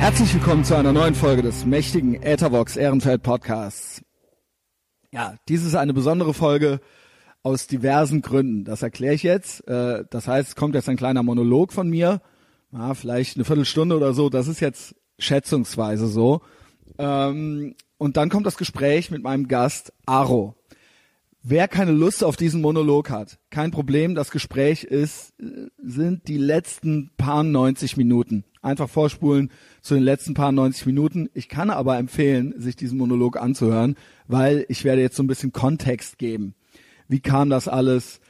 [0.00, 4.02] Herzlich willkommen zu einer neuen Folge des mächtigen Ethervox Ehrenfeld Podcasts.
[5.12, 6.80] Ja, dies ist eine besondere Folge
[7.42, 8.64] aus diversen Gründen.
[8.64, 9.68] Das erkläre ich jetzt.
[9.68, 12.22] Äh, das heißt, es kommt jetzt ein kleiner Monolog von mir,
[12.72, 14.30] ja, vielleicht eine Viertelstunde oder so.
[14.30, 16.40] Das ist jetzt schätzungsweise so.
[16.96, 20.54] Ähm, und dann kommt das Gespräch mit meinem Gast Aro.
[21.42, 24.14] Wer keine Lust auf diesen Monolog hat, kein Problem.
[24.14, 25.34] Das Gespräch ist,
[25.76, 28.44] sind die letzten paar 90 Minuten.
[28.62, 29.50] Einfach vorspulen
[29.80, 31.30] zu den letzten paar 90 Minuten.
[31.32, 33.96] Ich kann aber empfehlen, sich diesen Monolog anzuhören,
[34.28, 36.54] weil ich werde jetzt so ein bisschen Kontext geben.
[37.08, 38.20] Wie kam das alles?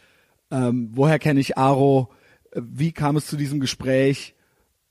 [0.51, 2.11] Ähm, woher kenne ich Aro?
[2.55, 4.35] Wie kam es zu diesem Gespräch?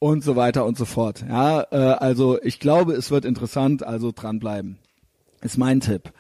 [0.02, 1.26] Und so weiter und so fort.
[1.28, 4.78] Ja, äh, also ich glaube, es wird interessant, also dranbleiben.
[5.42, 6.14] Ist mein Tipp.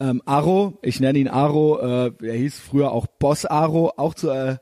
[0.00, 4.30] Ähm, Aro, ich nenne ihn Aro, äh, er hieß früher auch Boss Aro, auch zu
[4.30, 4.56] äh,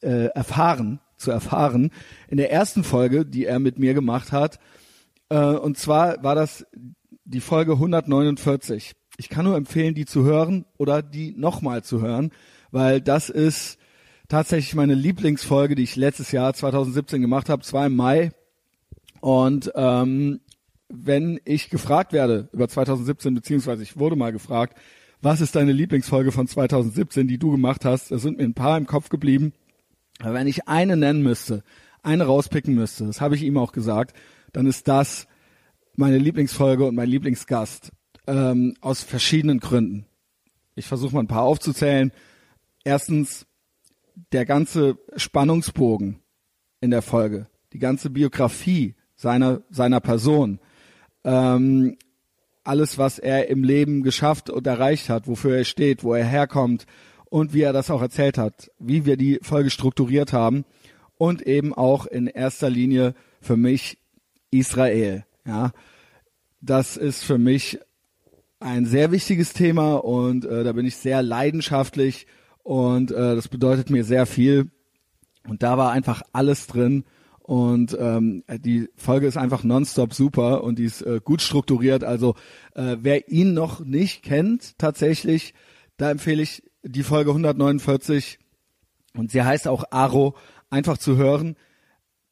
[0.00, 1.90] äh, erfahren, zu erfahren,
[2.28, 4.58] in der ersten Folge, die er mit mir gemacht hat.
[5.28, 6.66] Äh, und zwar war das
[7.24, 8.92] die Folge 149.
[9.18, 12.30] Ich kann nur empfehlen, die zu hören oder die nochmal zu hören,
[12.70, 13.78] weil das ist
[14.28, 18.30] tatsächlich meine Lieblingsfolge, die ich letztes Jahr 2017 gemacht habe, zwar im Mai.
[19.20, 20.40] Und ähm,
[20.88, 24.78] wenn ich gefragt werde über 2017, beziehungsweise ich wurde mal gefragt,
[25.20, 28.78] was ist deine Lieblingsfolge von 2017, die du gemacht hast, da sind mir ein paar
[28.78, 29.52] im Kopf geblieben.
[30.20, 31.62] Aber wenn ich eine nennen müsste,
[32.02, 34.16] eine rauspicken müsste, das habe ich ihm auch gesagt,
[34.52, 35.26] dann ist das
[35.96, 37.90] meine Lieblingsfolge und mein Lieblingsgast
[38.26, 40.06] ähm, aus verschiedenen Gründen.
[40.74, 42.12] Ich versuche mal ein paar aufzuzählen.
[42.84, 43.46] Erstens
[44.32, 46.20] der ganze Spannungsbogen
[46.80, 50.60] in der Folge, die ganze Biografie seiner seiner Person,
[51.24, 51.96] ähm,
[52.64, 56.86] alles, was er im Leben geschafft und erreicht hat, wofür er steht, wo er herkommt
[57.30, 60.64] und wie er das auch erzählt hat, wie wir die Folge strukturiert haben
[61.16, 63.98] und eben auch in erster Linie für mich
[64.50, 65.24] Israel.
[65.46, 65.72] Ja,
[66.60, 67.78] das ist für mich
[68.60, 72.26] ein sehr wichtiges Thema und äh, da bin ich sehr leidenschaftlich
[72.62, 74.70] und äh, das bedeutet mir sehr viel.
[75.46, 77.04] Und da war einfach alles drin
[77.38, 82.04] und ähm, die Folge ist einfach nonstop super und die ist äh, gut strukturiert.
[82.04, 82.34] Also
[82.74, 85.54] äh, wer ihn noch nicht kennt, tatsächlich,
[85.96, 88.38] da empfehle ich die Folge 149
[89.14, 90.34] und sie heißt auch Aro,
[90.70, 91.56] einfach zu hören.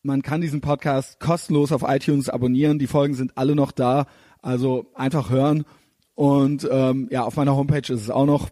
[0.02, 2.78] Man kann diesen Podcast kostenlos auf iTunes abonnieren.
[2.78, 4.06] Die Folgen sind alle noch da,
[4.40, 5.64] also einfach hören.
[6.14, 8.50] Und ähm, ja, auf meiner Homepage ist es auch noch.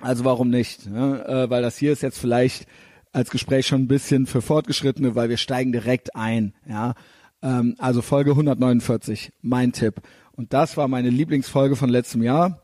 [0.00, 0.88] Also warum nicht?
[0.88, 1.24] Ne?
[1.26, 2.66] Äh, weil das hier ist jetzt vielleicht
[3.12, 6.54] als Gespräch schon ein bisschen für Fortgeschrittene, weil wir steigen direkt ein.
[6.66, 6.94] Ja,
[7.42, 10.00] ähm, also Folge 149, mein Tipp.
[10.32, 12.62] Und das war meine Lieblingsfolge von letztem Jahr,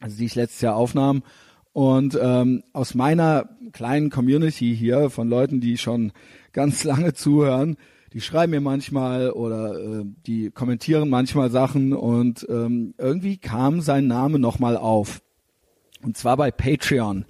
[0.00, 1.22] also die ich letztes Jahr aufnahm.
[1.74, 6.12] Und ähm, aus meiner kleinen Community hier von Leuten, die schon
[6.52, 7.76] ganz lange zuhören,
[8.12, 14.06] die schreiben mir manchmal oder äh, die kommentieren manchmal Sachen und ähm, irgendwie kam sein
[14.06, 15.20] Name nochmal auf.
[16.00, 17.24] Und zwar bei Patreon.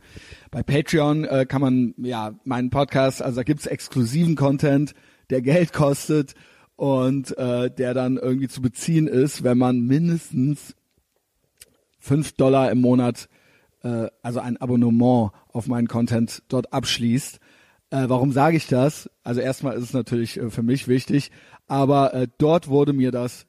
[0.50, 4.94] Bei Patreon äh, kann man ja meinen Podcast, also da gibt's exklusiven Content,
[5.31, 6.34] der Geld kostet
[6.77, 10.75] und äh, der dann irgendwie zu beziehen ist, wenn man mindestens
[11.99, 13.31] fünf Dollar im Monat,
[13.84, 17.39] äh, also ein Abonnement auf meinen Content dort abschließt.
[17.91, 19.09] Äh, warum sage ich das?
[19.22, 21.31] Also erstmal ist es natürlich äh, für mich wichtig,
[21.69, 23.47] aber äh, dort wurde mir das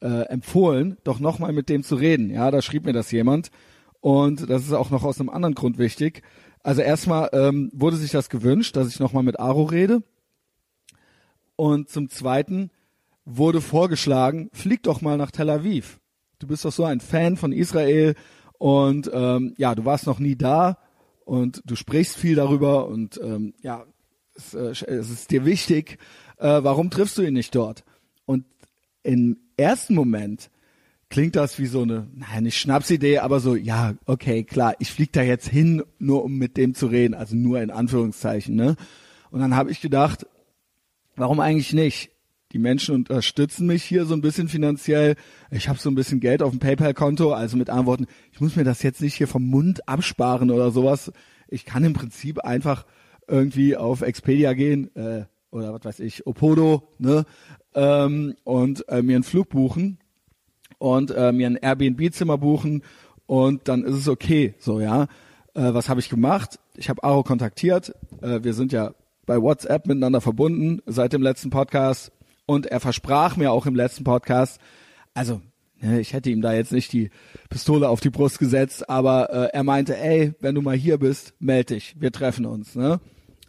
[0.00, 2.30] äh, empfohlen, doch nochmal mit dem zu reden.
[2.30, 3.50] Ja, da schrieb mir das jemand
[4.00, 6.22] und das ist auch noch aus einem anderen Grund wichtig.
[6.62, 10.02] Also erstmal ähm, wurde sich das gewünscht, dass ich nochmal mit Aro rede.
[11.54, 12.70] Und zum Zweiten
[13.24, 15.98] wurde vorgeschlagen, flieg doch mal nach Tel Aviv.
[16.38, 18.14] Du bist doch so ein Fan von Israel
[18.58, 20.78] und ähm, ja, du warst noch nie da
[21.24, 23.84] und du sprichst viel darüber und ähm, ja,
[24.34, 25.98] es, äh, es ist dir wichtig.
[26.38, 27.84] Äh, warum triffst du ihn nicht dort?
[28.24, 28.44] Und
[29.02, 30.50] im ersten Moment
[31.08, 35.12] klingt das wie so eine, naja, nicht Schnapsidee, aber so, ja, okay, klar, ich flieg
[35.12, 38.76] da jetzt hin, nur um mit dem zu reden, also nur in Anführungszeichen, ne?
[39.30, 40.26] Und dann habe ich gedacht,
[41.14, 42.10] warum eigentlich nicht?
[42.52, 45.16] Die Menschen unterstützen mich hier so ein bisschen finanziell.
[45.50, 48.56] Ich habe so ein bisschen Geld auf dem PayPal-Konto, also mit anderen Worten, ich muss
[48.56, 51.12] mir das jetzt nicht hier vom Mund absparen oder sowas.
[51.48, 52.86] Ich kann im Prinzip einfach
[53.26, 57.24] irgendwie auf Expedia gehen äh, oder was weiß ich, Opodo, ne?
[57.74, 59.98] Ähm, und äh, mir einen Flug buchen
[60.78, 62.82] und äh, mir ein Airbnb-Zimmer buchen
[63.26, 64.54] und dann ist es okay.
[64.58, 65.04] So, ja.
[65.54, 66.60] Äh, was habe ich gemacht?
[66.76, 67.92] Ich habe Aro kontaktiert.
[68.22, 68.94] Äh, wir sind ja
[69.26, 72.12] bei WhatsApp miteinander verbunden seit dem letzten Podcast
[72.46, 74.60] und er versprach mir auch im letzten Podcast,
[75.14, 75.42] also
[75.80, 77.10] ne, ich hätte ihm da jetzt nicht die
[77.50, 81.34] Pistole auf die Brust gesetzt, aber äh, er meinte, ey, wenn du mal hier bist,
[81.38, 82.74] melde dich, wir treffen uns.
[82.74, 83.00] Ne?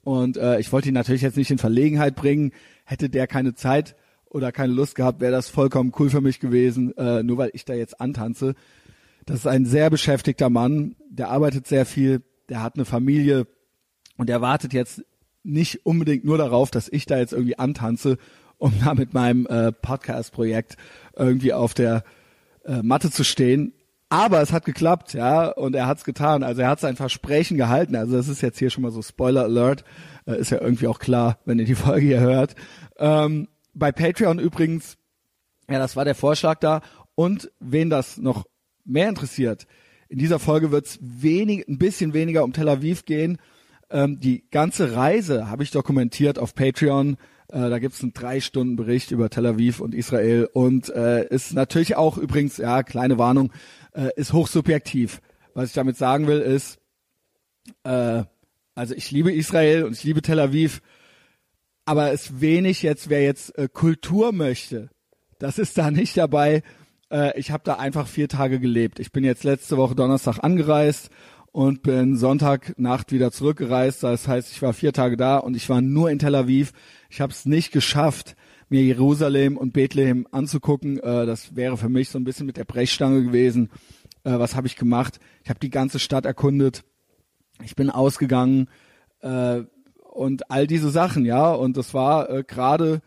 [0.03, 2.51] Und äh, ich wollte ihn natürlich jetzt nicht in Verlegenheit bringen,
[2.85, 3.95] hätte der keine Zeit
[4.29, 7.65] oder keine Lust gehabt, wäre das vollkommen cool für mich gewesen, äh, nur weil ich
[7.65, 8.55] da jetzt antanze.
[9.25, 13.47] Das ist ein sehr beschäftigter Mann, der arbeitet sehr viel, der hat eine Familie
[14.15, 15.03] und er wartet jetzt
[15.43, 18.17] nicht unbedingt nur darauf, dass ich da jetzt irgendwie antanze,
[18.57, 20.77] um da mit meinem äh, Podcast-Projekt
[21.15, 22.03] irgendwie auf der
[22.65, 23.73] äh, Matte zu stehen.
[24.09, 26.43] Aber es hat geklappt, ja, und er hat es getan.
[26.43, 27.95] Also er hat sein Versprechen gehalten.
[27.95, 29.83] Also das ist jetzt hier schon mal so Spoiler Alert.
[30.25, 32.55] Äh, ist ja irgendwie auch klar, wenn ihr die Folge hier hört.
[32.97, 34.97] Ähm, bei Patreon übrigens,
[35.69, 36.81] ja, das war der Vorschlag da.
[37.15, 38.45] Und wen das noch
[38.85, 39.67] mehr interessiert,
[40.09, 43.39] in dieser Folge wird es wenig, ein bisschen weniger um Tel Aviv gehen.
[43.89, 47.17] Ähm, die ganze Reise habe ich dokumentiert auf Patreon.
[47.49, 51.53] Äh, da gibt's einen drei Stunden Bericht über Tel Aviv und Israel und äh, ist
[51.53, 53.51] natürlich auch übrigens, ja, kleine Warnung,
[53.93, 55.21] äh, ist hochsubjektiv.
[55.53, 56.79] Was ich damit sagen will, ist,
[57.83, 58.23] äh,
[58.75, 60.81] also ich liebe Israel und ich liebe Tel Aviv,
[61.85, 64.89] aber es wenig jetzt, wer jetzt äh, Kultur möchte,
[65.39, 66.63] das ist da nicht dabei.
[67.09, 68.99] Äh, ich habe da einfach vier Tage gelebt.
[68.99, 71.09] Ich bin jetzt letzte Woche Donnerstag angereist
[71.51, 74.03] und bin Sonntagnacht wieder zurückgereist.
[74.03, 76.73] Das heißt, ich war vier Tage da und ich war nur in Tel Aviv.
[77.09, 78.35] Ich habe es nicht geschafft,
[78.69, 80.99] mir Jerusalem und Bethlehem anzugucken.
[80.99, 83.69] Äh, das wäre für mich so ein bisschen mit der Brechstange gewesen.
[84.23, 85.19] Äh, was habe ich gemacht?
[85.43, 86.83] Ich habe die ganze Stadt erkundet.
[87.63, 88.69] Ich bin ausgegangen
[89.21, 89.61] äh,
[90.11, 91.51] und all diese Sachen, ja.
[91.53, 93.01] Und das war äh, gerade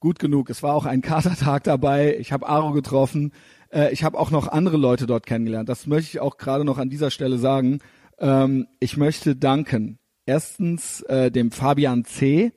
[0.00, 0.50] gut genug.
[0.50, 2.16] Es war auch ein Katertag dabei.
[2.18, 3.32] Ich habe Aro getroffen.
[3.70, 5.68] Äh, ich habe auch noch andere Leute dort kennengelernt.
[5.68, 7.78] Das möchte ich auch gerade noch an dieser Stelle sagen.
[8.18, 9.98] Ähm, ich möchte danken.
[10.26, 12.52] Erstens äh, dem Fabian C.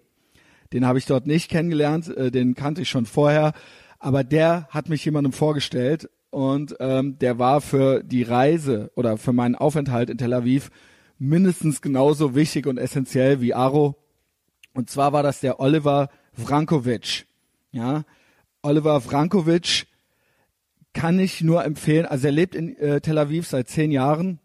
[0.74, 3.54] Den habe ich dort nicht kennengelernt, äh, den kannte ich schon vorher,
[4.00, 9.34] aber der hat mich jemandem vorgestellt und ähm, der war für die Reise oder für
[9.34, 10.72] meinen Aufenthalt in Tel Aviv
[11.20, 13.96] mindestens genauso wichtig und essentiell wie Aro.
[14.74, 17.28] Und zwar war das der Oliver Vrankovic.
[17.72, 18.04] Ja,
[18.64, 19.86] Oliver Vrankovic
[20.94, 22.06] kann ich nur empfehlen.
[22.06, 24.40] Also er lebt in äh, Tel Aviv seit zehn Jahren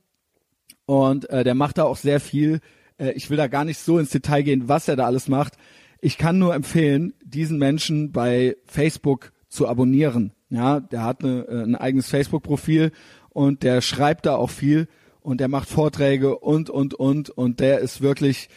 [0.86, 2.60] und äh, der macht da auch sehr viel.
[2.98, 5.54] Äh, ich will da gar nicht so ins Detail gehen, was er da alles macht.
[6.00, 10.32] Ich kann nur empfehlen, diesen Menschen bei Facebook zu abonnieren.
[10.50, 12.92] Ja, der hat eine, äh, ein eigenes Facebook-Profil
[13.30, 14.88] und der schreibt da auch viel
[15.20, 18.48] und der macht Vorträge und und und und der ist wirklich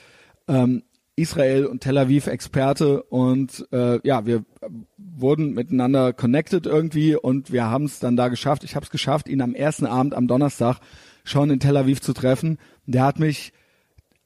[0.47, 0.83] ähm,
[1.15, 4.45] Israel und Tel Aviv Experte und äh, ja, wir
[4.97, 8.63] wurden miteinander connected irgendwie und wir haben es dann da geschafft.
[8.63, 10.79] Ich habe es geschafft, ihn am ersten Abend am Donnerstag
[11.23, 12.57] schon in Tel Aviv zu treffen.
[12.85, 13.51] Der hat mich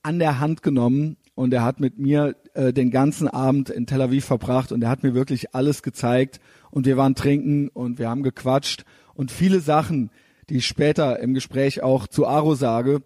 [0.03, 4.01] an der Hand genommen und er hat mit mir äh, den ganzen Abend in Tel
[4.01, 6.39] Aviv verbracht und er hat mir wirklich alles gezeigt
[6.71, 10.09] und wir waren trinken und wir haben gequatscht und viele Sachen,
[10.49, 13.03] die ich später im Gespräch auch zu Aro sage,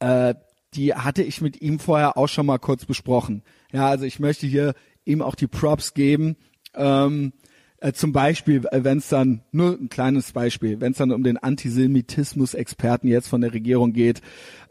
[0.00, 0.34] äh,
[0.74, 3.42] die hatte ich mit ihm vorher auch schon mal kurz besprochen.
[3.72, 4.74] Ja, also ich möchte hier
[5.04, 6.36] ihm auch die Props geben.
[6.74, 7.32] Ähm,
[7.78, 11.22] äh, zum Beispiel, äh, wenn es dann, nur ein kleines Beispiel, wenn es dann um
[11.22, 14.20] den Antisemitismus-Experten jetzt von der Regierung geht,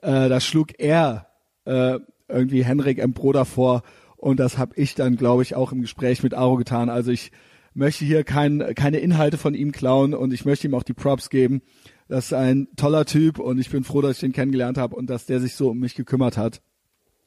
[0.02, 1.28] äh, da schlug er
[1.66, 3.14] äh, irgendwie Henrik M.
[3.14, 3.84] Broder vor
[4.18, 6.90] und das habe ich dann, glaube ich, auch im Gespräch mit Aro getan.
[6.90, 7.32] Also ich
[7.74, 11.30] möchte hier kein, keine Inhalte von ihm klauen und ich möchte ihm auch die Props
[11.30, 11.62] geben.
[12.08, 15.10] Das ist ein toller Typ und ich bin froh, dass ich den kennengelernt habe und
[15.10, 16.62] dass der sich so um mich gekümmert hat.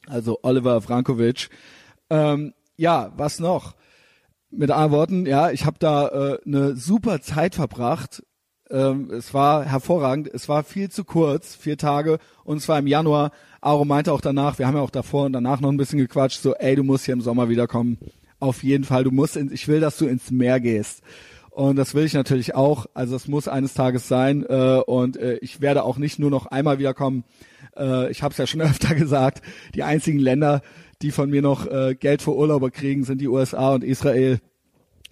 [0.07, 1.49] Also Oliver Frankovic.
[2.09, 3.75] Ähm, ja, was noch?
[4.51, 8.23] Mit anderen Worten, ja, ich habe da äh, eine super Zeit verbracht.
[8.69, 10.29] Ähm, es war hervorragend.
[10.33, 13.31] Es war viel zu kurz, vier Tage, und es war im Januar.
[13.61, 16.41] Aro meinte auch danach, wir haben ja auch davor und danach noch ein bisschen gequatscht,
[16.41, 17.97] so, ey, du musst hier im Sommer wiederkommen.
[18.39, 21.01] Auf jeden Fall, du musst, in, ich will, dass du ins Meer gehst.
[21.51, 22.85] Und das will ich natürlich auch.
[22.93, 24.45] Also es muss eines Tages sein.
[24.47, 27.25] Äh, und äh, ich werde auch nicht nur noch einmal wiederkommen.
[27.75, 29.41] Äh, ich habe es ja schon öfter gesagt.
[29.75, 30.61] Die einzigen Länder,
[31.01, 34.39] die von mir noch äh, Geld für Urlauber kriegen, sind die USA und Israel.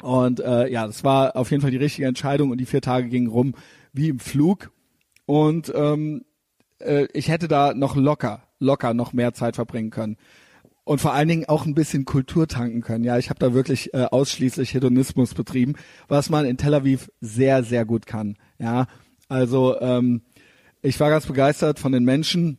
[0.01, 2.51] Und äh, ja, das war auf jeden Fall die richtige Entscheidung.
[2.51, 3.55] Und die vier Tage gingen rum
[3.93, 4.71] wie im Flug.
[5.25, 6.23] Und ähm,
[6.79, 10.17] äh, ich hätte da noch locker, locker noch mehr Zeit verbringen können
[10.87, 13.03] und vor allen Dingen auch ein bisschen Kultur tanken können.
[13.03, 15.73] Ja, ich habe da wirklich äh, ausschließlich Hedonismus betrieben,
[16.07, 18.37] was man in Tel Aviv sehr, sehr gut kann.
[18.57, 18.87] Ja,
[19.27, 20.21] also ähm,
[20.81, 22.57] ich war ganz begeistert von den Menschen,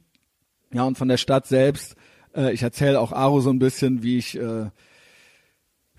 [0.73, 1.97] ja und von der Stadt selbst.
[2.37, 4.66] Äh, ich erzähle auch Aro so ein bisschen, wie ich äh,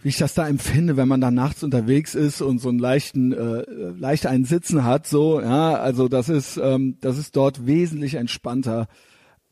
[0.01, 3.34] wie ich das da empfinde, wenn man da nachts unterwegs ist und so einen leichten,
[3.34, 3.63] äh,
[3.98, 8.88] leicht einen Sitzen hat, so, ja, also das ist, ähm, das ist dort wesentlich entspannter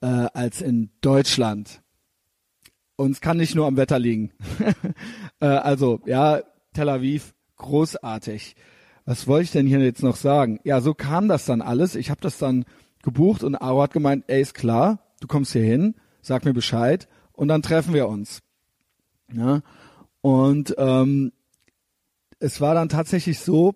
[0.01, 1.81] äh, als in Deutschland.
[2.95, 4.31] Und es kann nicht nur am Wetter liegen.
[5.39, 6.41] äh, also, ja,
[6.73, 8.55] Tel Aviv, großartig.
[9.05, 10.59] Was wollte ich denn hier jetzt noch sagen?
[10.63, 11.95] Ja, so kam das dann alles.
[11.95, 12.65] Ich habe das dann
[13.03, 17.07] gebucht und Aro hat gemeint, ey, ist klar, du kommst hier hin, sag mir Bescheid
[17.33, 18.41] und dann treffen wir uns.
[19.31, 19.61] Ja,
[20.21, 21.31] und ähm,
[22.39, 23.75] es war dann tatsächlich so,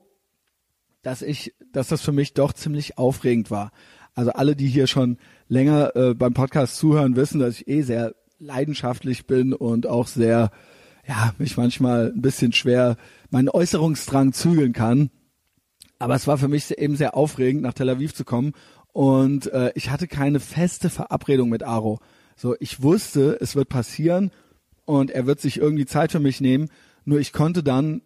[1.01, 3.71] dass ich, dass das für mich doch ziemlich aufregend war.
[4.13, 5.17] Also alle, die hier schon
[5.48, 10.51] länger äh, beim Podcast zuhören, wissen, dass ich eh sehr leidenschaftlich bin und auch sehr,
[11.07, 12.98] ja, mich manchmal ein bisschen schwer
[13.29, 15.10] meinen Äußerungsdrang zügeln kann.
[16.00, 18.53] Aber es war für mich eben sehr aufregend, nach Tel Aviv zu kommen.
[18.91, 22.00] Und äh, ich hatte keine feste Verabredung mit Aro.
[22.36, 24.31] So, ich wusste, es wird passieren
[24.91, 26.69] und er wird sich irgendwie Zeit für mich nehmen.
[27.05, 28.01] Nur ich konnte dann,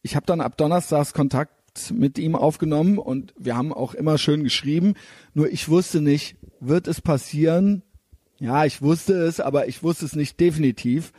[0.00, 4.42] ich habe dann ab Donnerstags Kontakt mit ihm aufgenommen und wir haben auch immer schön
[4.42, 4.94] geschrieben.
[5.34, 7.82] Nur ich wusste nicht, wird es passieren?
[8.38, 11.12] Ja, ich wusste es, aber ich wusste es nicht definitiv.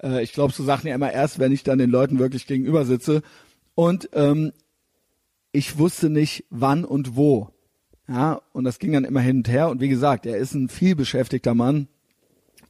[0.00, 2.84] Äh, ich glaube, so Sachen ja immer erst, wenn ich dann den Leuten wirklich gegenüber
[2.84, 3.22] sitze.
[3.74, 4.52] Und ähm,
[5.50, 7.50] ich wusste nicht, wann und wo.
[8.06, 9.70] Ja, und das ging dann immer hin und her.
[9.70, 11.88] Und wie gesagt, er ist ein viel beschäftigter Mann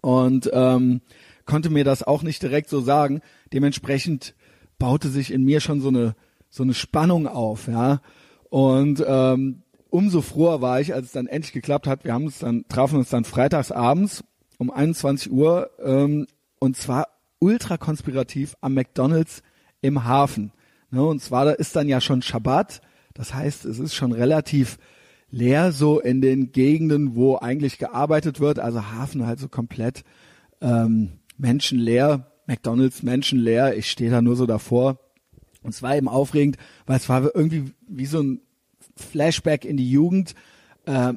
[0.01, 1.03] und ähm,
[1.49, 3.23] konnte mir das auch nicht direkt so sagen.
[3.53, 4.35] Dementsprechend
[4.79, 6.15] baute sich in mir schon so eine
[6.51, 8.01] so eine Spannung auf, ja.
[8.51, 12.05] Und ähm, umso froher war ich, als es dann endlich geklappt hat.
[12.05, 14.23] Wir haben uns dann trafen uns dann freitags abends
[14.59, 16.27] um 21 Uhr ähm,
[16.59, 19.43] und zwar ultra konspirativ am McDonald's
[19.81, 20.53] im Hafen.
[20.91, 22.81] Ne, und zwar da ist dann ja schon Schabbat,
[23.15, 24.79] das heißt, es ist schon relativ
[25.31, 28.59] leer so in den Gegenden, wo eigentlich gearbeitet wird.
[28.59, 30.05] Also Hafen halt so komplett
[30.61, 33.77] ähm, menschenleer, McDonald's menschenleer.
[33.77, 34.99] Ich stehe da nur so davor.
[35.63, 38.41] Und es war eben aufregend, weil es war irgendwie wie so ein
[38.97, 40.35] Flashback in die Jugend.
[40.87, 41.15] Äh,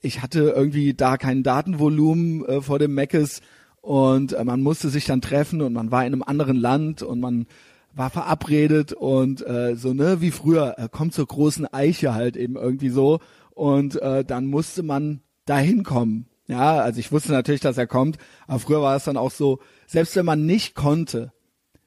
[0.00, 3.40] ich hatte irgendwie da kein Datenvolumen äh, vor dem Meckes
[3.80, 7.20] und äh, man musste sich dann treffen und man war in einem anderen Land und
[7.20, 7.46] man
[7.94, 12.56] war verabredet und äh, so ne wie früher er kommt zur großen Eiche halt eben
[12.56, 17.78] irgendwie so und äh, dann musste man dahin kommen ja also ich wusste natürlich dass
[17.78, 21.32] er kommt aber früher war es dann auch so selbst wenn man nicht konnte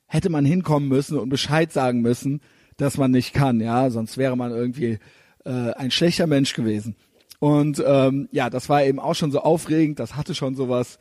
[0.08, 2.42] hätte man hinkommen müssen und Bescheid sagen müssen
[2.78, 5.00] dass man nicht kann ja sonst wäre man irgendwie
[5.46, 6.96] äh, ein schlechter Mensch gewesen
[7.40, 11.00] und ähm, ja das war eben auch schon so aufregend das hatte schon sowas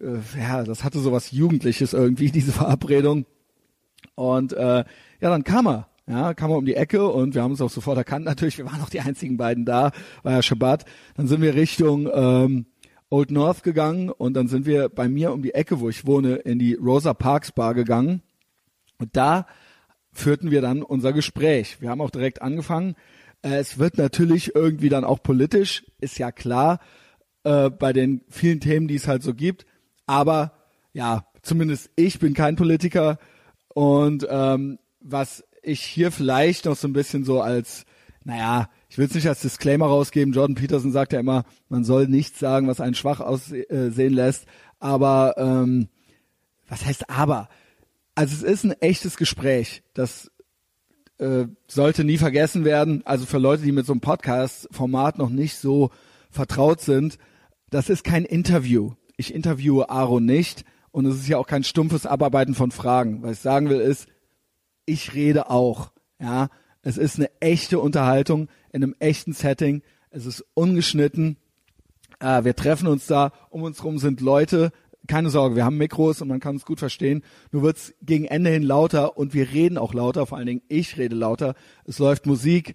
[0.00, 3.26] äh, ja das hatte sowas Jugendliches irgendwie diese Verabredung
[4.16, 4.84] und äh,
[5.20, 5.88] ja, dann kam er.
[6.08, 8.58] Ja, kam er um die Ecke und wir haben uns auch sofort erkannt natürlich.
[8.58, 9.90] Wir waren auch die einzigen beiden da,
[10.22, 10.84] war ja Shabbat.
[11.16, 12.66] Dann sind wir Richtung ähm,
[13.10, 16.36] Old North gegangen und dann sind wir bei mir um die Ecke, wo ich wohne,
[16.36, 18.22] in die Rosa Parks Bar gegangen.
[18.98, 19.46] Und da
[20.12, 21.80] führten wir dann unser Gespräch.
[21.80, 22.96] Wir haben auch direkt angefangen.
[23.42, 26.80] Äh, es wird natürlich irgendwie dann auch politisch, ist ja klar,
[27.44, 29.66] äh, bei den vielen Themen, die es halt so gibt.
[30.06, 30.52] Aber
[30.92, 33.18] ja, zumindest ich bin kein Politiker
[33.68, 37.84] und ähm, was ich hier vielleicht noch so ein bisschen so als,
[38.24, 40.32] naja, ich will es nicht als Disclaimer rausgeben.
[40.32, 44.46] Jordan Peterson sagt ja immer, man soll nichts sagen, was einen schwach aussehen lässt.
[44.78, 45.88] Aber ähm,
[46.66, 47.50] was heißt aber?
[48.14, 49.82] Also es ist ein echtes Gespräch.
[49.92, 50.30] Das
[51.18, 53.02] äh, sollte nie vergessen werden.
[53.04, 55.90] Also für Leute, die mit so einem Podcast-Format noch nicht so
[56.30, 57.18] vertraut sind,
[57.68, 58.92] das ist kein Interview.
[59.18, 60.64] Ich interviewe Aaron nicht.
[60.90, 63.22] Und es ist ja auch kein stumpfes Abarbeiten von Fragen.
[63.22, 64.08] Was ich sagen will ist,
[64.86, 65.92] ich rede auch.
[66.18, 66.48] Ja,
[66.86, 69.82] es ist eine echte Unterhaltung in einem echten Setting.
[70.10, 71.36] Es ist ungeschnitten.
[72.20, 73.32] Äh, wir treffen uns da.
[73.50, 74.70] Um uns rum sind Leute.
[75.08, 77.24] Keine Sorge, wir haben Mikros und man kann es gut verstehen.
[77.50, 80.26] Nur wird's gegen Ende hin lauter und wir reden auch lauter.
[80.26, 81.56] Vor allen Dingen ich rede lauter.
[81.86, 82.74] Es läuft Musik.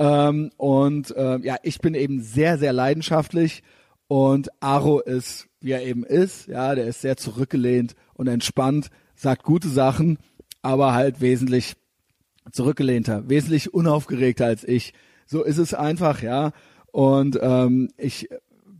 [0.00, 3.62] Ähm, und äh, ja, ich bin eben sehr, sehr leidenschaftlich
[4.08, 6.48] und Aro ist wie er eben ist.
[6.48, 10.18] Ja, der ist sehr zurückgelehnt und entspannt, sagt gute Sachen,
[10.60, 11.76] aber halt wesentlich
[12.50, 14.94] zurückgelehnter, wesentlich unaufgeregter als ich.
[15.26, 16.52] So ist es einfach, ja.
[16.92, 18.28] Und ähm, ich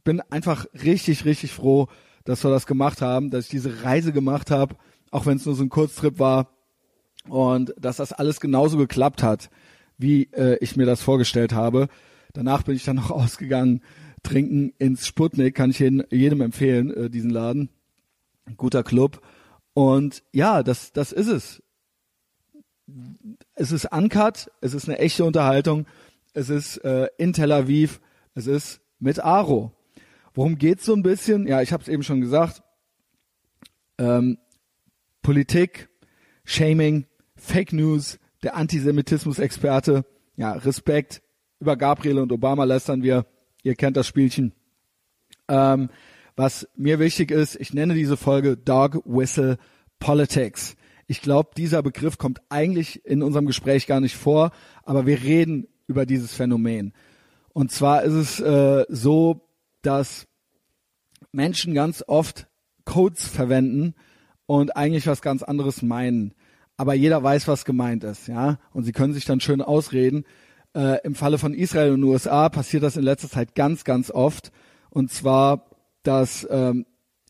[0.04, 1.88] bin einfach richtig, richtig froh,
[2.25, 4.76] dass wir das gemacht haben, dass ich diese Reise gemacht habe,
[5.11, 6.50] auch wenn es nur so ein Kurztrip war
[7.28, 9.50] und dass das alles genauso geklappt hat,
[9.99, 11.88] wie äh, ich mir das vorgestellt habe.
[12.33, 13.83] Danach bin ich dann noch ausgegangen
[14.23, 17.68] trinken ins Sputnik, kann ich jedem empfehlen, äh, diesen Laden.
[18.56, 19.21] Guter Club.
[19.75, 21.62] Und ja, das, das ist es.
[23.55, 25.87] Es ist uncut, es ist eine echte Unterhaltung,
[26.33, 28.00] es ist äh, in Tel Aviv,
[28.35, 29.73] es ist mit Aro.
[30.35, 31.47] Worum geht's so ein bisschen?
[31.47, 32.62] Ja, ich habe es eben schon gesagt.
[33.99, 34.38] Ähm,
[35.23, 35.88] Politik,
[36.45, 40.05] Shaming, Fake News, der Antisemitismus-Experte,
[40.37, 41.23] ja, Respekt.
[41.61, 43.26] Über Gabriel und Obama lästern wir.
[43.62, 44.53] Ihr kennt das Spielchen.
[45.49, 45.88] Ähm,
[46.37, 49.57] was mir wichtig ist, ich nenne diese Folge Dog Whistle
[50.00, 50.76] Politics.
[51.06, 54.52] Ich glaube, dieser Begriff kommt eigentlich in unserem Gespräch gar nicht vor,
[54.84, 56.92] aber wir reden über dieses Phänomen.
[57.52, 59.49] Und zwar ist es äh, so,
[59.82, 60.26] dass
[61.32, 62.49] Menschen ganz oft
[62.84, 63.94] Codes verwenden
[64.46, 66.34] und eigentlich was ganz anderes meinen.
[66.76, 68.58] aber jeder weiß, was gemeint ist, ja.
[68.73, 70.25] Und sie können sich dann schön ausreden.
[70.75, 74.50] Äh, Im Falle von Israel und USA passiert das in letzter Zeit ganz, ganz oft.
[74.90, 75.70] Und zwar,
[76.02, 76.84] dass ähm,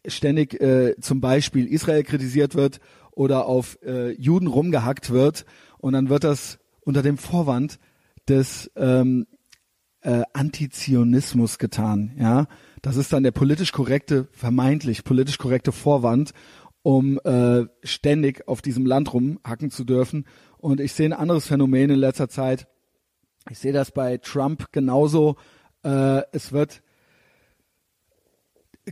[0.06, 2.80] ständig äh, zum Beispiel Israel kritisiert wird
[3.14, 5.44] oder auf äh, Juden rumgehackt wird.
[5.78, 7.78] Und dann wird das unter dem Vorwand
[8.28, 9.26] des ähm,
[10.02, 12.12] äh, Antizionismus getan.
[12.18, 12.47] Ja,
[12.83, 16.33] das ist dann der politisch korrekte, vermeintlich politisch korrekte Vorwand,
[16.83, 20.26] um äh, ständig auf diesem Land rumhacken zu dürfen.
[20.59, 22.68] Und ich sehe ein anderes Phänomen in letzter Zeit.
[23.50, 25.37] Ich sehe das bei Trump genauso.
[25.83, 26.83] Äh, es wird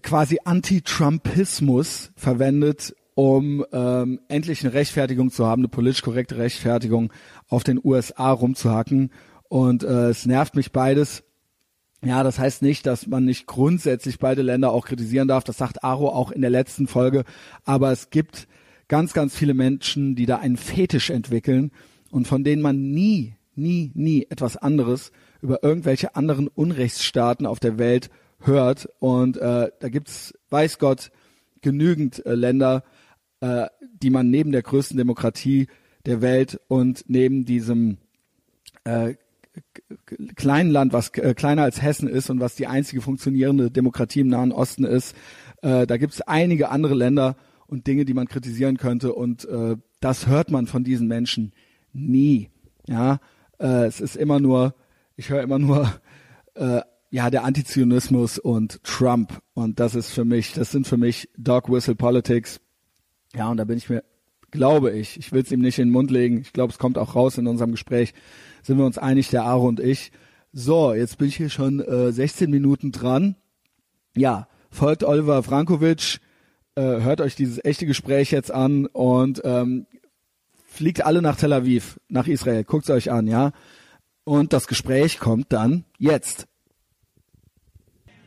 [0.02, 7.12] quasi Anti-Trumpismus verwendet, um ähm, endlich eine Rechtfertigung zu haben, eine politisch korrekte Rechtfertigung
[7.48, 9.10] auf den USA rumzuhacken.
[9.48, 11.24] Und äh, es nervt mich beides.
[12.04, 15.44] Ja, das heißt nicht, dass man nicht grundsätzlich beide Länder auch kritisieren darf.
[15.44, 17.24] Das sagt Aro auch in der letzten Folge.
[17.64, 18.48] Aber es gibt
[18.88, 21.70] ganz, ganz viele Menschen, die da einen Fetisch entwickeln
[22.10, 27.78] und von denen man nie, nie, nie etwas anderes über irgendwelche anderen Unrechtsstaaten auf der
[27.78, 28.88] Welt hört.
[28.98, 31.10] Und äh, da gibt's, weiß Gott,
[31.60, 32.82] genügend äh, Länder,
[33.42, 33.66] äh,
[34.00, 35.66] die man neben der größten Demokratie
[36.06, 37.98] der Welt und neben diesem
[38.84, 39.14] äh,
[40.36, 44.28] kleinen Land, was äh, kleiner als Hessen ist und was die einzige funktionierende Demokratie im
[44.28, 45.14] Nahen Osten ist.
[45.60, 49.76] Äh, da gibt es einige andere Länder und Dinge, die man kritisieren könnte und äh,
[50.00, 51.52] das hört man von diesen Menschen
[51.92, 52.48] nie.
[52.86, 53.18] Ja,
[53.58, 54.74] äh, es ist immer nur,
[55.16, 55.92] ich höre immer nur,
[56.54, 56.80] äh,
[57.10, 61.68] ja, der Antizionismus und Trump und das ist für mich, das sind für mich Dog
[61.68, 62.60] Whistle Politics.
[63.34, 64.04] Ja, und da bin ich mir,
[64.50, 66.98] glaube ich, ich will es ihm nicht in den Mund legen, ich glaube, es kommt
[66.98, 68.12] auch raus in unserem Gespräch,
[68.62, 70.12] sind wir uns einig, der Aro und ich.
[70.52, 73.36] So, jetzt bin ich hier schon äh, 16 Minuten dran.
[74.14, 76.20] Ja, folgt Oliver Frankovic,
[76.74, 79.86] äh, hört euch dieses echte Gespräch jetzt an und ähm,
[80.66, 82.64] fliegt alle nach Tel Aviv, nach Israel.
[82.64, 83.52] Guckt's euch an, ja.
[84.24, 86.46] Und das Gespräch kommt dann jetzt.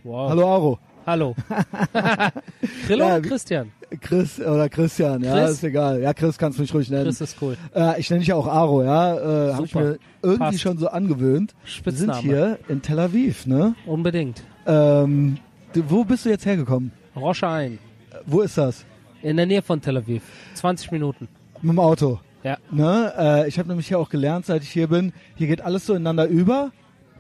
[0.04, 0.30] Wow.
[0.30, 0.80] Hallo Aro.
[1.06, 1.36] Hallo.
[2.88, 3.72] Grillo Ja, Christian?
[4.02, 5.52] Chris oder Christian, ja, Chris?
[5.52, 6.02] ist egal.
[6.02, 7.06] Ja, Chris kannst du mich ruhig nennen.
[7.06, 7.56] Chris ist cool.
[7.76, 9.50] Äh, ich nenne dich ja auch Aro, ja.
[9.50, 10.62] Äh, Habe ich mir irgendwie Passt.
[10.62, 11.54] schon so angewöhnt.
[11.84, 12.22] Wir sind Spitzname.
[12.22, 13.76] hier in Tel Aviv, ne?
[13.86, 14.44] Unbedingt.
[14.66, 15.38] Ähm,
[15.74, 16.92] du, wo bist du jetzt hergekommen?
[17.16, 17.74] Rosche ein.
[18.12, 18.84] Äh, Wo ist das?
[19.22, 20.24] In der Nähe von Tel Aviv.
[20.56, 21.28] 20 Minuten.
[21.62, 22.20] Mit dem Auto.
[22.44, 22.58] Ja.
[22.72, 23.14] Ne?
[23.18, 25.94] Äh, ich habe nämlich hier auch gelernt, seit ich hier bin, hier geht alles so
[25.94, 26.72] ineinander über.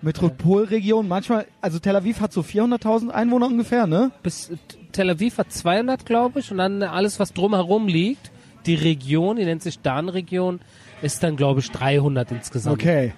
[0.05, 4.11] Metropolregion, manchmal, also Tel Aviv hat so 400.000 Einwohner ungefähr, ne?
[4.23, 4.51] Bis
[4.91, 6.51] Tel Aviv hat 200, glaube ich.
[6.51, 8.31] Und dann alles, was drumherum liegt,
[8.65, 10.59] die Region, die nennt sich Dan-Region,
[11.01, 12.79] ist dann, glaube ich, 300 insgesamt.
[12.79, 13.13] Okay.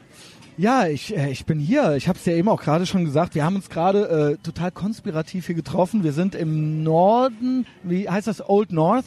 [0.58, 1.96] Ja, ich, äh, ich bin hier.
[1.98, 3.36] Ich habe es ja eben auch gerade schon gesagt.
[3.36, 6.04] Wir haben uns gerade äh, total konspirativ hier getroffen.
[6.04, 8.48] Wir sind im Norden, wie heißt das?
[8.50, 9.06] Old North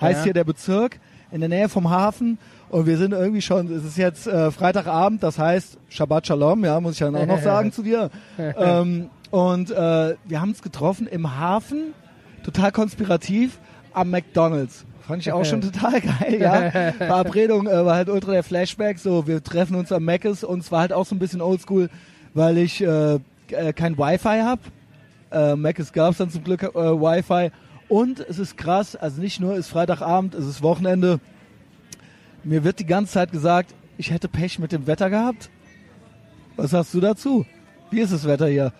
[0.00, 0.24] heißt Ja.
[0.24, 0.98] hier der Bezirk,
[1.30, 2.38] in der Nähe vom Hafen.
[2.72, 6.80] Und wir sind irgendwie schon, es ist jetzt äh, Freitagabend, das heißt Shabbat Shalom, ja,
[6.80, 8.08] muss ich dann auch noch sagen zu dir.
[8.38, 11.92] ähm, und äh, wir haben uns getroffen im Hafen,
[12.42, 13.58] total konspirativ,
[13.92, 14.86] am McDonalds.
[15.02, 16.92] Fand ich auch schon total geil, ja.
[16.92, 20.72] Verabredung äh, war halt ultra der Flashback, so wir treffen uns am Mc's und es
[20.72, 21.90] war halt auch so ein bisschen oldschool,
[22.32, 23.18] weil ich äh,
[23.50, 24.60] äh, kein Wi-Fi hab.
[25.30, 27.50] Äh, Mc's gab's dann zum Glück äh, Wi-Fi.
[27.88, 31.20] Und es ist krass, also nicht nur ist Freitagabend, es ist Wochenende.
[32.44, 35.50] Mir wird die ganze Zeit gesagt, ich hätte Pech mit dem Wetter gehabt.
[36.56, 37.46] Was hast du dazu?
[37.90, 38.72] Wie ist das Wetter hier?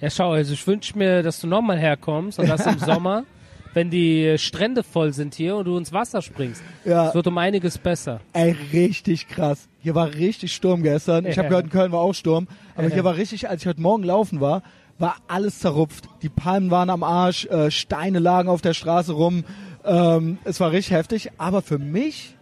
[0.00, 3.24] Ja, schau, also ich wünsche mir, dass du nochmal herkommst und das im Sommer,
[3.72, 6.62] wenn die Strände voll sind hier und du ins Wasser springst.
[6.84, 7.08] Ja.
[7.08, 8.20] Es wird um einiges besser.
[8.34, 9.68] Ey, richtig krass.
[9.80, 11.24] Hier war richtig Sturm gestern.
[11.26, 12.48] Ich habe gehört, in Köln war auch Sturm.
[12.74, 14.62] Aber hier war richtig, als ich heute Morgen laufen war,
[14.98, 16.08] war alles zerrupft.
[16.22, 19.44] Die Palmen waren am Arsch, äh, Steine lagen auf der Straße rum.
[19.84, 21.30] Ähm, es war richtig heftig.
[21.38, 22.35] Aber für mich,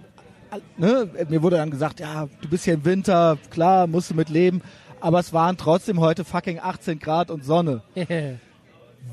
[0.76, 4.28] ne, mir wurde dann gesagt, ja, du bist hier im Winter, klar, musst du mit
[4.28, 4.62] leben.
[5.00, 7.82] Aber es waren trotzdem heute fucking 18 Grad und Sonne.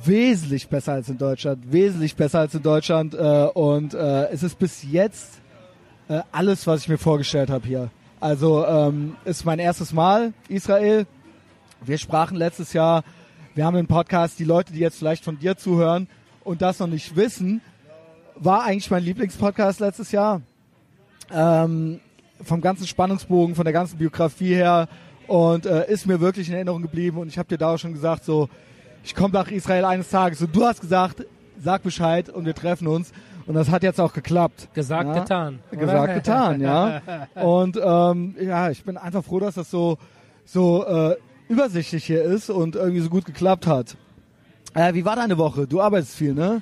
[0.03, 4.57] wesentlich besser als in Deutschland, wesentlich besser als in Deutschland äh, und äh, es ist
[4.57, 5.41] bis jetzt
[6.07, 7.89] äh, alles, was ich mir vorgestellt habe hier.
[8.19, 11.05] Also ähm, ist mein erstes Mal Israel.
[11.83, 13.03] Wir sprachen letztes Jahr,
[13.55, 16.07] wir haben einen Podcast, die Leute, die jetzt vielleicht von dir zuhören
[16.43, 17.61] und das noch nicht wissen,
[18.35, 20.41] war eigentlich mein Lieblingspodcast letztes Jahr.
[21.33, 21.99] Ähm,
[22.43, 24.87] vom ganzen Spannungsbogen, von der ganzen Biografie her
[25.27, 27.93] und äh, ist mir wirklich in Erinnerung geblieben und ich habe dir da auch schon
[27.93, 28.49] gesagt, so
[29.03, 31.25] ich komme nach Israel eines Tages und du hast gesagt,
[31.59, 33.11] sag Bescheid und wir treffen uns
[33.45, 34.69] und das hat jetzt auch geklappt.
[34.73, 35.19] Gesagt, ja?
[35.21, 35.59] getan.
[35.71, 37.01] Gesagt, getan, ja.
[37.41, 39.97] Und ähm, ja, ich bin einfach froh, dass das so
[40.45, 41.15] so äh,
[41.47, 43.97] übersichtlich hier ist und irgendwie so gut geklappt hat.
[44.73, 45.67] Äh, wie war deine Woche?
[45.67, 46.61] Du arbeitest viel, ne?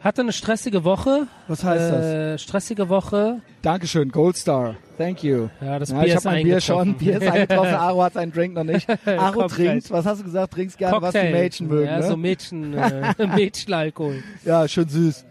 [0.00, 1.26] Hatte eine stressige Woche.
[1.48, 2.04] Was heißt das?
[2.04, 3.40] äh, Stressige Woche.
[3.62, 4.76] Dankeschön, Gold Star.
[4.98, 5.48] Thank you.
[5.60, 6.94] Ja, das Ja, Bier ich habe mein Bier schon.
[6.94, 7.74] Bier ist eingetroffen.
[7.74, 8.86] Aro hat seinen Drink noch nicht.
[9.06, 9.90] Aro trinkt.
[9.90, 10.52] Was hast du gesagt?
[10.52, 11.18] Trinkst gerne, was die.
[11.32, 11.86] Mädchen mögen.
[11.86, 12.02] Ja, ne?
[12.06, 14.22] so Mädchen, äh, Mädchenalkohol.
[14.44, 15.24] ja, schön süß.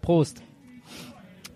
[0.00, 0.42] Prost.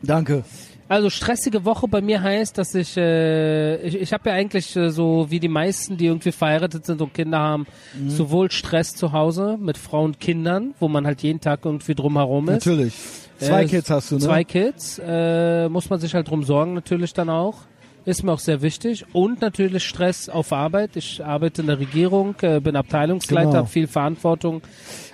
[0.02, 0.44] Danke.
[0.88, 4.90] Also stressige Woche bei mir heißt, dass ich äh, ich, ich habe ja eigentlich äh,
[4.90, 7.66] so wie die meisten, die irgendwie verheiratet sind und Kinder haben,
[7.98, 8.10] Mhm.
[8.10, 12.48] sowohl Stress zu Hause mit Frau und Kindern, wo man halt jeden Tag irgendwie drumherum
[12.48, 12.66] ist.
[12.66, 12.94] Natürlich.
[13.38, 14.20] Zwei Äh, Kids hast du, ne?
[14.22, 17.56] Zwei Kids, äh, muss man sich halt drum sorgen natürlich dann auch.
[18.04, 19.04] Ist mir auch sehr wichtig.
[19.12, 20.96] Und natürlich Stress auf Arbeit.
[20.96, 23.58] Ich arbeite in der Regierung, äh, bin Abteilungsleiter, Genau.
[23.58, 24.62] habe viel Verantwortung,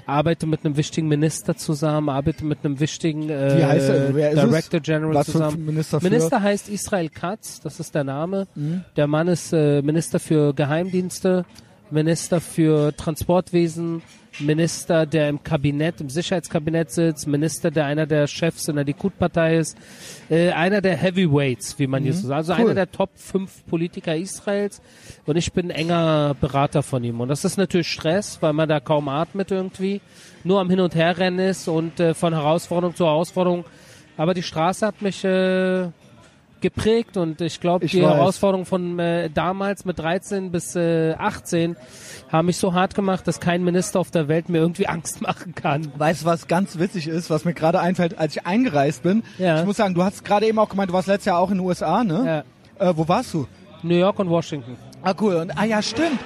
[0.07, 4.15] arbeite mit einem wichtigen Minister zusammen, arbeite mit einem wichtigen äh, Wie heißt er?
[4.15, 4.43] Wer ist?
[4.43, 5.65] Director General Was zusammen.
[5.65, 6.09] Minister für?
[6.09, 8.47] Minister heißt Israel Katz, das ist der Name.
[8.55, 8.85] Mhm.
[8.97, 11.45] Der Mann ist äh, Minister für Geheimdienste,
[11.91, 14.03] Minister für Transportwesen,
[14.41, 19.59] Minister, der im Kabinett, im Sicherheitskabinett sitzt, Minister, der einer der Chefs in der Likud-Partei
[19.59, 19.77] ist,
[20.29, 22.59] äh, einer der Heavyweights, wie man hier so sagt, also Mhm.
[22.59, 22.65] Cool.
[22.67, 24.83] einer der Top 5 Politiker Israels
[25.27, 28.81] und ich bin enger Berater von ihm und das ist natürlich Stress, weil man da
[28.81, 30.01] kaum atmet irgendwie,
[30.43, 33.65] nur am Hin- und Herrennen ist und äh, von Herausforderung zu Herausforderung,
[34.17, 35.89] aber die Straße hat mich äh,
[36.65, 38.15] geprägt und ich glaube, die weiß.
[38.15, 41.77] Herausforderungen von äh, damals mit 13 bis äh, 18
[42.33, 45.55] haben mich so hart gemacht, dass kein Minister auf der Welt mir irgendwie Angst machen
[45.55, 45.93] kann.
[45.97, 49.23] Weißt du, was ganz witzig ist, was mir gerade einfällt, als ich eingereist bin?
[49.39, 49.61] Ja.
[49.61, 51.59] Ich muss sagen, du hast gerade eben auch gemeint, du warst letztes Jahr auch in
[51.59, 52.45] den USA, ne?
[52.81, 52.91] Ja.
[52.91, 53.47] Äh, wo warst du?
[53.83, 54.79] New York und Washington.
[55.03, 55.35] Ah, cool.
[55.35, 56.19] Und, ah ja, stimmt.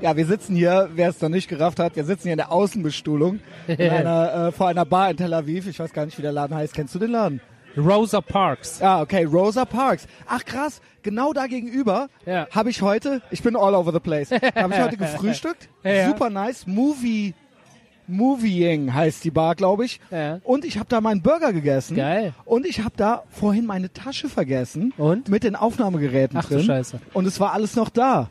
[0.00, 2.52] Ja, wir sitzen hier, wer es noch nicht gerafft hat, wir sitzen hier in der
[2.52, 5.66] Außenbestuhlung in einer, äh, vor einer Bar in Tel Aviv.
[5.66, 6.72] Ich weiß gar nicht, wie der Laden heißt.
[6.72, 7.40] Kennst du den Laden?
[7.76, 8.80] Rosa Parks.
[8.82, 10.06] Ah, okay, Rosa Parks.
[10.26, 12.46] Ach krass, genau da gegenüber Ja.
[12.50, 15.68] habe ich heute, ich bin all over the place, habe ich heute gefrühstückt.
[15.84, 16.06] Ja.
[16.08, 17.34] Super nice, Movie,
[18.06, 20.00] Movieing heißt die Bar, glaube ich.
[20.10, 20.40] Ja.
[20.44, 21.96] Und ich habe da meinen Burger gegessen.
[21.96, 22.34] Geil.
[22.44, 24.92] Und ich habe da vorhin meine Tasche vergessen.
[24.98, 25.28] Und?
[25.28, 26.66] Mit den Aufnahmegeräten Ach du drin.
[26.66, 27.00] Scheiße.
[27.14, 28.28] Und es war alles noch da.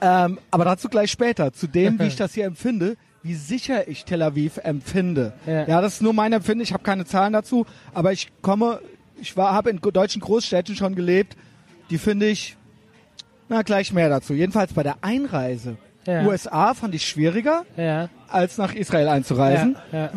[0.00, 4.04] Ähm, aber dazu gleich später, zu dem, wie ich das hier empfinde, wie sicher ich
[4.04, 5.32] Tel Aviv empfinde.
[5.46, 5.80] Ja.
[5.80, 8.80] das ist nur mein Empfinden, ich habe keine Zahlen dazu, aber ich komme,
[9.20, 11.36] ich war, habe in deutschen Großstädten schon gelebt,
[11.90, 12.56] die finde ich,
[13.48, 14.32] na gleich mehr dazu.
[14.32, 15.76] Jedenfalls bei der Einreise.
[16.06, 16.24] Ja.
[16.24, 18.08] USA fand ich schwieriger, Ja.
[18.28, 19.76] als nach Israel einzureisen.
[19.92, 19.98] Ja.
[19.98, 20.10] ja.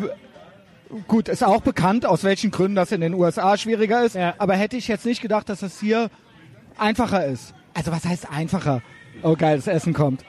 [1.08, 4.14] Gut, ist auch bekannt, aus welchen Gründen das in den USA schwieriger ist.
[4.14, 4.34] Ja.
[4.38, 6.08] Aber hätte ich jetzt nicht gedacht, dass das hier
[6.78, 7.52] einfacher ist.
[7.74, 8.80] Also was heißt einfacher?
[9.22, 10.24] Oh geil, das Essen kommt.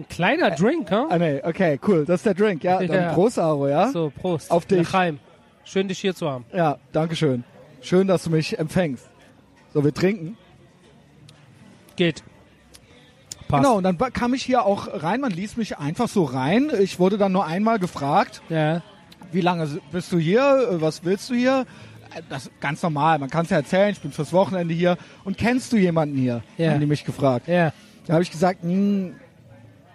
[0.00, 1.06] Ein kleiner Drink, huh?
[1.10, 2.06] Ah nee, okay, cool.
[2.06, 2.78] Das ist der Drink, ja.
[2.78, 3.12] Dann Ja.
[3.12, 3.88] Prost, Aro, ja?
[3.90, 4.50] So, Prost.
[4.50, 4.88] Auf dich.
[4.88, 5.18] L'chaim.
[5.64, 6.46] Schön, dich hier zu haben.
[6.54, 7.44] Ja, danke schön.
[7.82, 9.06] Schön, dass du mich empfängst.
[9.74, 10.38] So, wir trinken.
[11.96, 12.22] Geht.
[13.48, 13.62] Passt.
[13.62, 15.20] Genau, und dann kam ich hier auch rein.
[15.20, 16.70] Man ließ mich einfach so rein.
[16.80, 18.80] Ich wurde dann nur einmal gefragt, Ja.
[19.32, 20.68] wie lange bist du hier?
[20.72, 21.66] Äh, Was willst du hier?
[22.16, 23.18] Äh, Das ist ganz normal.
[23.18, 23.90] Man kann es ja erzählen.
[23.90, 24.96] Ich bin fürs Wochenende hier.
[25.24, 26.42] Und kennst du jemanden hier?
[26.56, 26.70] Ja.
[26.70, 27.48] Haben die mich gefragt.
[27.48, 27.72] Ja.
[28.06, 29.14] Da habe ich gesagt, hm,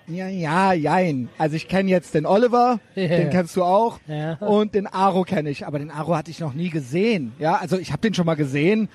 [0.07, 1.29] ja, ja, jein.
[1.37, 3.07] Also ich kenne jetzt den Oliver, Ja.
[3.07, 3.99] den kennst du auch.
[4.07, 4.33] Ja.
[4.35, 7.33] Und den Aro kenne ich, aber den Aro hatte ich noch nie gesehen.
[7.39, 8.87] Ja, also ich habe den schon mal gesehen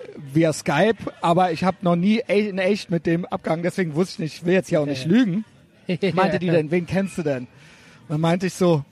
[0.00, 3.94] äh, via Skype, aber ich habe noch nie e- in echt mit dem abgehangen, deswegen
[3.94, 5.44] wusste ich nicht, ich will jetzt hier auch nicht lügen.
[6.14, 7.46] Meinte die denn, wen kennst du denn?
[8.08, 8.84] Dann meinte ich so,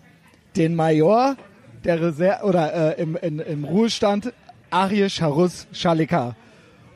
[0.56, 1.36] den Major
[1.84, 4.32] der Reser oder äh, im, in, im Ruhestand,
[4.70, 6.36] Arie Charus Schalika.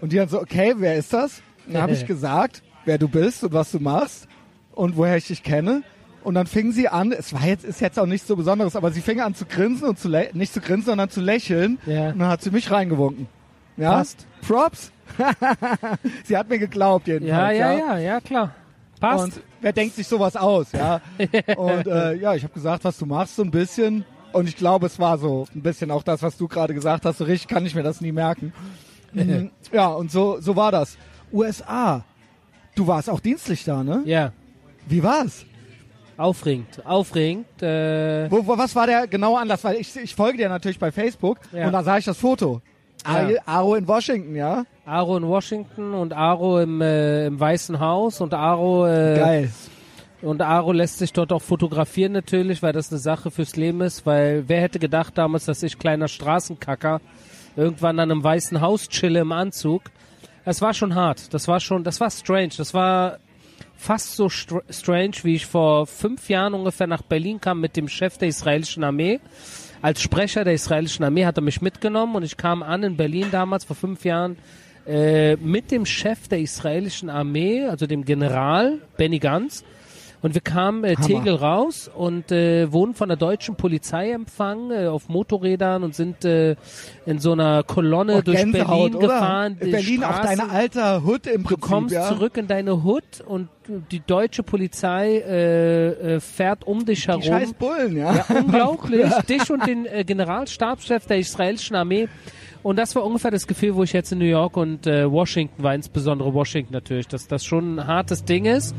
[0.01, 1.41] Und die dann so, okay, wer ist das?
[1.67, 4.29] Dann habe ich gesagt, wer du bist und was du machst
[4.77, 5.83] und woher ich dich kenne.
[6.23, 8.91] Und dann fing sie an, es war jetzt, ist jetzt auch nichts so Besonderes, aber
[8.91, 11.79] sie fing an zu grinsen und zu nicht zu grinsen, sondern zu lächeln.
[11.87, 12.11] Ja.
[12.11, 13.29] Und dann hat sie mich reingewunken.
[13.77, 13.93] Ja?
[13.93, 14.27] Passt.
[14.47, 14.91] Props.
[16.25, 17.59] sie hat mir geglaubt Ja, jedenfalls.
[17.59, 18.55] ja, ja, ja, klar.
[19.01, 19.25] Passt.
[19.25, 21.01] Und wer denkt sich sowas aus, ja?
[21.57, 24.05] Und äh, ja, ich habe gesagt, was du machst, so ein bisschen.
[24.33, 27.19] Und ich glaube, es war so ein bisschen auch das, was du gerade gesagt hast.
[27.19, 28.53] So richtig kann ich mir das nie merken.
[29.73, 30.99] Ja, und so, so war das.
[31.33, 32.05] USA.
[32.75, 34.03] Du warst auch dienstlich da, ne?
[34.05, 34.33] ja.
[34.87, 35.45] Wie war's?
[36.17, 36.85] Aufregend.
[36.87, 37.47] Aufregend.
[37.63, 39.63] Äh, Wo, wo, was war der genaue Anlass?
[39.65, 41.67] Weil ich, ich folge dir natürlich bei Facebook Ja.
[41.67, 42.63] und da sah ich das Foto.
[43.07, 43.29] Ja.
[43.45, 44.65] Aro in Washington, ja?
[44.85, 49.53] Aro in Washington und Aro im, äh, im Weißen Haus und Aro äh, Geil.
[50.23, 54.07] und Aro lässt sich dort auch fotografieren natürlich, weil das eine Sache fürs Leben ist,
[54.07, 57.01] weil wer hätte gedacht damals, dass ich kleiner Straßenkacker
[57.55, 59.83] irgendwann an einem Weißen Haus chille im Anzug.
[60.45, 63.19] Es war schon hart, das war schon, das war strange, das war
[63.77, 67.89] fast so str strange, wie ich vor fünf Jahren ungefähr nach Berlin kam mit dem
[67.89, 69.21] Chef der israelischen Armee.
[69.83, 73.29] Als Sprecher der israelischen Armee hat er mich mitgenommen und ich kam an in Berlin
[73.31, 74.37] damals vor fünf Jahren
[74.87, 79.65] äh, mit dem Chef der israelischen Armee, also dem General Benny Gantz.
[80.23, 81.07] Und wir kamen äh, Hammer.
[81.07, 86.25] Tegel raus und äh, wurden von der deutschen Polizei empfangen äh, auf Motorrädern und sind
[86.25, 86.57] äh,
[87.05, 89.07] in so einer Kolonne Oh, durch Gänsehaut, Berlin oder?
[89.09, 89.57] gefahren.
[89.63, 91.61] Die Berlin auch Straßen- deine alter Hood im Du Prinzip.
[91.61, 92.09] kommst ja?
[92.09, 93.49] zurück in deine Hut und
[93.91, 97.21] die deutsche Polizei äh, äh, fährt um dich herum.
[97.21, 98.15] Die scheiß Bullen, ja.
[98.15, 99.13] Ja, unglaublich.
[99.29, 102.09] Dich und den äh, Generalstabschef der israelischen Armee.
[102.67, 105.63] Und das war ungefähr das Gefühl, wo ich jetzt in New York und äh, Washington
[105.63, 108.75] war, insbesondere Washington natürlich, dass das schon ein hartes Ding ist.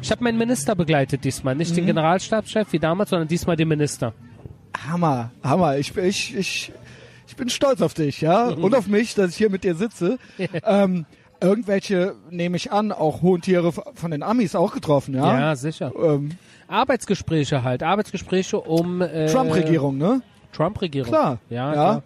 [0.00, 1.76] Ich habe meinen Minister begleitet diesmal, nicht Mhm.
[1.78, 4.12] den Generalstabschef wie damals, sondern diesmal den Minister.
[4.86, 5.76] Hammer, Hammer.
[5.76, 6.72] Ich, ich, ich,
[7.26, 10.18] ich bin stolz auf dich, ja, und auf mich, dass ich hier mit dir sitze.
[10.64, 11.04] ähm,
[11.40, 15.40] irgendwelche, nehme ich an, auch hohen Tiere von den Amis auch getroffen, ja.
[15.40, 15.90] Ja, sicher.
[16.00, 16.30] Ähm,
[16.68, 20.22] Arbeitsgespräche halt, Arbeitsgespräche um äh, Trump-Regierung, ne?
[20.52, 21.10] Trump-Regierung.
[21.10, 21.38] Klar.
[21.50, 21.72] Ja, ja.
[21.72, 22.02] klar.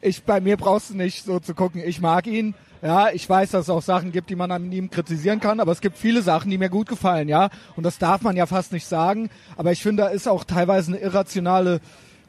[0.00, 2.54] Ich, bei mir brauchst du nicht so zu gucken, ich mag ihn.
[2.80, 5.72] Ja, ich weiß, dass es auch Sachen gibt, die man an ihm kritisieren kann, aber
[5.72, 7.48] es gibt viele Sachen, die mir gut gefallen, ja.
[7.74, 9.30] Und das darf man ja fast nicht sagen.
[9.56, 11.80] Aber ich finde, da ist auch teilweise eine irrationale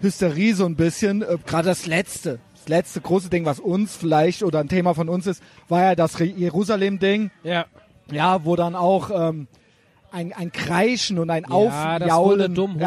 [0.01, 1.21] Hysterie so ein bisschen.
[1.21, 5.07] Äh, Gerade das letzte, das letzte große Ding, was uns vielleicht oder ein Thema von
[5.07, 7.29] uns ist, war ja das Jerusalem-Ding.
[7.43, 7.65] Ja.
[8.11, 9.47] Ja, wo dann auch ähm,
[10.11, 12.55] ein, ein Kreischen und ein Ja, das wurde Aufjaulen.
[12.55, 12.79] dumm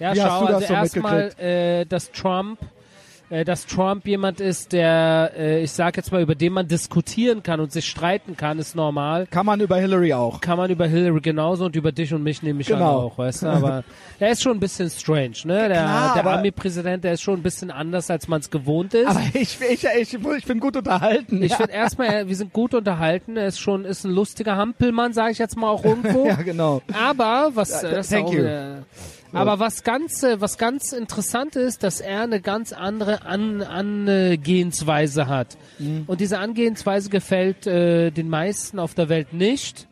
[0.00, 2.58] Ja, Wie hast schau, du das also so erstmal, äh, dass Trump,
[3.30, 7.42] äh, dass Trump jemand ist, der, äh, ich sag jetzt mal, über den man diskutieren
[7.42, 9.26] kann und sich streiten kann, ist normal.
[9.30, 10.40] Kann man über Hillary auch.
[10.40, 12.98] Kann man über Hillary genauso und über dich und mich nehme ich Genau.
[12.98, 13.84] an auch, weißt du, aber
[14.18, 15.68] er ist schon ein bisschen strange, ne?
[15.68, 19.06] Der, Klar, der Army-Präsident, der ist schon ein bisschen anders, als man es gewohnt ist.
[19.06, 21.42] Aber ich, ich, ich, ich bin gut unterhalten.
[21.42, 21.56] ich ja.
[21.56, 25.32] finde erstmal, er- wir sind gut unterhalten, er ist schon, ist ein lustiger Hampelmann, sage
[25.32, 26.26] ich jetzt mal auch irgendwo.
[26.26, 26.82] ja, genau.
[26.92, 28.42] Aber was, Ja, äh, das thank auch, you.
[28.42, 28.76] äh,
[29.32, 35.26] aber was ganz, äh, was ganz interessant ist, dass er eine ganz andere An Angehensweise
[35.26, 35.56] hat.
[35.78, 36.04] Mhm.
[36.06, 39.86] Und diese Angehensweise gefällt äh, den meisten auf der Welt nicht.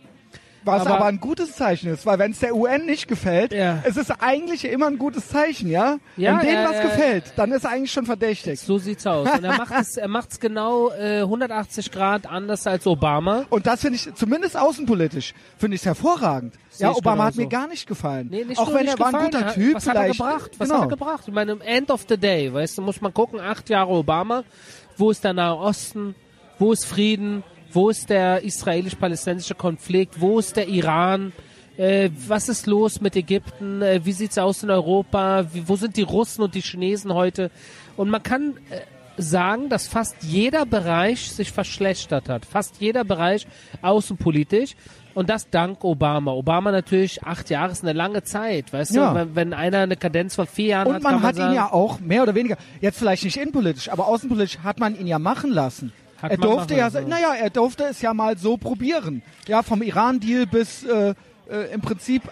[0.73, 3.83] Was aber, aber- ein gutes Zeichen ist, weil wenn es der UN nicht gefällt, Ja.
[3.85, 5.99] es ist eigentlich immer ein gutes Zeichen, ja?
[6.17, 8.61] Ja, wenn denen er- was gefällt, dann ist er eigentlich schon verdächtig.
[8.61, 9.29] So sieht's aus.
[9.31, 13.45] Und er macht es, er macht's genau äh, 180 Grad anders als Obama.
[13.51, 16.55] Und das finde ich, zumindest außenpolitisch, finde ich hervorragend.
[16.71, 17.41] Sehe Ja, Obama hat genauso.
[17.43, 18.29] mir gar nicht gefallen.
[18.31, 20.19] Nee, nicht Auch wenn er war ein guter Er- Typ, Was hat er vielleicht.
[20.19, 20.51] gebracht?
[20.59, 20.81] Was genau.
[20.81, 21.25] hat er gebracht?
[21.27, 24.45] Ich meine, im End of the day, weißt du, muss man gucken, acht Jahre Obama,
[24.97, 26.15] wo ist der Nahe Osten,
[26.59, 31.33] wo ist Frieden, wo ist der israelisch-palästinensische Konflikt, wo ist der Iran,
[31.77, 35.97] äh, was ist los mit Ägypten, äh, wie sieht's aus in Europa, wie, wo sind
[35.97, 37.51] die Russen und die Chinesen heute?
[37.97, 38.81] Und man kann äh,
[39.21, 42.47] sagen, dass fast jeder Bereich sich verschlechtert hat.
[42.47, 43.47] Fast jeder Bereich
[43.83, 44.75] außenpolitisch.
[45.15, 46.31] Und das dank Obama.
[46.33, 49.11] Obama natürlich acht Jahre ist eine lange Zeit, weißt Ja.
[49.11, 49.15] du?
[49.19, 51.53] Wenn, wenn einer eine Kadenz von vier Jahren Und hat, man kann man hat sagen,
[51.53, 55.09] ihn ja auch mehr oder weniger, jetzt vielleicht nicht innenpolitisch, aber außenpolitisch hat man ihn
[55.09, 55.93] ja machen lassen.
[56.21, 57.09] Hat er durfte ja, lassen.
[57.09, 59.23] naja, er durfte es ja mal so probieren.
[59.47, 61.15] Ja, vom Iran-Deal bis äh,
[61.49, 62.23] äh, im Prinzip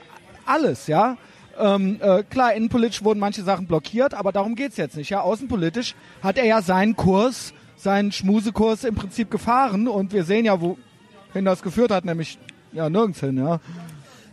[0.45, 1.17] alles, ja.
[1.59, 5.11] Ähm, äh, klar, innenpolitisch wurden manche Sachen blockiert, aber darum geht's jetzt nicht.
[5.11, 10.45] Ja, außenpolitisch hat er ja seinen Kurs, seinen Schmusekurs im Prinzip gefahren und wir sehen
[10.45, 12.39] ja, wohin das geführt hat, nämlich
[12.73, 13.61] ja nirgends hin, ja.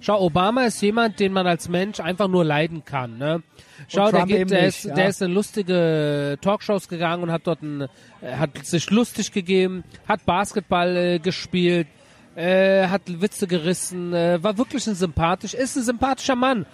[0.03, 3.17] Schau, Obama ist jemand, den man als Mensch einfach nur leiden kann.
[3.17, 3.41] Ne?
[3.87, 4.95] Schau, der, geht, eben der, nicht, ist, ja.
[4.95, 7.87] der ist in lustige Talkshows gegangen und hat dort ein,
[8.19, 11.87] äh, hat sich lustig gegeben, hat Basketball äh, gespielt,
[12.35, 16.65] äh, hat Witze gerissen, äh, war wirklich ein sympathisch, ist ein sympathischer Mann.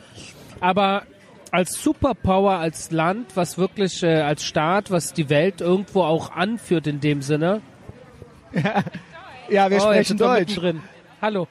[0.60, 1.04] Aber
[1.52, 6.88] als Superpower, als Land, was wirklich äh, als Staat, was die Welt irgendwo auch anführt
[6.88, 7.62] in dem Sinne.
[9.52, 10.60] Ja, wir oh, sprechen Deutsch.
[11.24, 11.48] Hallo.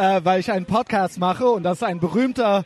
[0.00, 2.64] Äh, weil ich einen Podcast mache und das ist ein berühmter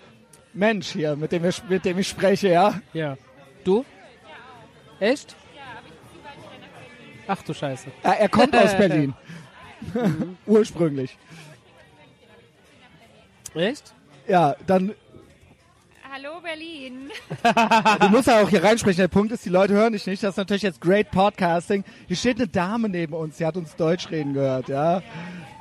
[0.52, 2.80] Mensch hier, mit dem, wir, mit dem ich spreche, ja.
[2.92, 3.16] Ja.
[3.64, 3.84] Du?
[5.00, 5.34] Echt?
[7.26, 7.88] Ach du Scheiße.
[8.02, 9.14] Er, er kommt aus Berlin.
[10.46, 11.16] Ursprünglich.
[13.54, 13.94] Echt?
[14.28, 14.94] Ja, dann,
[16.12, 17.10] Hallo Berlin.
[18.00, 19.00] du musst ja auch hier reinsprechen.
[19.00, 20.22] Der Punkt ist, die Leute hören dich nicht.
[20.22, 21.82] Das ist natürlich jetzt great Podcasting.
[22.06, 25.02] Hier steht eine Dame neben uns, die hat uns Deutsch reden gehört, ja.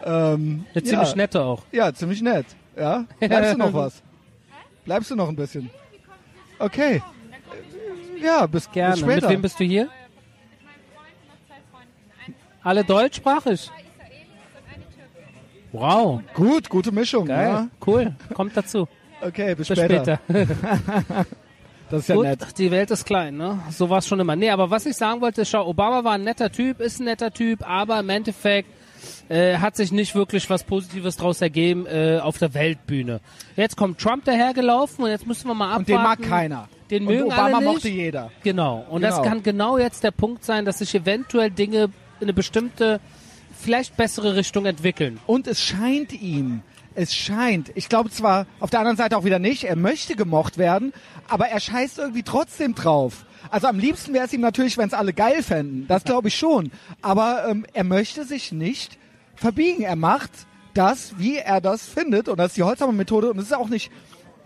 [0.06, 0.84] Ähm, ja.
[0.84, 1.64] ziemlich nette auch.
[1.72, 2.46] Ja, ziemlich nett.
[2.78, 3.06] Ja.
[3.20, 4.04] Bleibst du noch was?
[4.86, 5.70] Bleibst du noch ein bisschen?
[6.60, 7.02] Okay.
[8.22, 8.98] Ja, bis, bis Gerne.
[8.98, 9.28] später.
[9.28, 9.88] Mit wem bist du hier?
[12.64, 13.70] Alle deutschsprachig?
[15.72, 17.26] Wow, Gut, gute Mischung.
[17.26, 17.68] geil, Ja.
[17.88, 18.14] cool.
[18.34, 18.88] Kommt dazu.
[19.22, 20.20] Okay, bis, Bis später.
[20.28, 21.26] später.
[21.90, 22.58] Das ist ja Gut, nett.
[22.58, 23.60] die Welt ist klein, ne?
[23.70, 24.36] So war es schon immer.
[24.36, 27.32] Nee, aber was ich sagen wollte, schau, Obama war ein netter Typ, ist ein netter
[27.32, 28.68] Typ, aber im Endeffekt
[29.30, 33.22] äh, hat sich nicht wirklich was Positives draus ergeben äh, auf der Weltbühne.
[33.56, 35.82] Jetzt kommt Trump dahergelaufen und jetzt müssen wir mal abwarten.
[35.82, 36.70] Und den mag keiner.
[36.90, 37.66] Den Und mögen Obama alle nicht.
[37.66, 38.32] mochte jeder.
[38.44, 38.86] Genau.
[38.90, 39.16] Und Genau.
[39.18, 43.00] das kann genau jetzt der Punkt sein, dass sich eventuell Dinge in eine bestimmte,
[43.60, 45.20] vielleicht bessere Richtung entwickeln.
[45.26, 46.62] Und es scheint ihm
[46.96, 50.58] es scheint, ich glaube zwar auf der anderen Seite auch wieder nicht, er möchte gemocht
[50.58, 50.94] werden,
[51.28, 53.26] aber er scheißt irgendwie trotzdem drauf.
[53.50, 55.86] Also am liebsten wäre es ihm natürlich, wenn es alle geil fänden.
[55.88, 56.72] Das glaube ich schon.
[57.02, 58.98] Aber ähm, er möchte sich nicht
[59.36, 59.84] verbiegen.
[59.84, 60.32] Er macht
[60.74, 62.30] das, wie er das findet.
[62.30, 63.32] Und das ist die Holzhammer-Methode.
[63.32, 63.92] Und es ist auch nicht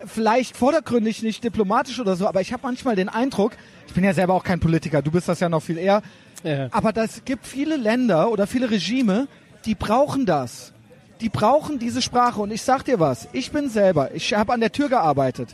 [0.06, 3.52] vielleicht vordergründig nicht diplomatisch oder so, aber ich habe manchmal den Eindruck,
[3.88, 6.02] ich bin ja selber auch kein Politiker, du bist das ja noch viel eher,
[6.44, 6.68] Ja.
[6.70, 9.26] aber das gibt viele Länder oder viele Regime,
[9.64, 10.72] die brauchen das.
[11.20, 12.40] Die brauchen diese Sprache.
[12.40, 15.48] Und ich sag dir was, ich bin selber, ich habe an der Tür gearbeitet.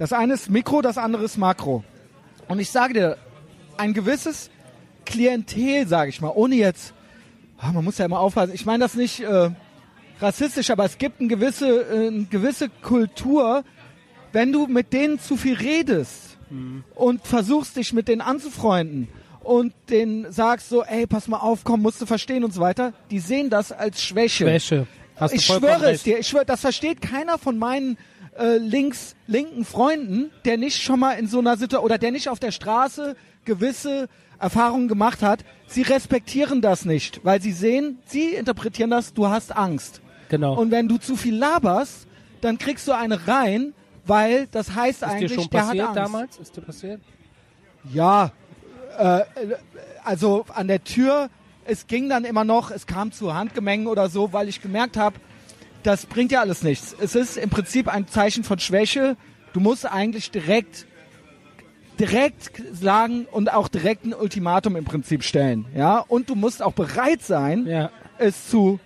[0.00, 1.84] Das eine ist Mikro, das andere ist Makro.
[2.48, 3.16] Und ich sage dir,
[3.76, 4.50] ein gewisses
[5.04, 6.94] Klientel, sage ich mal, ohne jetzt,
[7.58, 9.50] ah, man muss ja immer aufpassen, ich meine das nicht äh,
[10.20, 13.64] rassistisch, aber es gibt eine gewisse, äh, eine gewisse Kultur,
[14.32, 16.38] wenn du mit denen zu viel redest
[16.94, 19.08] und versuchst dich mit denen anzufreunden
[19.42, 22.92] und denen sagst so, ey, pass mal auf, komm, musst du verstehen und so weiter,
[23.10, 24.44] die sehen das als Schwäche.
[24.44, 24.86] Schwäche.
[25.16, 26.06] Hast ich schwöre es recht.
[26.06, 27.96] dir, ich schwöre, das versteht keiner von meinen
[28.38, 32.28] äh, links linken Freunden, der nicht schon mal in so einer Situation oder der nicht
[32.28, 35.44] auf der Straße gewisse Erfahrungen gemacht hat.
[35.66, 40.00] Sie respektieren das nicht, weil sie sehen, sie interpretieren das, du hast Angst.
[40.28, 40.58] Genau.
[40.58, 42.06] Und wenn du zu viel laberst,
[42.40, 43.72] dann kriegst du eine rein,
[44.06, 45.96] weil das heißt ist dir eigentlich, schon der hat passiert Angst.
[45.96, 46.36] damals?
[46.38, 47.00] Ist dir passiert?
[47.92, 48.32] Ja,
[48.98, 49.20] äh,
[50.04, 51.30] also an der Tür,
[51.64, 55.16] es ging dann immer noch, es kam zu Handgemengen oder so, weil ich gemerkt habe,
[55.84, 56.96] das bringt ja alles nichts.
[57.00, 59.16] Es ist im Prinzip ein Zeichen von Schwäche.
[59.52, 60.86] Du musst eigentlich direkt
[62.00, 65.98] direkt sagen und auch direkt ein Ultimatum im Prinzip stellen, ja?
[66.00, 67.90] Und du musst auch bereit sein, Ja.
[68.18, 68.80] es zu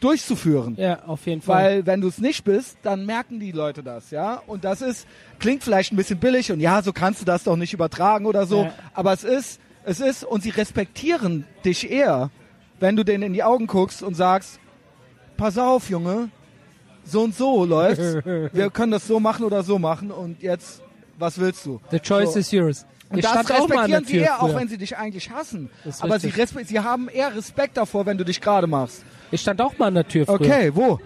[0.00, 0.74] durchzuführen.
[0.78, 1.64] Ja, auf jeden Fall.
[1.64, 4.42] Weil wenn du es nicht bist, dann merken die Leute das, ja.
[4.46, 5.06] Und das ist,
[5.38, 8.44] klingt vielleicht ein bisschen billig und ja, so kannst du das doch nicht übertragen oder
[8.44, 8.64] so.
[8.64, 8.72] Ja.
[8.92, 12.30] Aber es ist, es ist, und sie respektieren dich eher,
[12.80, 14.58] wenn du denen in die Augen guckst und sagst,
[15.42, 16.28] pass auf, Junge,
[17.04, 18.24] so und so läuft's.
[18.52, 20.82] Wir können das so machen oder so machen und jetzt,
[21.18, 21.80] was willst du?
[21.90, 22.38] The choice so.
[22.38, 22.86] is yours.
[23.10, 24.60] Und ich das auch respektieren sie eher, auch früher.
[24.60, 25.68] wenn sie dich eigentlich hassen.
[26.00, 26.32] Aber sie,
[26.64, 29.04] sie haben eher Respekt davor, wenn du dich gerade machst.
[29.32, 30.36] Ich stand auch mal an der Tür früher.
[30.36, 31.00] Okay, wo?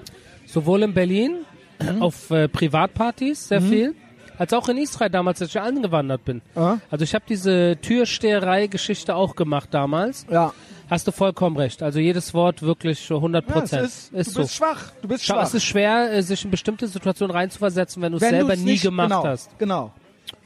[0.47, 1.39] Sowohl in Berlin,
[1.79, 2.03] Mhm.
[2.03, 3.95] auf äh, Privatpartys sehr viel,
[4.39, 6.41] als auch in Israel damals, als ich angewandert bin.
[6.55, 6.79] Ja.
[6.91, 10.27] Also ich habe diese Türsteherei-Geschichte auch gemacht damals.
[10.31, 10.53] Ja.
[10.89, 11.83] Hast du vollkommen recht.
[11.83, 13.85] Also jedes Wort wirklich 100 Ja, es Prozent.
[13.87, 14.41] ist, du so.
[14.43, 14.93] bist schwach.
[15.03, 15.43] Du bist schwach.
[15.43, 18.83] Es ist schwer, äh, sich in bestimmte Situationen reinzuversetzen, wenn du es selber nie nicht,
[18.83, 19.59] gemacht genau, hast.
[19.59, 19.93] Genau.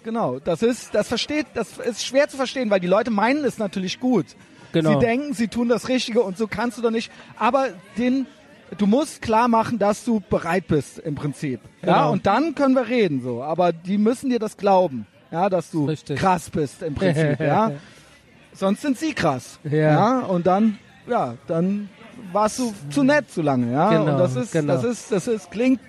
[0.03, 0.39] Genau.
[0.39, 4.01] Das ist, das versteht, das ist schwer zu verstehen, weil die Leute meinen es natürlich
[4.01, 4.27] gut.
[4.73, 4.95] Genau.
[4.99, 7.11] Sie denken, sie tun das Richtige und so kannst du doch nicht.
[7.39, 8.27] Aber den,
[8.79, 11.61] du musst klar machen, dass du bereit bist im Prinzip.
[11.83, 12.13] Ja, Genau.
[12.13, 13.43] und dann können wir reden so.
[13.43, 15.07] Aber die müssen dir das glauben.
[15.31, 16.19] Ja, dass du Richtig.
[16.19, 17.41] krass bist im Prinzip.
[17.41, 17.73] ja.
[18.53, 19.59] Sonst sind sie krass.
[19.65, 20.21] Ja.
[20.21, 21.89] Und dann, ja, dann
[22.33, 23.73] warst du zu nett zu lange.
[23.73, 23.91] Ja.
[23.91, 24.75] Genau, und das ist, genau.
[24.75, 25.81] das ist, das ist, klingt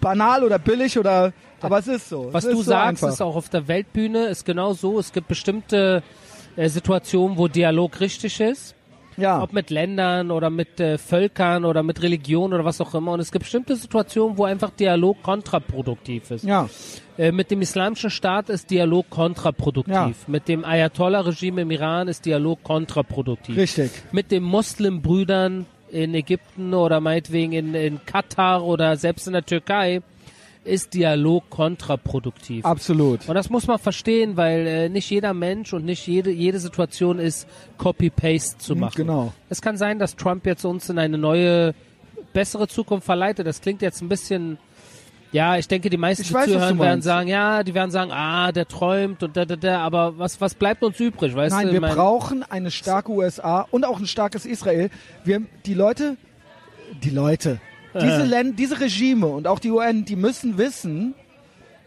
[0.00, 2.32] banal oder billig oder, aber es ist so.
[2.32, 3.08] Was ist du so sagst, einfach.
[3.08, 4.98] ist auch auf der Weltbühne, ist genau so.
[4.98, 6.02] Es gibt bestimmte
[6.56, 8.74] äh, Situationen, wo Dialog richtig ist.
[9.16, 9.42] Ja.
[9.42, 13.12] Ob mit Ländern oder mit äh, Völkern oder mit Religion oder was auch immer.
[13.12, 16.44] Und es gibt bestimmte Situationen, wo einfach Dialog kontraproduktiv ist.
[16.44, 16.68] ja.
[17.18, 19.94] Äh, mit dem islamischen Staat ist Dialog kontraproduktiv.
[19.94, 20.12] Ja.
[20.26, 23.56] Mit dem Ayatollah-Regime im Iran ist Dialog kontraproduktiv.
[23.56, 23.90] Richtig.
[24.12, 30.02] Mit den Muslimbrüdern in Ägypten oder meinetwegen in, in Katar oder selbst in der Türkei
[30.66, 32.64] ist Dialog kontraproduktiv.
[32.64, 33.28] Absolut.
[33.28, 37.18] Und das muss man verstehen, weil äh, nicht jeder Mensch und nicht jede, jede Situation
[37.18, 37.46] ist
[37.78, 38.92] Copy-Paste zu machen.
[38.96, 39.32] genau.
[39.48, 41.74] Es kann sein, dass Trump jetzt uns in eine neue,
[42.32, 43.46] bessere Zukunft verleitet.
[43.46, 44.58] Das klingt jetzt ein bisschen,
[45.32, 48.10] ja, ich denke, die meisten, Ich die weiß, zuhören, werden sagen, ja, die werden sagen,
[48.12, 51.68] ah, der träumt und da, da, da, aber was, was bleibt uns übrig, weißt Nein,
[51.68, 51.72] du?
[51.74, 54.90] wir Mein- brauchen eine starke USA und auch ein starkes Israel.
[55.24, 56.16] Wir, die Leute,
[57.02, 57.58] die Leute,
[58.00, 58.26] diese, Äh.
[58.26, 61.14] Länder, diese Regime und auch die UN, die müssen wissen,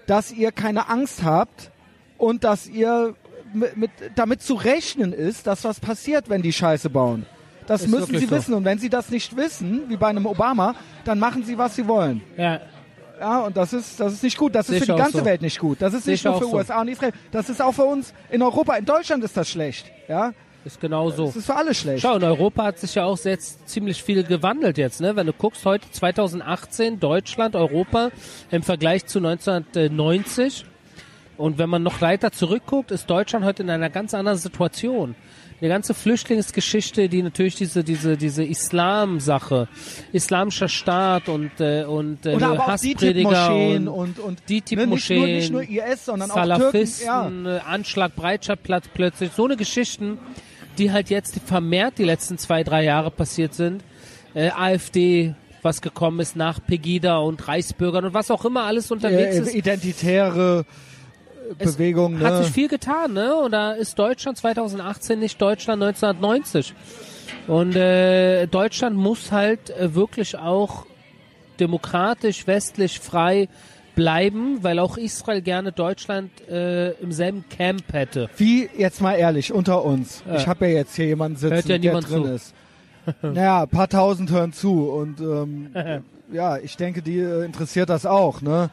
[0.08, 1.72] dass ihr keine Angst habt
[2.18, 3.16] und dass ihr
[3.54, 7.26] mit, mit, damit zu rechnen ist, dass was passiert, wenn die Scheiße bauen.
[7.68, 8.32] Das Ist müssen sie so.
[8.32, 8.54] wissen.
[8.56, 10.74] Und wenn sie das nicht wissen, wie bei einem Obama,
[11.06, 12.22] dann machen sie, was sie wollen.
[12.38, 12.60] Ja,
[13.20, 14.56] Ja, und das ist, das ist nicht gut.
[14.56, 15.26] Das Sehe ist für die ganze so.
[15.26, 15.82] Welt nicht gut.
[15.82, 16.56] Das ist Sehe nicht ich nur für so.
[16.56, 17.12] USA und Israel.
[17.32, 18.76] Das ist auch für uns in Europa.
[18.76, 19.92] In Deutschland ist das schlecht.
[20.08, 20.32] Ja,
[20.66, 21.28] ist genau so.
[21.28, 22.02] das ist für alle schlecht.
[22.02, 25.16] Schau, in Europa hat sich ja auch jetzt ziemlich viel gewandelt jetzt, ne?
[25.16, 28.10] Wenn du guckst, heute 2018, Deutschland, Europa
[28.52, 30.66] im Vergleich zu 1990.
[31.38, 35.16] Und wenn man noch weiter zurückguckt, ist Deutschland heute in einer ganz anderen Situation.
[35.62, 39.68] Die ganze Flüchtlingsgeschichte, die natürlich diese diese diese Islam-Sache,
[40.14, 45.18] islamischer Staat und äh, und äh, Oder Hassprediger und, und, und DITIB ne, nicht, nur,
[45.20, 46.46] Moscheen, nicht nur IS, sondern auch Türken.
[46.46, 47.24] Ja.
[47.24, 50.18] Salafisten, Anschlag Breitscheidplatz plötzlich, so eine Geschichten,
[50.80, 53.84] die halt jetzt vermehrt die letzten zwei, drei Jahre passiert sind.
[54.34, 59.36] Äh, AfD, was gekommen ist nach Pegida und Reichsbürgern und was auch immer alles unterwegs
[59.36, 59.54] ist.
[59.54, 60.66] identitäre
[61.50, 62.26] äh, Es Bewegung, ne?
[62.26, 63.36] Hat sich viel getan, ne?
[63.36, 66.74] Und da ist Deutschland 2018 nicht Deutschland 1990.
[67.48, 70.86] Und äh, Deutschland muss halt äh, wirklich auch
[71.60, 73.50] demokratisch, westlich, frei
[74.00, 78.30] bleiben, weil auch Israel gerne Deutschland äh, im selben Camp hätte.
[78.38, 80.24] Wie, jetzt mal ehrlich, unter uns.
[80.26, 80.38] Ja.
[80.38, 82.32] Ich habe ja jetzt hier jemanden sitzen, ja der drin zu.
[82.32, 82.54] ist.
[83.22, 85.70] Naja, ein paar tausend hören zu und ähm,
[86.32, 88.42] ja, ich denke, die äh, interessiert das auch.
[88.42, 88.70] Ne?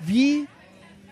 [0.00, 0.46] Wie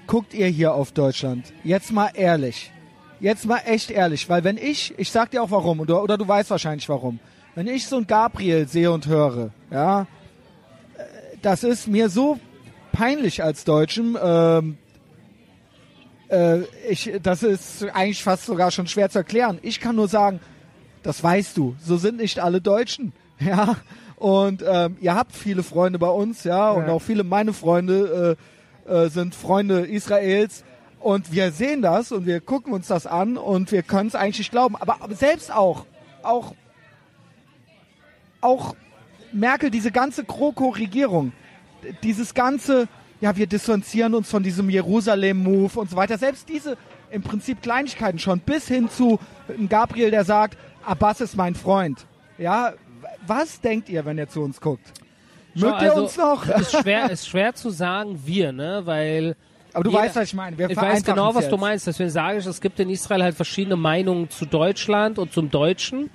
[0.07, 1.53] guckt ihr hier auf Deutschland?
[1.65, 2.71] Jetzt mal ehrlich.
[3.19, 6.29] Jetzt mal echt ehrlich, weil wenn ich, ich sag dir auch warum, oder, oder du
[6.29, 7.19] weißt wahrscheinlich warum.
[7.55, 10.07] Wenn ich so ein Gabriel sehe und höre, ja, äh,
[11.41, 12.39] das ist mir so
[12.97, 14.79] peinlich als Deutschem, ähm,
[16.31, 19.59] äh, ich, das ist eigentlich fast sogar schon schwer zu erklären.
[19.63, 20.41] Ich kann nur sagen,
[21.03, 23.77] das weißt du, so sind nicht alle Deutschen, ja.
[24.17, 26.93] Und ähm, ihr habt viele Freunde bei uns, ja, und Ja.
[26.93, 28.37] auch viele meine Freunde
[28.87, 30.65] äh, äh, sind Freunde Israels.
[31.01, 34.39] Und wir sehen das und wir gucken uns das an und wir können es eigentlich
[34.39, 34.75] nicht glauben.
[34.75, 35.85] Aber, aber selbst auch,
[36.23, 36.55] auch,
[38.41, 38.75] auch
[39.33, 41.33] Merkel, diese ganze GroKo-Regierung,
[42.03, 42.89] dieses ganze,
[43.21, 46.19] ja, wir distanzieren uns von diesem Jerusalem-Move und so weiter.
[46.19, 46.77] Selbst diese
[47.11, 49.19] im Prinzip Kleinigkeiten schon, bis hin zu
[49.49, 52.07] einem Gabriel, der sagt, Abbas ist mein Freund.
[52.39, 52.73] Ja,
[53.27, 54.93] was denkt ihr, wenn ihr zu uns guckt?
[55.55, 56.47] Mögt ihr also, uns noch?
[56.47, 58.83] Ist schwer, ist schwer zu sagen, wir, ne?
[58.85, 59.37] Weil
[59.73, 60.59] Aber du jeder- weißt, was ich meine.
[60.59, 61.61] Wir ich weiß genau, was du jetzt.
[61.61, 61.87] meinst.
[61.87, 66.11] Deswegen sage ich, es gibt in Israel halt verschiedene Meinungen zu Deutschland und zum Deutschen.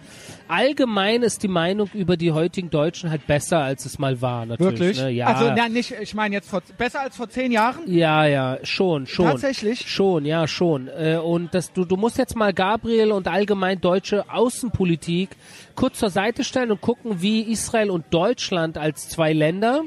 [0.52, 4.80] Allgemein ist die Meinung über die heutigen Deutschen halt besser, als es mal war, natürlich.
[4.80, 5.02] Wirklich?
[5.02, 5.12] Ne?
[5.12, 5.28] Ja.
[5.28, 7.80] Also, nein, nicht, ich meine jetzt vor, besser als vor zehn Jahren?
[7.86, 9.28] Ja, ja, schon, schon.
[9.28, 9.89] Tatsächlich?
[9.89, 10.89] Schon, ja, schon.
[10.89, 15.30] Äh, Und das, du, du musst jetzt mal Gabriel und allgemein deutsche Außenpolitik
[15.76, 19.84] kurz zur Seite stellen und gucken, wie Israel und Deutschland als zwei Länder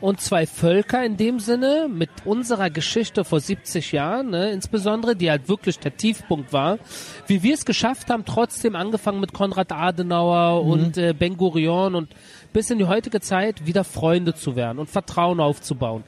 [0.00, 5.30] und zwei Völker in dem Sinne mit unserer Geschichte vor 70 Jahren, ne, insbesondere, die
[5.30, 6.78] halt wirklich der Tiefpunkt war,
[7.26, 12.14] wie wir es geschafft haben, trotzdem angefangen mit Konrad Adenauer und äh, Ben Gurion und
[12.52, 16.04] bis in die heutige Zeit wieder Freunde zu werden und Vertrauen aufzubauen.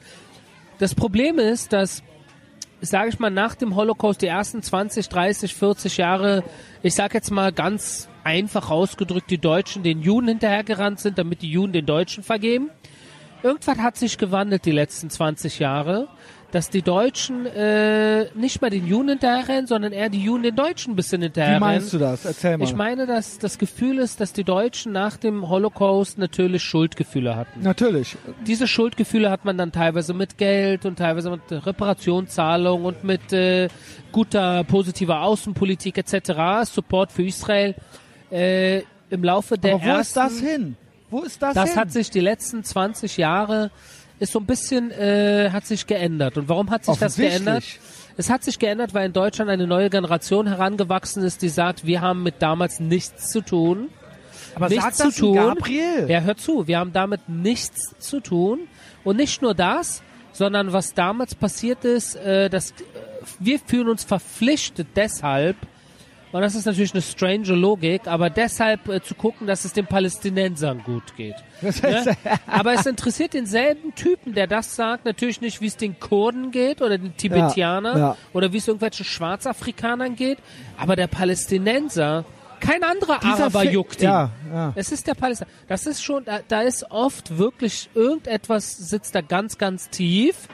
[0.79, 2.01] Das Problem ist, dass
[2.81, 6.43] sage ich mal, nach dem Holocaust die ersten 20, 30, 40 Jahre,
[6.81, 11.51] ich sage jetzt mal ganz einfach ausgedrückt, die Deutschen den Juden hinterhergerannt sind, damit die
[11.51, 12.71] Juden den Deutschen vergeben.
[13.43, 16.07] Irgendwas hat sich gewandelt die letzten 20 Jahre,
[16.51, 20.93] dass die Deutschen äh, nicht mehr den Juden hinterherrennen, sondern eher die Juden den Deutschen
[20.93, 21.59] ein bisschen Wie hinterherrennen.
[21.61, 22.25] meinst du das?
[22.25, 22.65] Erzähl mal.
[22.65, 27.61] Ich meine, dass das Gefühl ist, dass die Deutschen nach dem Holocaust natürlich Schuldgefühle hatten.
[27.61, 28.17] Natürlich.
[28.45, 33.69] Diese Schuldgefühle hat man dann teilweise mit Geld und teilweise mit Reparationszahlung und mit äh,
[34.11, 36.69] guter positiver Außenpolitik etc.
[36.69, 37.75] Support für Israel
[38.29, 40.75] äh, im Laufe der Aber wo ersten ist das hin?
[41.11, 41.79] Wo ist das, das hin?
[41.79, 43.69] hat sich die letzten 20 Jahre
[44.19, 46.37] ist so ein bisschen äh, hat sich geändert.
[46.37, 47.63] Und warum hat sich das geändert?
[48.17, 52.01] Es hat sich geändert, weil in Deutschland eine neue Generation herangewachsen ist, die sagt, wir
[52.01, 53.89] haben mit damals nichts zu tun.
[54.53, 55.35] Aber nichts zu tun.
[55.35, 56.05] Gabriel?
[56.07, 58.67] Ja, hör zu, wir haben damit nichts zu tun.
[59.03, 60.03] Und nicht nur das,
[60.33, 62.73] sondern was damals passiert ist, äh, dass äh,
[63.39, 65.55] wir fühlen uns verpflichtet deshalb,
[66.31, 69.85] und das ist natürlich eine strange Logik, aber deshalb äh, zu gucken, dass es den
[69.85, 71.35] Palästinensern gut geht.
[71.61, 72.17] Das Ne?
[72.47, 76.81] Aber es interessiert denselben Typen, der das sagt, natürlich nicht, wie es den Kurden geht
[76.81, 78.17] oder den Tibetanern ja.
[78.33, 80.39] oder wie es irgendwelchen Schwarzafrikanern geht,
[80.77, 82.25] aber der Palästinenser,
[82.59, 84.05] kein anderer Dieser Araber Fi- juckt ihn.
[84.05, 84.71] Ja, ja.
[84.75, 85.55] Es ist der Palästinenser.
[85.67, 90.47] Das ist schon, da, da ist oft wirklich irgendetwas sitzt da ganz, ganz tief.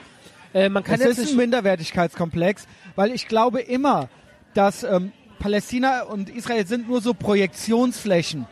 [0.53, 2.65] Äh, man kann Es jetzt ist ein Minderwertigkeitskomplex,
[2.95, 4.09] weil ich glaube immer,
[4.53, 8.45] dass ähm, Palästina und Israel sind nur so Projektionsflächen.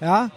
[0.00, 0.30] Ja?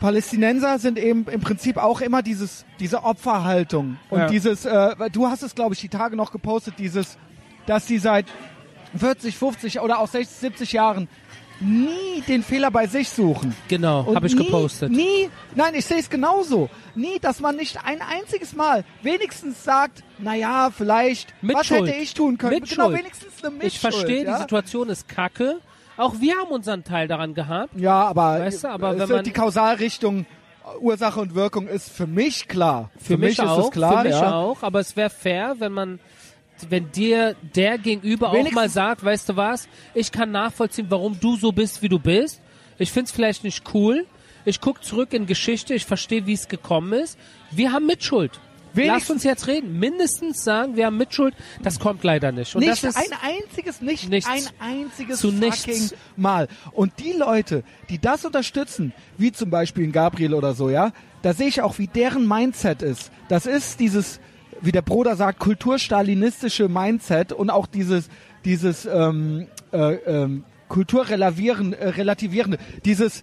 [0.00, 3.98] Palästinenser sind eben im Prinzip auch immer dieses, diese Opferhaltung.
[4.10, 4.28] Und Ja.
[4.28, 7.16] dieses, äh, du hast es, glaube ich, die Tage noch gepostet, dieses,
[7.66, 8.26] dass die seit
[8.96, 11.08] 40, 50 oder auch 60, 70 Jahren
[11.60, 13.54] nie den Fehler bei sich suchen.
[13.68, 14.90] genau, habe ich nie, gepostet.
[14.90, 16.68] Nie, nein, ich sehe es genauso.
[16.94, 21.88] Nie, dass man nicht ein einziges Mal wenigstens sagt, naja, vielleicht, was Mitschuld.
[21.88, 22.52] hätte ich tun können?
[22.64, 22.98] Genau, Mitschuld.
[22.98, 23.72] wenigstens eine Mitschuld.
[23.72, 24.34] ich verstehe, ja?
[24.34, 25.60] die Situation ist kacke.
[25.96, 27.74] Auch wir haben unseren Teil daran gehabt.
[27.74, 32.06] Ja, aber, Weißt du, aber wenn man- die Kausalrichtung äh, Ursache und Wirkung ist für
[32.06, 32.90] mich klar.
[32.98, 34.34] Für, mich, ist auch, es klar, für mich ja.
[34.34, 36.00] auch, aber es wäre fair, wenn man
[36.70, 41.18] wenn dir der gegenüber auch Wenigstens- mal sagt, weißt du was, ich kann nachvollziehen, warum
[41.20, 42.40] du so bist, wie du bist.
[42.78, 44.06] Ich find's vielleicht nicht cool.
[44.44, 47.18] Ich guck zurück in Geschichte, ich verstehe, wie es gekommen ist.
[47.50, 48.38] Wir haben Mitschuld.
[48.74, 49.78] Lass uns jetzt reden.
[49.78, 51.34] Mindestens sagen, wir haben Mitschuld.
[51.62, 52.54] Das kommt leider nicht.
[52.54, 54.28] Und nicht das ist, ein einziges, nicht Nichts.
[54.30, 55.94] ein einziges Zu nichts.
[56.16, 56.46] Mal.
[56.72, 60.92] Und die Leute, die das unterstützen, wie zum Beispiel ein Gabriel oder so, ja,
[61.22, 63.10] da sehe ich auch, wie deren Mindset ist.
[63.30, 64.20] Das ist dieses,
[64.60, 68.08] wie der Bruder sagt, kulturstalinistische Mindset und auch dieses,
[68.44, 73.22] dieses ähm, äh, ähm, kulturrelavieren, äh, dieses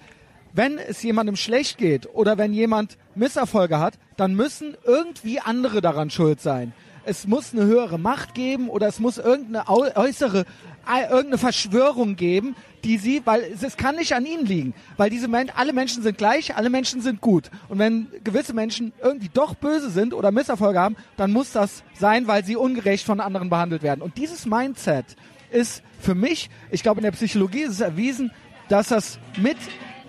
[0.54, 6.12] wenn es jemandem schlecht geht oder wenn jemand Misserfolge hat, dann müssen irgendwie andere daran
[6.12, 6.74] schuld sein.
[7.06, 10.46] Es muss eine höhere Macht geben oder es muss irgendeine äußere,
[10.86, 15.28] irgendeine Verschwörung geben, die sie, weil es, es kann nicht an ihnen liegen, weil diese
[15.28, 17.50] Men alle Menschen sind gleich, alle Menschen sind gut.
[17.70, 22.28] Und wenn gewisse Menschen irgendwie doch böse sind oder Misserfolge haben, dann muss das sein,
[22.28, 24.02] weil sie ungerecht von anderen behandelt werden.
[24.02, 25.06] Und dieses Mindset
[25.52, 28.32] ist für mich, ich glaube in der Psychologie ist es erwiesen,
[28.70, 29.58] dass das mit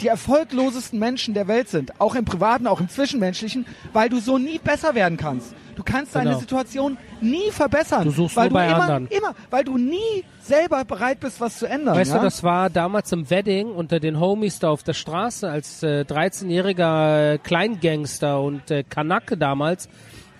[0.01, 4.39] die erfolglosesten Menschen der Welt sind, auch im privaten, auch im zwischenmenschlichen, weil du so
[4.39, 5.55] nie besser werden kannst.
[5.77, 6.41] Du kannst deine Genau.
[6.41, 9.07] Situation nie verbessern, Du suchst weil nur bei du immer, anderen.
[9.09, 11.97] immer, weil du nie selber bereit bist, was zu ändern.
[11.97, 12.19] Weißt ja?
[12.19, 16.05] du, das war damals im Wedding unter den Homies da auf der Straße als äh,
[16.09, 19.89] 13-jähriger äh, Kleingangster und äh, Kanake damals.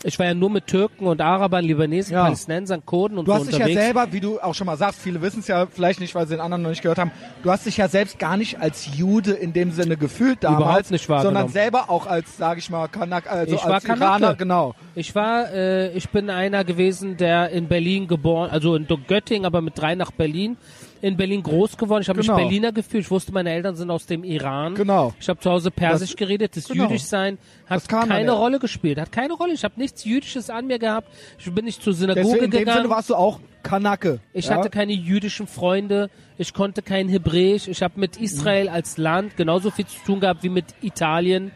[0.07, 2.25] Ich war ja nur mit Türken und Arabern, Libanesen, Ja.
[2.25, 3.81] Palästinensern, Kurden und Du so hast dich ja unterwegs.
[3.81, 6.35] selber, wie du auch schon mal sagst, viele wissen es ja vielleicht nicht, weil sie
[6.35, 7.11] den anderen noch nicht gehört haben,
[7.43, 10.91] du hast dich ja selbst gar nicht als Jude in dem Sinne gefühlt damals, Überhaupt
[10.91, 13.85] nicht sondern selber auch als, sage ich mal, Kanak, also Ich war als.
[13.85, 14.75] Iraner, genau.
[14.95, 19.63] Ich war, äh, ich bin einer gewesen, der in Berlin geboren, also in Göttingen, aber
[19.63, 20.59] mit drei nach Berlin,
[21.05, 22.01] in Berlin groß geworden.
[22.03, 22.35] Ich habe Genau.
[22.37, 23.05] mich Berliner gefühlt.
[23.05, 24.75] Ich wusste, meine Eltern sind aus dem Iran.
[24.75, 25.13] Genau.
[25.21, 26.57] Ich habe zu Hause Persisch Das- geredet.
[26.57, 26.85] Das genau.
[26.85, 27.37] Jüdischsein
[27.67, 28.33] hat keine.
[28.33, 28.99] Rolle gespielt.
[28.99, 29.53] Hat keine Rolle.
[29.53, 31.09] Ich habe nichts Jüdisches an mir gehabt.
[31.39, 32.79] Ich bin nicht zur Synagoge Deswegen, in dem gegangen.
[32.79, 34.21] Sinne warst du auch Kanake.
[34.33, 34.55] Ich ja?
[34.57, 39.71] hatte keine jüdischen Freunde, ich konnte kein Hebräisch, ich habe mit Israel als Land genauso
[39.71, 41.51] viel zu tun gehabt wie mit Italien.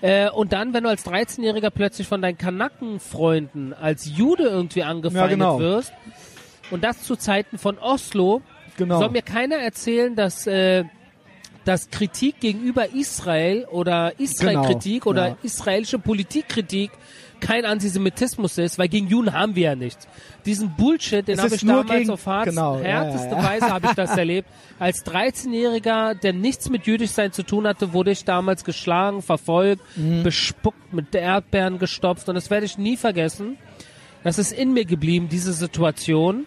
[0.00, 5.38] Äh, und dann, wenn du als 13-Jähriger plötzlich von deinen Kanakenfreunden als Jude irgendwie angefeindet
[5.38, 5.58] Ja, genau.
[5.60, 5.92] wirst,
[6.70, 8.40] und das zu Zeiten von Oslo,
[8.76, 8.98] Genau.
[9.00, 10.84] soll mir keiner erzählen, dass, äh,
[11.64, 15.36] dass Kritik gegenüber Israel oder Israel-Kritik Genau, oder ja.
[15.42, 16.90] israelische Politikkritik
[17.38, 20.06] kein Antisemitismus ist, weil gegen Juden haben wir ja nichts.
[20.46, 23.44] Diesen Bullshit, den habe ich damals gegen- auf hart, genau, härteste ja, ja.
[23.44, 24.48] Weise habe ich das erlebt.
[24.78, 30.22] Als 13-Jähriger, der nichts mit Jüdischsein zu tun hatte, wurde ich damals geschlagen, verfolgt, Mhm.
[30.22, 33.58] bespuckt, mit Erdbeeren gestopft und das werde ich nie vergessen.
[34.22, 36.46] Das ist in mir geblieben, diese Situation.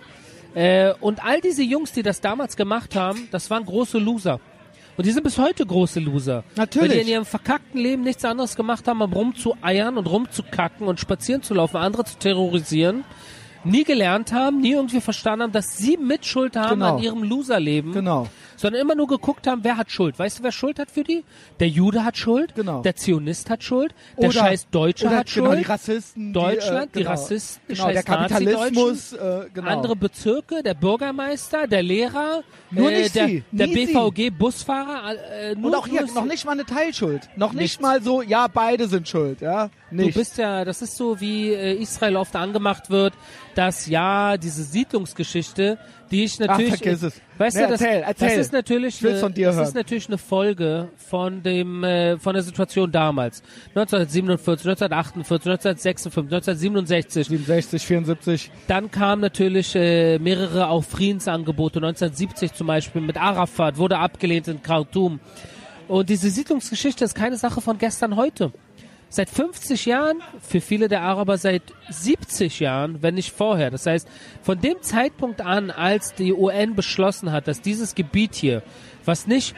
[0.56, 4.40] Äh, und all diese Jungs, die das damals gemacht haben, das waren große Loser.
[4.98, 6.46] Und die sind bis heute große Loser.
[6.56, 6.90] Natürlich.
[6.90, 11.02] Weil die in ihrem verkackten Leben nichts anderes gemacht haben, um rumzueiern und rumzukacken und
[11.02, 13.04] spazieren zu laufen, andere zu terrorisieren.
[13.66, 16.96] Nie gelernt haben, nie irgendwie verstanden haben, dass sie Mitschuld haben Genau.
[16.98, 17.92] an ihrem Loserleben.
[17.94, 18.28] Genau.
[18.58, 20.18] Sondern immer nur geguckt haben, wer hat Schuld.
[20.18, 21.26] Weißt du, wer Schuld hat für die?
[21.60, 22.56] Der Jude hat Schuld.
[22.56, 22.82] Genau.
[22.82, 23.94] Der Zionist hat Schuld.
[24.18, 25.60] Der Oder- scheiß Deutsche oder hat genau, Schuld.
[25.60, 29.68] die Rassisten, Deutschland, die, äh, genau, Rassisten, die genau, der scheiß Kapitalismus, äh, genau.
[29.70, 33.68] andere Bezirke, der Bürgermeister, der Lehrer, Nur äh, nicht der, sie, der.
[33.68, 35.16] BVG-Busfahrer.
[35.42, 37.28] Äh, nur, Und auch hier noch nicht mal eine Teilschuld.
[37.36, 37.82] Noch nicht Nichts.
[37.82, 39.70] mal so, ja, beide sind schuld, ja.
[39.98, 40.16] Du Nicht.
[40.18, 43.14] bist ja, das ist so, wie äh, Israel oft angemacht wird,
[43.56, 45.78] dass ja, diese Siedlungsgeschichte,
[46.12, 47.22] die ich natürlich, vergiss es.
[47.38, 48.28] weißt Nee, du, das, erzähl, erzähl.
[48.30, 49.64] das ist natürlich, eine, das hören.
[49.64, 53.42] ist natürlich eine Folge von dem, äh, von der Situation damals.
[53.76, 57.28] 1947, 1948, 1956, 1967.
[57.28, 58.52] 67, 74.
[58.68, 61.80] Dann kamen natürlich äh, mehrere auch Friedensangebote.
[61.80, 65.20] 1970 zum Beispiel mit Arafat wurde abgelehnt in Khartoum.
[65.88, 68.52] Und diese Siedlungsgeschichte ist keine Sache von gestern heute.
[69.10, 73.72] Seit 50 Jahren, für viele der Araber seit 70 Jahren, wenn nicht vorher.
[73.72, 74.08] Das heißt,
[74.42, 78.62] von dem Zeitpunkt an, als die UN beschlossen hat, dass dieses Gebiet hier,
[79.06, 79.56] was nicht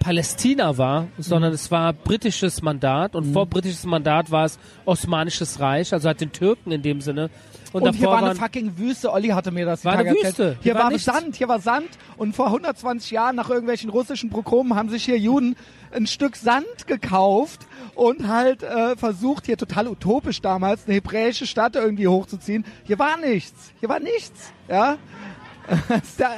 [0.00, 5.92] Palästina war, sondern es war britisches Mandat und vor britisches Mandat war es Osmanisches Reich,
[5.92, 7.28] also hat den Türken in dem Sinne.
[7.72, 9.12] Und, Und hier war eine fucking Wüste.
[9.12, 10.24] Olli hatte mir das War eine erzählt.
[10.26, 10.56] Wüste.
[10.62, 10.98] Hier Hier war war.
[10.98, 11.88] Sand, hier war Sand.
[12.16, 15.56] Und vor 120 Jahren nach irgendwelchen russischen Prokomen haben sich hier Juden
[15.92, 21.76] ein Stück Sand gekauft und halt äh, versucht, hier total utopisch damals eine hebräische Stadt
[21.76, 22.64] irgendwie hochzuziehen.
[22.84, 23.72] Hier war nichts.
[23.80, 24.52] Hier war nichts.
[24.68, 24.98] Ja.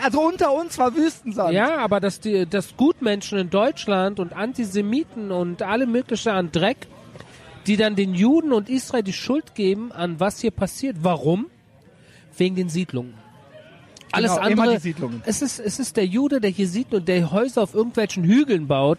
[0.03, 1.55] Also unter uns war Wüstensand.
[1.55, 6.87] ja, aber dass die, dass Gutmenschen in Deutschland und Antisemiten und alle möglichen an Dreck,
[7.67, 10.99] die dann den Juden und Israel die Schuld geben, an was hier passiert.
[11.03, 11.47] Warum?
[12.37, 13.15] Wegen den Siedlungen.
[14.11, 14.81] Alles Genau, andere.
[15.25, 18.67] Es ist, es ist der Jude, der hier sieht und der Häuser auf irgendwelchen Hügeln
[18.67, 18.99] baut,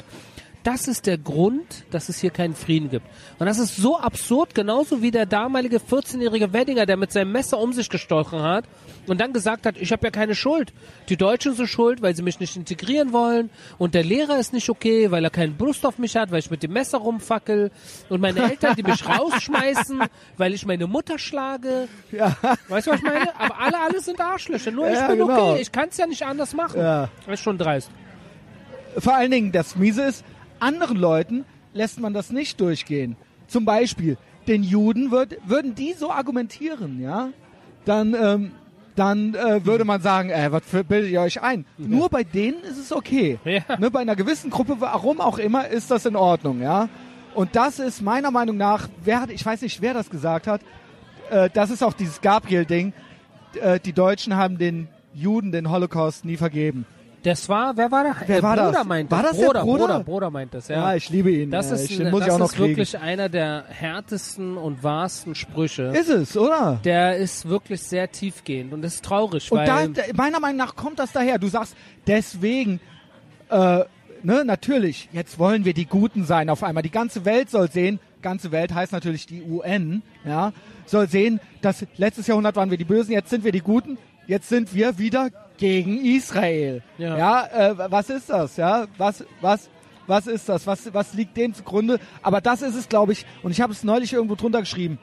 [0.63, 3.05] das ist der Grund, dass es hier keinen Frieden gibt.
[3.37, 7.59] Und das ist so absurd, genauso wie der damalige 14-jährige Weddinger, der mit seinem Messer
[7.59, 8.65] um sich gestochen hat
[9.07, 10.71] und dann gesagt hat, ich habe ja keine Schuld.
[11.09, 14.69] Die Deutschen sind schuld, weil sie mich nicht integrieren wollen und der Lehrer ist nicht
[14.69, 17.69] okay, weil er keinen Brust auf mich hat, weil ich mit dem Messer rumfackel
[18.09, 20.01] und meine Eltern, die mich rausschmeißen,
[20.37, 21.89] weil ich meine Mutter schlage.
[22.11, 22.37] Ja.
[22.69, 23.37] Weißt du, was ich meine?
[23.37, 24.71] Aber alle, alle sind Arschlöcher.
[24.71, 25.51] Nur ich Ja, bin genau.
[25.51, 25.61] okay.
[25.61, 26.79] Ich kann es ja nicht anders machen.
[26.79, 27.09] Ja.
[27.25, 27.89] Das ist schon dreist.
[28.97, 30.23] Vor allen Dingen, das Miese ist,
[30.63, 33.15] anderen Leuten lässt man das nicht durchgehen.
[33.47, 37.29] Zum Beispiel, den Juden wird, würden die so argumentieren, ja,
[37.85, 38.51] dann, ähm,
[38.95, 41.65] dann äh, würde man sagen, äh, was bildet ihr euch ein?
[41.77, 43.39] Nur bei denen ist es okay.
[43.43, 43.61] Ja.
[43.77, 46.89] Ne, bei einer gewissen Gruppe, warum auch immer, ist das in Ordnung, ja.
[47.35, 50.61] Und das ist meiner Meinung nach, wer hat, ich weiß nicht, wer das gesagt hat,
[51.29, 52.93] äh, das ist auch dieses Gabriel-Ding,
[53.59, 56.85] äh, die Deutschen haben den Juden den Holocaust nie vergeben.
[57.23, 58.15] Das war, wer war der?
[58.19, 58.85] Wer der war Bruder das?
[58.85, 59.31] meint War das.
[59.31, 59.87] das der Bruder, Bruder?
[59.87, 60.75] Bruder, Bruder meint das, ja.
[60.91, 61.51] Ja, ich liebe ihn.
[61.51, 62.67] das äh, ist, ich, den muss das ich auch noch ist kriegen.
[62.69, 65.83] wirklich einer der härtesten und wahrsten Sprüche.
[65.95, 66.79] Ist es, oder?
[66.83, 70.57] der ist wirklich sehr tiefgehend und das ist traurig, Und weil da, da, meiner Meinung
[70.57, 71.39] nach kommt das daher.
[71.39, 71.75] Du sagst,
[72.07, 72.81] deswegen,
[73.49, 73.83] äh,
[74.21, 76.83] ne, natürlich, jetzt wollen wir die Guten sein auf einmal.
[76.83, 80.51] Die ganze Welt soll sehen, ganze Welt heißt natürlich die UN, ja,
[80.85, 83.97] soll sehen, dass letztes Jahrhundert waren wir die Bösen, jetzt sind wir die Guten,
[84.27, 86.81] jetzt sind wir wieder gegen Israel.
[86.97, 87.17] Ja.
[87.17, 88.87] Ja, äh, was ist das, ja?
[88.97, 89.69] Was, was,
[90.07, 90.67] was ist das?
[90.67, 91.99] Was, was liegt dem zugrunde?
[92.21, 94.99] Aber das ist es, glaube ich, und ich habe es neulich irgendwo drunter geschrieben.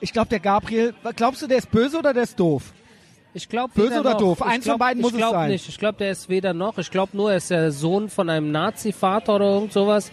[0.00, 2.72] Ich glaube, der Gabriel, glaubst du, der ist böse oder der ist doof?
[3.34, 4.42] ich glaube Böse oder doof?
[4.42, 5.50] Eins von beiden muss es glaub sein.
[5.50, 5.68] nicht.
[5.68, 6.78] Ich glaube, der ist weder noch.
[6.78, 10.10] Ich glaube nur, er ist der Sohn von einem Nazi-Vater oder irgend sowas.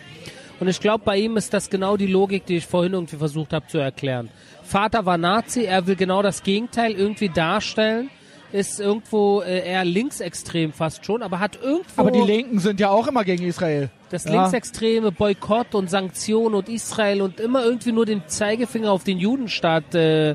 [0.60, 3.54] Und ich glaube, bei ihm ist das genau die Logik, die ich vorhin irgendwie versucht
[3.54, 4.30] habe zu erklären.
[4.64, 8.10] Vater war Nazi, er will genau das Gegenteil irgendwie darstellen.
[8.52, 12.90] Ist irgendwo äh, eher linksextrem fast schon, aber hat irgendwo Aber die Linken sind ja
[12.90, 13.90] auch immer gegen Israel.
[14.10, 14.32] das ja.
[14.32, 19.94] linksextreme Boykott und Sanktionen und Israel und immer irgendwie nur den Zeigefinger auf den Judenstaat
[19.94, 20.32] äh,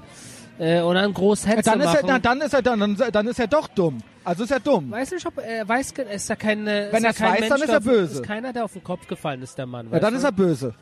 [0.58, 2.06] äh, und dann groß Hetze Dann ist, er, machen.
[2.06, 3.98] na, dann, ist er, dann, dann ist er doch dumm.
[4.22, 4.92] Also ist er dumm.
[4.92, 7.40] Weiß nicht, ob er weiß, ist ja kein, äh, Wenn ist ja er's kein weiß,
[7.40, 8.12] Mensch, dann ist er böse.
[8.14, 9.88] Ist keiner, der auf den Kopf gefallen ist, der Mann.
[9.90, 10.18] Ja, dann du?
[10.18, 10.74] ist er böse.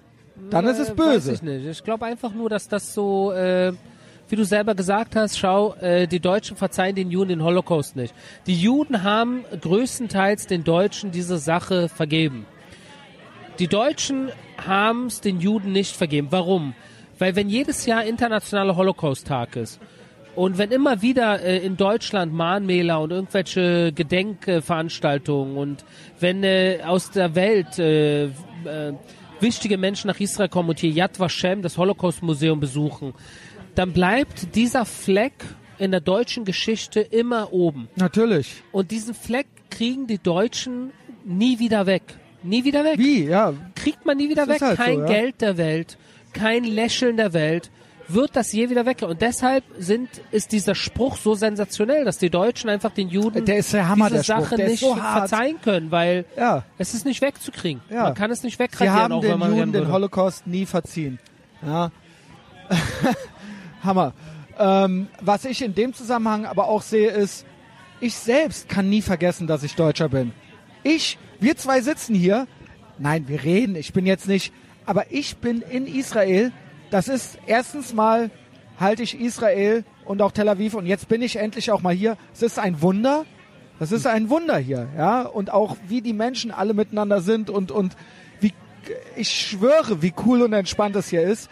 [0.50, 1.30] Dann ist es Äh, böse.
[1.30, 1.64] Weiß ich nicht.
[1.66, 3.72] Ich glaube einfach nur, dass das so, äh,
[4.32, 8.14] wie du selber gesagt hast, schau, äh, die Deutschen verzeihen den Juden den Holocaust nicht.
[8.46, 12.46] Die Juden haben größtenteils den Deutschen diese Sache vergeben.
[13.58, 16.28] Die Deutschen haben es den Juden nicht vergeben.
[16.30, 16.72] Warum?
[17.18, 19.78] Weil wenn jedes Jahr internationaler Holocaust-Tag ist
[20.34, 25.84] und wenn immer wieder äh, in Deutschland Mahnmäler und irgendwelche Gedenkveranstaltungen und
[26.20, 28.30] wenn äh, aus der Welt äh, äh,
[29.40, 33.12] wichtige Menschen nach Israel kommen und hier Yad Vashem, das Holocaust-Museum besuchen,
[33.74, 35.32] dann bleibt dieser Fleck
[35.78, 37.88] in der deutschen Geschichte immer oben.
[37.96, 38.62] Natürlich.
[38.72, 40.92] Und diesen Fleck kriegen die Deutschen
[41.24, 42.02] nie wieder weg.
[42.42, 42.98] Nie wieder weg.
[42.98, 43.24] Wie?
[43.24, 43.52] Ja.
[43.74, 44.62] Kriegt man nie wieder Das weg.
[44.62, 45.06] halt kein so, ja.
[45.06, 45.96] Geld der Welt,
[46.32, 47.70] kein Lächeln der Welt.
[48.08, 49.02] Wird das je wieder weg?
[49.02, 53.56] Und deshalb sind, ist dieser Spruch so sensationell, dass die Deutschen einfach den Juden Der
[53.58, 54.24] ist der Hammer, diese.
[54.24, 56.64] Sache nicht so verzeihen können, weil Ja.
[56.78, 57.80] es ist nicht wegzukriegen.
[57.90, 58.02] Ja.
[58.02, 59.92] Man kann es nicht Sie wegradieren, haben auch den wenn man Juden den würde.
[59.92, 61.20] Holocaust nie verziehen.
[61.64, 61.90] Ja.
[63.82, 64.12] Hammer.
[64.58, 67.46] Ähm, was ich in dem Zusammenhang aber auch sehe, ist,
[68.00, 70.32] ich selbst kann nie vergessen, dass ich Deutscher bin.
[70.82, 72.46] Ich, wir zwei sitzen hier.
[72.98, 73.76] Nein, wir reden.
[73.76, 74.52] Ich bin jetzt nicht.
[74.84, 76.52] Aber ich bin in Israel.
[76.90, 78.30] Das ist erstens mal
[78.78, 82.16] halte ich Israel und auch Tel Aviv und jetzt bin ich endlich auch mal hier.
[82.34, 83.24] Es ist ein Wunder.
[83.78, 85.22] Das ist ein Wunder hier, ja.
[85.22, 87.96] Und auch wie die Menschen alle miteinander sind und, und
[88.40, 88.52] wie,
[89.16, 91.50] ich schwöre, wie cool und entspannt es hier ist.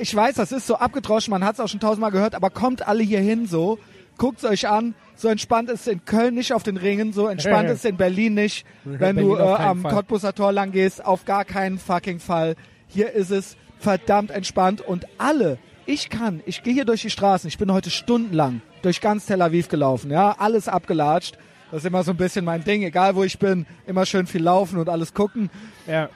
[0.00, 2.86] Ich weiß, das ist so abgedroschen, man hat es auch schon tausendmal gehört, aber kommt
[2.86, 3.78] alle hier hin so,
[4.16, 7.68] guckt euch an, so entspannt ist es in Köln nicht auf den Ringen, so entspannt
[7.70, 9.92] ist es in Berlin nicht, wenn du äh, am Fall.
[9.92, 12.54] Cottbuser Tor lang gehst, auf gar keinen fucking Fall.
[12.86, 17.48] Hier ist es verdammt entspannt und alle, ich kann, ich gehe hier durch die Straßen,
[17.48, 21.38] ich bin heute stundenlang durch ganz Tel Aviv gelaufen, ja, alles abgelatscht.
[21.70, 24.42] Das ist immer so ein bisschen mein Ding, egal wo ich bin, immer schön viel
[24.42, 25.50] laufen und alles gucken.
[25.86, 26.08] Ja.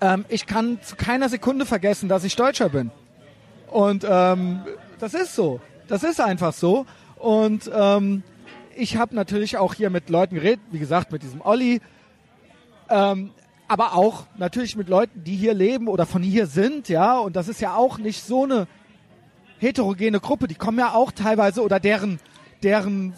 [0.00, 2.90] Ähm, ich kann zu keiner Sekunde vergessen, dass ich Deutscher bin.
[3.76, 4.60] Und ähm,
[5.00, 5.60] das ist so.
[5.86, 6.86] Das ist einfach so.
[7.16, 8.22] Und ähm,
[8.74, 11.82] ich habe natürlich auch hier mit Leuten geredet, wie gesagt, mit diesem Olli.
[12.88, 13.32] Ähm,
[13.68, 17.18] aber auch natürlich mit Leuten, die hier leben oder von hier sind, ja.
[17.18, 18.66] Und das ist ja auch nicht so eine
[19.58, 20.48] heterogene Gruppe.
[20.48, 22.18] Die kommen ja auch teilweise oder deren
[22.62, 23.12] deren,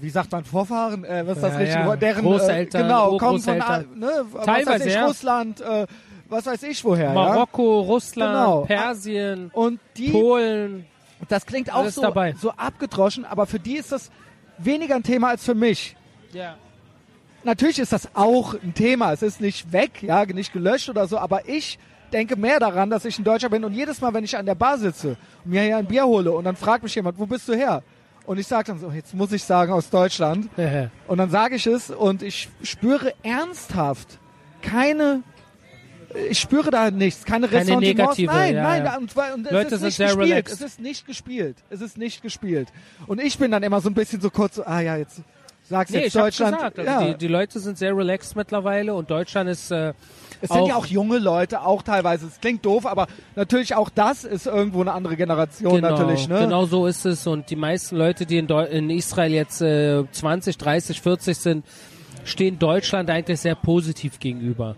[0.00, 1.96] wie sagt man, Vorfahren, äh, was ist das Ja, richtige ja.
[1.96, 5.06] Deren, Großeltern, äh, genau, kommen von, ne, Teilweise, ja.
[5.06, 5.86] Russland, äh,
[6.28, 7.12] was weiß ich woher, ja.
[7.12, 8.60] Marokko, Russland, Genau.
[8.64, 10.86] Persien, Und die, Polen.
[11.28, 12.34] das klingt auch so, dabei.
[12.40, 14.10] so abgedroschen, aber für die ist das
[14.58, 15.96] weniger ein Thema als für mich.
[16.32, 16.56] Ja.
[17.44, 19.12] natürlich ist das auch ein Thema.
[19.12, 21.78] Es ist nicht weg, ja, nicht gelöscht oder so, aber ich
[22.12, 24.54] denke mehr daran, dass ich ein Deutscher bin und jedes Mal, wenn ich an der
[24.54, 27.48] Bar sitze und mir hier ein Bier hole und dann fragt mich jemand, wo bist
[27.48, 27.82] du her?
[28.26, 30.48] Und ich sage dann so, jetzt muss ich sagen, aus Deutschland.
[31.08, 34.18] und dann sage ich es und ich spüre ernsthaft
[34.62, 35.22] keine
[36.30, 37.98] ich spüre da nichts, keine Keine Ressentiments.
[38.18, 38.96] negative, Nein, ja, nein, ja.
[38.96, 40.30] und, und es Leute ist sind nicht sehr gespielt.
[40.30, 40.54] relaxed.
[40.54, 41.56] Es ist nicht gespielt.
[41.70, 42.68] Es ist nicht gespielt.
[43.06, 45.20] Und ich bin dann immer so ein bisschen so kurz so, ah ja, jetzt
[45.68, 46.56] sag's Nee, jetzt Deutschland.
[46.56, 46.78] gesagt.
[46.78, 47.12] Also ja.
[47.12, 49.92] die, die Leute sind sehr relaxed mittlerweile und Deutschland ist äh,
[50.40, 52.26] Es sind ja auch junge Leute, auch teilweise.
[52.26, 56.28] Es klingt doof, aber natürlich auch das ist irgendwo eine andere Generation genau, natürlich.
[56.28, 56.40] Ne?
[56.40, 60.04] genau so ist es und die meisten Leute, die in, Deu in Israel jetzt äh,
[60.12, 61.64] 20, 30, 40 sind,
[62.24, 64.76] stehen Deutschland eigentlich sehr positiv gegenüber.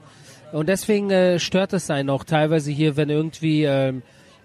[0.53, 4.03] Und deswegen äh, stört es einen auch teilweise hier, wenn irgendwie ähm,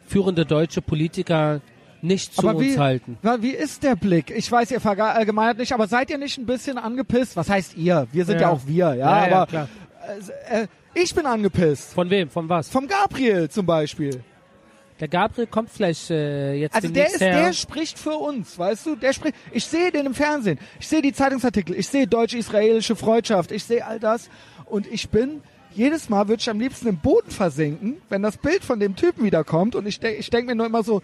[0.07, 1.61] führende deutsche Politiker
[2.01, 3.17] nicht zu aber wie, uns halten.
[3.21, 4.31] wa- wie ist der Blick?
[4.35, 7.35] Ich weiß, ihr verallgemeinert nicht, aber seid ihr nicht ein bisschen angepisst?
[7.35, 8.07] Was heißt ihr?
[8.11, 8.49] Wir sind ja, Ja.
[8.49, 8.95] auch wir, ja.
[8.95, 9.69] Ja, ja, aber klar.
[10.49, 11.93] äh, äh, ich bin angepisst.
[11.93, 12.29] Von wem?
[12.29, 12.67] Von was?
[12.69, 14.23] Vom Gabriel zum Beispiel.
[14.99, 17.43] Der Gabriel kommt vielleicht äh, jetzt Also der ist, her.
[17.45, 18.95] der spricht für uns, weißt du?
[18.95, 19.35] Der spricht.
[19.51, 20.59] Ich sehe den im Fernsehen.
[20.79, 21.75] Ich sehe die Zeitungsartikel.
[21.75, 23.51] Ich sehe deutsch-israelische Freundschaft.
[23.51, 24.29] Ich sehe all das.
[24.65, 25.41] Und ich bin
[25.73, 29.23] jedes Mal würde ich am liebsten im Boden versinken, wenn das Bild von dem Typen
[29.23, 29.75] wiederkommt.
[29.75, 31.01] Und ich denke, ich denke mir nur immer so,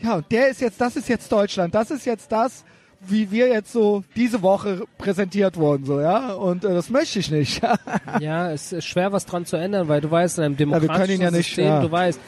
[0.00, 1.74] ja, der ist jetzt, das ist jetzt Deutschland.
[1.74, 2.64] Das ist jetzt das,
[3.00, 6.32] wie wir jetzt so diese Woche präsentiert wurden, so ja.
[6.34, 7.62] Und äh, das möchte ich nicht.
[8.20, 10.80] Ja, es ist schwer, was dran zu ändern, weil du weißt, in einem wir können
[10.80, 11.80] demokratischen ihn ja nicht, System, ja.
[11.80, 12.20] du weißt,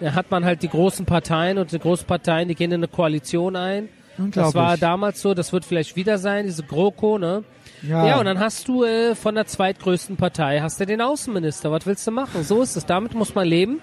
[0.00, 2.88] da hat man halt die großen Parteien und die großen Parteien, die gehen in eine
[2.88, 3.88] Koalition ein.
[4.16, 7.42] Das war damals so, das wird vielleicht wieder sein, diese GroKo, ne?
[7.88, 8.06] Ja.
[8.06, 11.70] Ja, und dann hast du äh, von der zweitgrößten Partei, hast du den Außenminister.
[11.70, 12.42] Was willst du machen?
[12.42, 12.86] So ist es.
[12.86, 13.80] Damit muss man leben.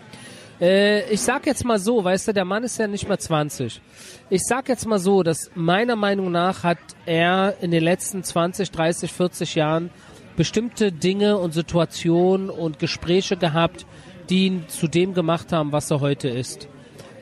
[0.60, 3.82] Äh, ich sag jetzt mal so, weißt du, der Mann ist ja nicht mehr 20.
[4.30, 8.72] Ich sag jetzt mal so, dass meiner Meinung nach hat er in den letzten 20,
[8.72, 9.90] 30, 40 Jahren
[10.36, 13.86] bestimmte Dinge und Situationen und Gespräche gehabt,
[14.30, 16.68] die ihn zu dem gemacht haben, was er heute ist.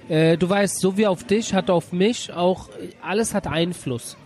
[0.10, 2.70] Äh, du weißt, so wie auf dich, hat auf mich auch,
[3.02, 4.18] alles hat Einfluss.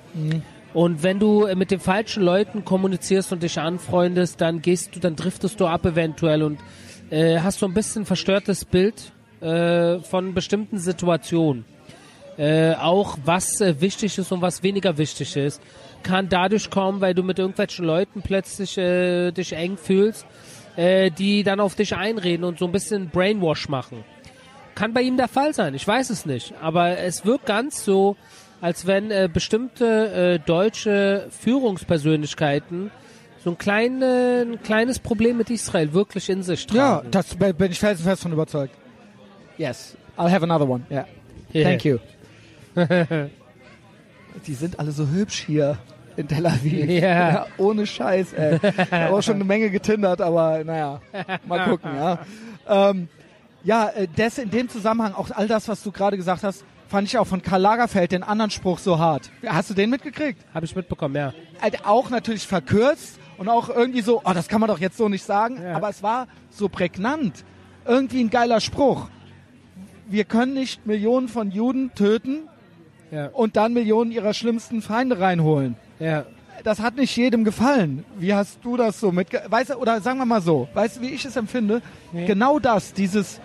[0.74, 4.99] Und wenn du äh, mit den falschen Leuten kommunizierst und dich anfreundest, dann gehst du,
[4.99, 6.59] dann driftest du ab eventuell und
[7.09, 9.11] äh, hast so ein bisschen verstörtes Bild
[9.41, 11.65] äh, von bestimmten Situationen.
[12.38, 15.61] Äh, auch was äh, wichtig ist und was weniger wichtig ist,
[16.01, 20.26] kann dadurch kommen, weil du mit irgendwelchen Leuten plötzlich äh, dich eng fühlst,
[20.76, 24.03] äh, die dann auf dich einreden und so ein bisschen Brainwash machen.
[24.74, 26.55] Kann bei ihm der Fall sein, ich weiß es nicht.
[26.59, 28.15] Aber es wirkt ganz so,
[28.64, 32.91] als wenn äh, bestimmte äh, deutsche Führungspersönlichkeiten
[33.43, 37.11] so ein, klein, äh, ein kleines Problem mit Israel wirklich in sich Ja, tragen.
[37.11, 38.74] das bin ich felsenfest von überzeugt.
[39.57, 40.86] Yes, I'll have another one.
[40.89, 41.05] Yeah.
[41.53, 41.70] Yeah.
[41.70, 41.97] Thank you.
[44.47, 45.78] Die sind alle so hübsch hier
[46.16, 46.89] in Tel Aviv.
[46.89, 47.45] Ja.
[47.57, 48.59] ohne Scheiß, ey.
[48.64, 51.01] Ich habe auch schon eine Menge getindert, aber naja,
[51.45, 52.20] mal gucken, ja.
[52.66, 53.09] Ähm,
[53.66, 57.07] ja, äh, das in dem Zusammenhang, auch all das, was du gerade gesagt hast, fand
[57.07, 59.31] ich auch von Karl Lagerfeld den anderen Spruch so hart.
[59.47, 60.39] Hast du den mitgekriegt?
[60.53, 61.33] Habe ich mitbekommen, ja.
[61.59, 65.09] halt auch natürlich verkürzt und auch irgendwie so, oh, das kann man doch jetzt so
[65.09, 65.75] nicht sagen, Ja.
[65.75, 67.43] aber es war so prägnant.
[67.87, 69.07] Irgendwie ein geiler Spruch.
[70.07, 72.47] Wir können nicht Millionen von Juden töten
[73.09, 73.29] Ja.
[73.33, 75.75] und dann Millionen ihrer schlimmsten Feinde reinholen.
[75.99, 76.25] ja.
[76.63, 78.05] Das hat nicht jedem gefallen.
[78.19, 81.01] Wie hast du das so mit, weißt du, oder sagen wir mal so, weißt du,
[81.01, 81.81] wie ich es empfinde?
[82.13, 82.25] Nee.
[82.27, 83.41] Genau das, dieses,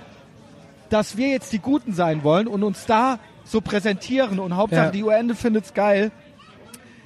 [0.90, 3.18] dass wir jetzt die Guten sein wollen und uns da
[3.49, 4.90] so präsentieren und Hauptsache Ja.
[4.90, 6.11] die UN findet's geil.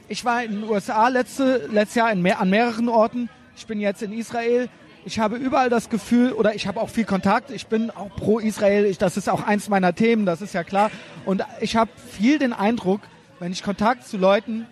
[0.08, 3.30] Ich war in den USA letzte, letztes Jahr in mehr, an mehreren Orten.
[3.56, 4.68] Ich bin jetzt in Israel.
[5.04, 7.50] Ich habe überall das Gefühl, oder ich habe auch viel Kontakt.
[7.50, 8.84] Ich bin auch pro Israel.
[8.84, 10.90] Ich, das ist auch eins meiner Themen, das ist ja klar.
[11.24, 13.00] Und ich habe viel den Eindruck,
[13.40, 14.66] wenn ich Kontakt zu Leuten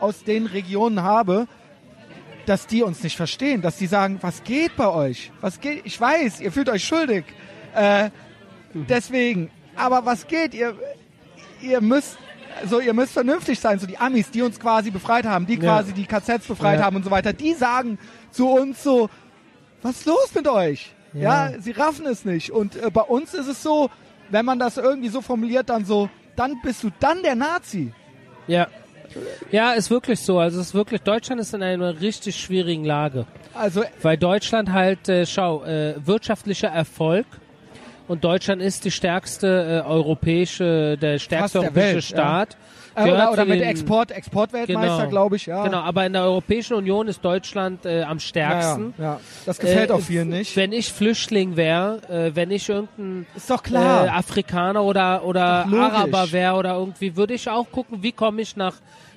[0.00, 1.46] aus den Regionen habe,
[2.46, 5.32] dass die uns nicht verstehen, dass die sagen, was geht bei euch?
[5.40, 5.82] Was geht?
[5.84, 7.24] Ich weiß, ihr fühlt euch schuldig.
[7.74, 8.10] Äh,
[8.74, 10.54] deswegen, aber was geht?
[10.54, 10.74] Ihr,
[11.62, 12.18] ihr müsst,
[12.68, 13.78] so ihr müsst vernünftig sein.
[13.78, 15.60] So die Amis, die uns quasi befreit haben, die Ja.
[15.60, 16.86] quasi die KZs befreit Ja.
[16.86, 17.98] haben und so weiter, die sagen
[18.30, 19.08] zu uns so,
[19.82, 20.92] was ist los mit euch?
[21.12, 21.60] Ja, Ja.
[21.60, 22.50] sie raffen es nicht.
[22.50, 23.90] Und äh, bei uns ist es so,
[24.30, 27.92] wenn man das irgendwie so formuliert, dann so, dann bist du dann der Nazi.
[28.46, 28.66] Ja.
[29.50, 30.38] Ja, ist wirklich so.
[30.38, 33.24] Also es ist wirklich, Deutschland ist in einer richtig schwierigen Lage.
[33.54, 37.24] Also Weil Deutschland halt, äh, schau, äh, wirtschaftlicher Erfolg
[38.08, 42.56] und Deutschland ist die stärkste äh, europäische, der stärkste der europäische Welt, Staat.
[42.94, 45.10] äh, Gehört oder, oder mit den- Export, Exportweltmeister, Genau.
[45.10, 45.64] glaube ich, ja.
[45.64, 48.94] Genau, aber in der Europäischen Union ist Deutschland äh, am Ja, stärksten.
[48.98, 49.20] ja, ja.
[49.44, 50.56] Das gefällt Äh, auch vielen nicht.
[50.56, 54.06] Wenn ich Flüchtling wäre, äh, wenn ich irgendein Ist doch klar.
[54.06, 55.66] äh, Afrikaner oder oder.
[55.66, 58.74] Araber wäre oder irgendwie, würde ich auch gucken, wie komme ich nach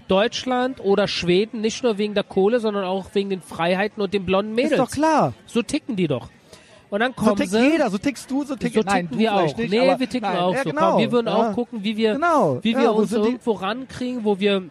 [0.07, 4.25] Deutschland oder Schweden, nicht nur wegen der Kohle, sondern auch wegen den Freiheiten und den
[4.25, 4.73] blonden Mädels.
[4.73, 5.33] Ist doch klar.
[5.45, 6.29] So ticken die doch.
[6.89, 7.71] Und dann So kommen tickt sie.
[7.71, 9.43] jeder, so tickst du, so tick so nein, wir auch.
[9.43, 10.69] Nicht, nee, wir ticken nein, auch ja, so.
[10.71, 11.35] Genau, Komm, wir würden ja.
[11.35, 14.63] auch gucken, wie wir, Genau, wie ja, wir wo uns irgendwo rankriegen, wo wir,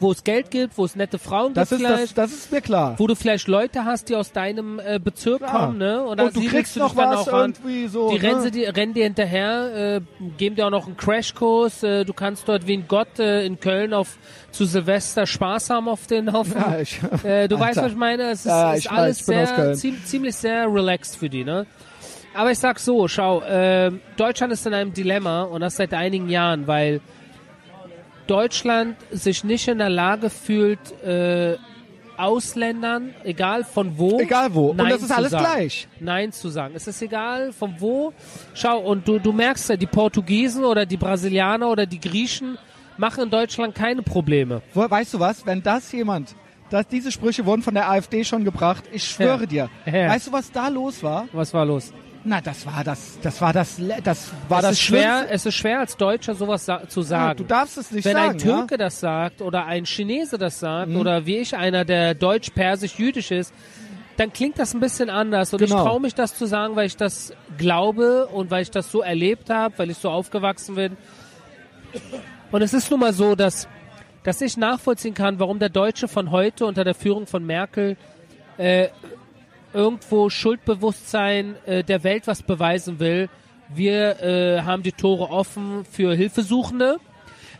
[0.00, 2.60] wo es Geld gibt, wo es nette Frauen Das gibt ist, das, das ist mir
[2.62, 2.94] klar.
[2.96, 5.66] wo du vielleicht Leute hast, die aus deinem äh, Bezirk Klar.
[5.66, 6.02] kommen, ne?
[6.02, 7.50] Und, Und du kriegst du noch was an.
[7.52, 8.10] irgendwie so.
[8.10, 8.42] Die rennen, ne?
[8.44, 10.00] sie, die rennen dir hinterher, äh,
[10.38, 11.82] geben dir auch noch einen Crashkurs.
[11.82, 14.16] Äh, du kannst dort wie ein Gott äh, in Köln auf
[14.50, 16.54] zu Silvester Spaß haben auf den Haufen.
[16.56, 17.82] Ja, ich, Äh, du weißt, Alter.
[17.84, 18.22] was ich meine?
[18.30, 19.74] Es ist, Ja, ist alles sehr, Köln.
[19.76, 21.66] ziem, ziemlich sehr relaxed für die, ne?
[22.34, 26.28] Aber ich sag so, schau, äh, Deutschland ist in einem Dilemma und das seit einigen
[26.28, 27.00] Jahren, weil
[28.30, 31.56] Deutschland sich nicht in der Lage fühlt, äh,
[32.16, 34.68] Ausländern, egal von wo, Egal wo.
[34.70, 35.44] Und Nein das ist zu alles sagen.
[35.44, 35.88] gleich.
[36.00, 36.74] Nein zu sagen.
[36.76, 38.12] Es ist egal von wo.
[38.54, 42.58] Schau, und du, du merkst ja, die Portugiesen oder die Brasilianer oder die Griechen
[42.98, 44.60] machen in Deutschland keine Probleme.
[44.74, 45.46] Wo, weißt du was?
[45.46, 46.34] Wenn das jemand,
[46.68, 49.70] dass diese Sprüche wurden von der AfD schon gebracht, ich schwöre dir.
[49.86, 50.10] Ja.
[50.10, 51.26] Weißt du, was da los war?
[51.32, 51.92] Was war los?
[52.22, 55.34] Na, das war das, das war das, das war es das ist schwer, Schlimmste.
[55.34, 57.38] es ist schwer als Deutscher sowas sa zu Ja, sagen.
[57.38, 58.30] du darfst es nicht Wenn sagen.
[58.32, 60.96] ein Türke das sagt oder ein Chinese das sagt Mhm.
[60.96, 63.54] oder wie ich einer, der deutsch-persisch-jüdisch ist,
[64.18, 65.54] dann klingt das ein bisschen anders.
[65.54, 65.82] Und ich Genau.
[65.82, 69.48] traue mich das zu sagen, weil ich das glaube und weil ich das so erlebt
[69.48, 70.98] habe, weil ich so aufgewachsen bin.
[72.50, 73.66] Und es ist nun mal so, dass,
[74.24, 77.96] dass ich nachvollziehen kann, warum der Deutsche von heute unter der Führung von Merkel
[78.58, 78.88] äh,
[79.72, 83.28] irgendwo Schuldbewusstsein äh, der Welt was beweisen will.
[83.72, 86.98] Wir äh, haben die Tore offen für Hilfesuchende.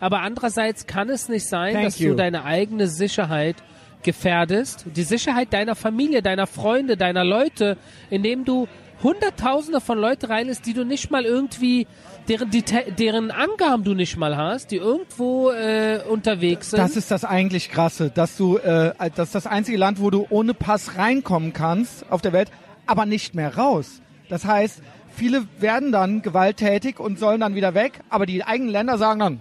[0.00, 2.10] Aber andererseits kann es nicht sein, Thank dass you.
[2.10, 3.56] du deine eigene Sicherheit
[4.02, 7.76] gefährdest, die Sicherheit deiner Familie, deiner Freunde, deiner Leute,
[8.08, 8.66] indem du
[9.02, 11.86] Hunderttausende von Leuten reinlässt, die du nicht mal irgendwie,
[12.30, 16.78] deren, Deta- deren Angaben du nicht mal hast, die irgendwo äh, unterwegs sind.
[16.78, 20.26] Das ist das eigentlich krasse, dass du, äh, das ist das einzige Land, wo du
[20.30, 22.50] ohne Pass reinkommen kannst auf der Welt,
[22.86, 24.00] aber nicht mehr raus.
[24.30, 24.80] Das heißt,
[25.14, 29.40] viele werden dann gewalttätig und sollen dann wieder weg, aber die eigenen Länder sagen dann,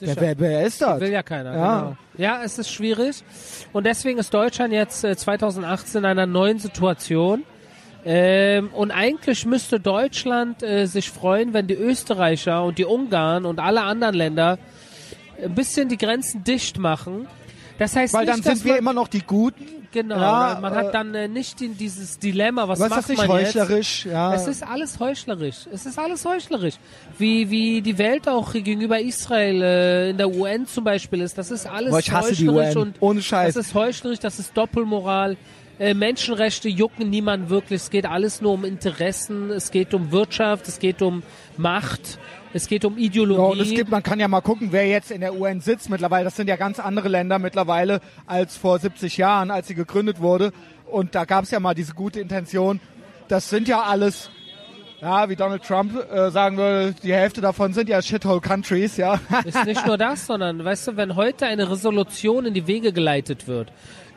[0.00, 1.00] wer, wer, wer ist das?
[1.00, 1.52] Will ja keiner.
[1.56, 1.78] Ja.
[1.80, 1.96] Genau.
[2.16, 3.22] Ja, es ist schwierig.
[3.72, 7.42] Und deswegen ist Deutschland jetzt äh, 2018 in einer neuen Situation.
[8.04, 13.58] Ähm, und eigentlich müsste Deutschland äh, sich freuen, wenn die Österreicher und die Ungarn und
[13.58, 14.58] alle anderen Länder
[15.42, 17.26] ein bisschen die Grenzen dicht machen.
[17.78, 19.64] Das heißt Weil nicht, dann sind wir immer noch die Guten.
[19.92, 23.08] genau, Ja, man äh, hat dann äh, nicht in dieses Dilemma, was, Was macht das
[23.08, 23.54] nicht man jetzt?
[23.54, 24.06] heuchlerisch?
[24.06, 24.34] Ja.
[24.34, 25.56] Es ist alles heuchlerisch.
[25.72, 26.74] Es ist alles heuchlerisch.
[27.18, 31.38] Wie, wie die Welt auch gegenüber Israel äh, in der UN zum Beispiel ist.
[31.38, 32.82] Das ist alles Boah, ich hasse die heuchlerisch UN.
[32.82, 33.54] und Ohne Scheiß.
[33.54, 35.36] das ist heuchlerisch, das ist Doppelmoral.
[35.78, 37.82] Äh, Menschenrechte jucken niemand wirklich.
[37.82, 39.50] Es geht alles nur um Interessen.
[39.50, 40.66] Es geht um Wirtschaft.
[40.68, 41.22] Es geht um
[41.56, 42.18] Macht.
[42.52, 43.60] Es geht um Ja, Ideologie.
[43.60, 46.24] und es gibt, man kann ja mal gucken, wer jetzt in der UN sitzt mittlerweile.
[46.24, 50.52] Das sind ja ganz andere Länder mittlerweile als vor 70 Jahren, als sie gegründet wurde.
[50.86, 52.80] Und da gab es ja mal diese gute Intention.
[53.28, 54.30] Das sind ja alles,
[55.02, 59.20] ja, wie Donald Trump äh, sagen würde, die Hälfte davon sind ja Shithole Countries, ja.
[59.44, 63.46] ist nicht nur das, sondern, weißt du, wenn heute eine Resolution in die Wege geleitet
[63.46, 63.70] wird,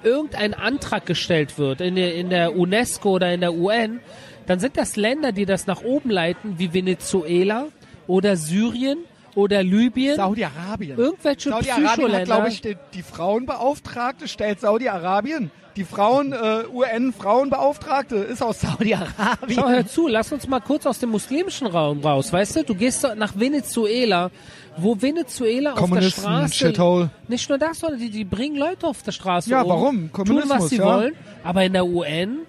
[0.03, 3.99] irgendein Antrag gestellt wird in der, in der UNESCO oder in der UN,
[4.47, 7.67] dann sind das Länder, die das nach oben leiten, wie Venezuela
[8.07, 8.99] oder Syrien
[9.35, 10.15] oder Libyen.
[10.15, 10.97] Saudi-Arabien.
[10.97, 15.51] Irgendwelche Saudi-Arabien hat, glaube ich, die, die Frauenbeauftragte, stellt Saudi-Arabien.
[15.77, 19.55] Die Frauen, äh, UN-Frauenbeauftragte ist aus Saudi-Arabien.
[19.55, 22.63] Schau, hör zu, lass uns mal kurz aus dem muslimischen Raum raus, weißt du?
[22.65, 24.31] Du gehst nach Venezuela,
[24.77, 26.53] wo Venezuela auf der Straße...
[26.53, 27.09] Shithole.
[27.27, 29.95] Nicht nur das, sondern die, die bringen Leute auf der Straße Ja, um, warum?
[29.95, 30.85] Tun, was Kommunismus, sie ja.
[30.85, 31.13] wollen,
[31.43, 32.39] aber in der UN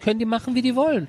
[0.00, 1.08] können die machen, wie die wollen.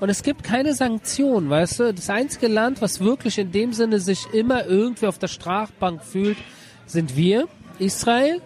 [0.00, 1.94] Und es gibt keine Sanktionen, weißt du?
[1.94, 6.36] Das einzige Land, was wirklich in dem Sinne sich immer irgendwie auf der Strafbank fühlt,
[6.86, 7.46] sind wir,
[7.78, 8.40] Israel.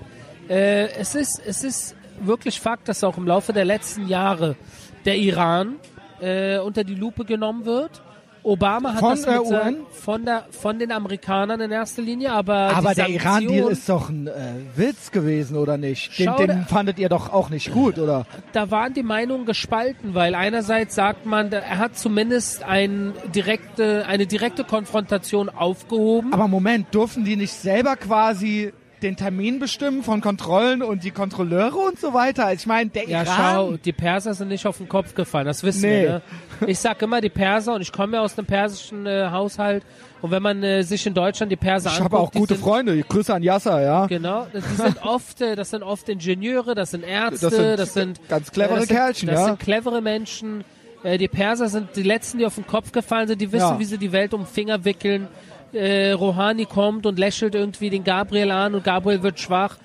[0.48, 4.56] Äh, es ist, es ist wirklich Fakt, dass auch im Laufe der letzten Jahre
[5.04, 5.76] der Iran
[6.20, 8.02] äh, unter die Lupe genommen wird.
[8.46, 9.76] Obama hat Von das der UN?
[9.90, 14.28] von der von den Amerikanern in erster Linie, aber Aber der Iran-Deal ist doch ein
[14.28, 14.32] äh,
[14.76, 16.16] Witz gewesen, oder nicht?
[16.18, 18.24] Den, Schau, den fandet ihr doch auch nicht gut, oder?
[18.52, 24.26] da waren die Meinungen gespalten, weil einerseits sagt man, er hat zumindest ein direkte, eine
[24.26, 26.32] direkte Konfrontation aufgehoben.
[26.32, 28.72] Aber Moment, durften die nicht selber quasi
[29.02, 32.46] den Termin bestimmen von Kontrollen und die Kontrolleure und so weiter?
[32.46, 33.36] Also ich meine, der ja, Iran...
[33.36, 36.02] schau, die Perser sind nicht auf den Kopf gefallen, das wissen Nee.
[36.04, 36.10] wir.
[36.10, 36.22] Ne?
[36.68, 39.84] Ich sag immer die Perser und ich komme ja aus einem persischen äh, Haushalt
[40.22, 42.62] und wenn man äh, sich in Deutschland die Perser Ich anguckt, habe auch gute sind,
[42.64, 43.02] Freunde.
[43.02, 44.06] Grüße an Yasser, ja.
[44.06, 47.94] Genau, die sind oft, äh, das sind oft Ingenieure, das sind Ärzte, Das sind das
[47.94, 49.44] sind ganz clevere das sind, Kerlchen, das ja.
[49.46, 50.64] sind clevere Menschen.
[51.02, 53.78] Äh, die Perser sind die letzten, die auf den Kopf gefallen sind, die wissen, Ja.
[53.78, 55.28] wie sie die Welt um den Finger wickeln.
[55.72, 59.76] Äh, Rouhani kommt und lächelt irgendwie den Gabriel an und Gabriel wird schwach.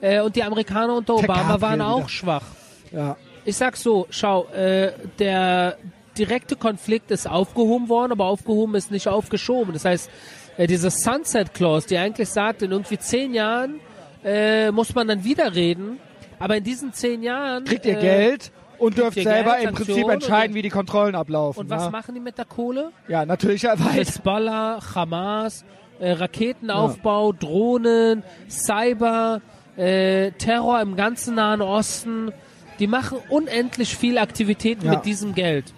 [0.00, 2.08] Äh, und die Amerikaner unter Der Obama Gabriel waren auch wieder.
[2.08, 2.44] schwach.
[2.92, 3.16] Ja.
[3.44, 5.76] Ich sag so, schau, äh, der
[6.16, 9.72] direkte Konflikt ist aufgehoben worden, aber aufgehoben ist nicht aufgeschoben.
[9.72, 10.10] Das heißt,
[10.58, 13.80] äh, diese Sunset Clause, die eigentlich sagt, in irgendwie zehn Jahren
[14.24, 15.98] äh, muss man dann wieder reden,
[16.38, 18.52] aber in diesen zehn Jahren Kriegt ihr äh, Geld
[18.82, 21.60] und dürft selber Geld, im Prinzip entscheiden, wie die Kontrollen ablaufen.
[21.60, 21.90] Und was ja.
[21.90, 22.90] machen die mit der Kohle?
[23.08, 23.92] ja, natürlich weiter.
[23.92, 25.64] Hezbollah, Hamas,
[26.00, 29.40] äh, Raketenaufbau, Drohnen, Cyber,
[29.76, 32.32] äh, Terror im ganzen Nahen Osten.
[32.78, 34.92] Die machen unendlich viel Aktivitäten Ja.
[34.92, 35.72] mit diesem Geld.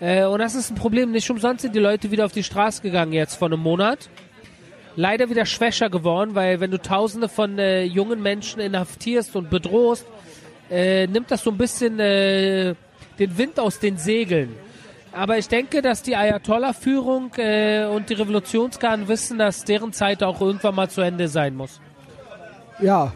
[0.00, 1.12] Äh, und das ist ein Problem.
[1.12, 4.10] Nicht umsonst sind die Leute wieder auf die Straße gegangen jetzt vor einem Monat.
[4.96, 10.04] Leider wieder schwächer geworden, weil wenn du Tausende von äh, jungen Menschen inhaftierst und bedrohst,
[10.72, 12.74] äh, nimmt das so ein bisschen äh,
[13.18, 14.56] den Wind aus den Segeln.
[15.12, 20.40] Aber ich denke, dass die Ayatollah-Führung äh, und die Revolutionsgarden wissen, dass deren Zeit auch
[20.40, 21.80] irgendwann mal zu Ende sein muss.
[22.80, 23.12] Ja.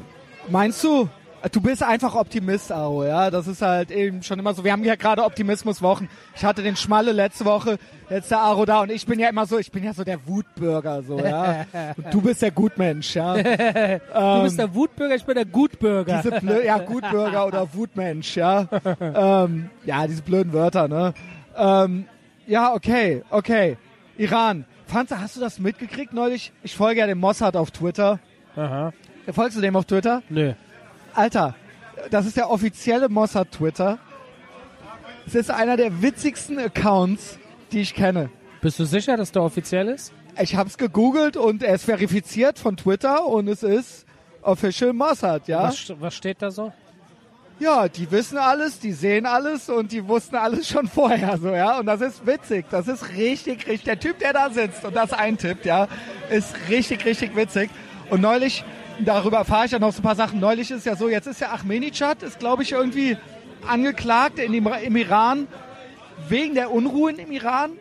[0.48, 1.08] Meinst du?
[1.52, 3.30] Du bist einfach Optimist, Aro, ja.
[3.30, 4.64] Das ist halt eben schon immer so.
[4.64, 6.08] Wir haben ja gerade Optimismuswochen.
[6.34, 7.78] Ich hatte den Schmalle letzte Woche,
[8.10, 10.26] jetzt der Aro da und ich bin ja immer so, ich bin ja so der
[10.26, 11.66] Wutbürger, so, ja.
[11.96, 13.34] Und du bist der Gutmensch, ja.
[13.42, 16.22] du bist der Wutbürger, ich bin der Gutbürger.
[16.22, 18.66] Diese blö ja, Gutbürger oder Wutmensch, ja.
[19.00, 21.14] ähm, ja, diese blöden Wörter, ne?
[21.56, 22.06] Ähm,
[22.46, 23.76] ja, okay, okay.
[24.18, 24.64] Iran.
[24.86, 26.52] Franz, hast du das mitgekriegt neulich?
[26.62, 28.20] Ich folge ja dem Mossad auf Twitter.
[28.54, 28.92] Aha.
[29.32, 30.22] Folgst du dem auf Twitter?
[30.28, 30.54] Nö.
[31.16, 31.54] Alter,
[32.10, 33.98] das ist der offizielle Mossad-Twitter.
[35.26, 37.38] Es ist einer der witzigsten Accounts,
[37.72, 38.30] die ich kenne.
[38.60, 40.12] Bist du sicher, dass der offiziell ist?
[40.40, 44.04] Ich habe es gegoogelt und er ist verifiziert von Twitter und es ist
[44.42, 45.62] Official Mossad, ja?
[45.64, 46.72] Was, was steht da so?
[47.58, 51.78] Ja, die wissen alles, die sehen alles und die wussten alles schon vorher, so, ja?
[51.78, 52.66] Und das ist witzig.
[52.70, 53.84] Das ist richtig, richtig.
[53.84, 55.88] Der Typ, der da sitzt und das eintippt, ja,
[56.28, 57.70] ist richtig, richtig witzig.
[58.10, 58.62] Und neulich,
[59.00, 60.40] darüber erfahre ich ja noch so ein paar Sachen.
[60.40, 63.16] Neulich ist ja so, jetzt ist ja Ahmadinejad, ist glaube ich irgendwie
[63.66, 65.48] angeklagt in dem, im Iran
[66.28, 67.72] wegen der Unruhen im Iran.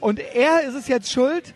[0.00, 1.54] Und er ist es jetzt schuld.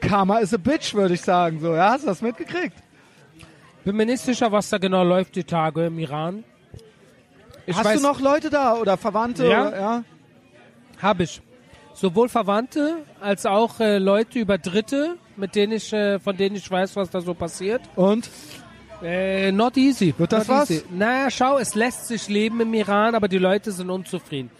[0.00, 1.90] Karma is a bitch, würde ich sagen, so, ja?
[1.90, 2.76] Hast du das mitgekriegt?
[3.84, 6.44] Bin mir nicht sicher, was da genau läuft die Tage im Iran.
[7.66, 9.46] Ich Hast weiß, du noch Leute da oder Verwandte?
[9.46, 9.68] Ja.
[9.68, 10.04] Oder, ja?
[11.02, 11.40] Hab ich.
[11.94, 16.70] Sowohl Verwandte als auch äh, Leute über Dritte, mit denen ich, äh, von denen ich
[16.70, 17.82] weiß, was da so passiert.
[17.96, 18.28] Und?
[19.02, 20.12] Äh, not easy.
[20.18, 20.70] Wird das not was?
[20.70, 20.84] Easy.
[20.90, 24.50] Naja, schau, es lässt sich leben im Iran, aber die Leute sind unzufrieden.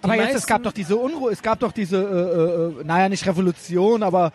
[0.00, 2.84] Die Aber jetzt, es gab doch diese Unruhe, es gab doch diese, äh, äh, äh,
[2.84, 4.32] naja, nicht Revolution, aber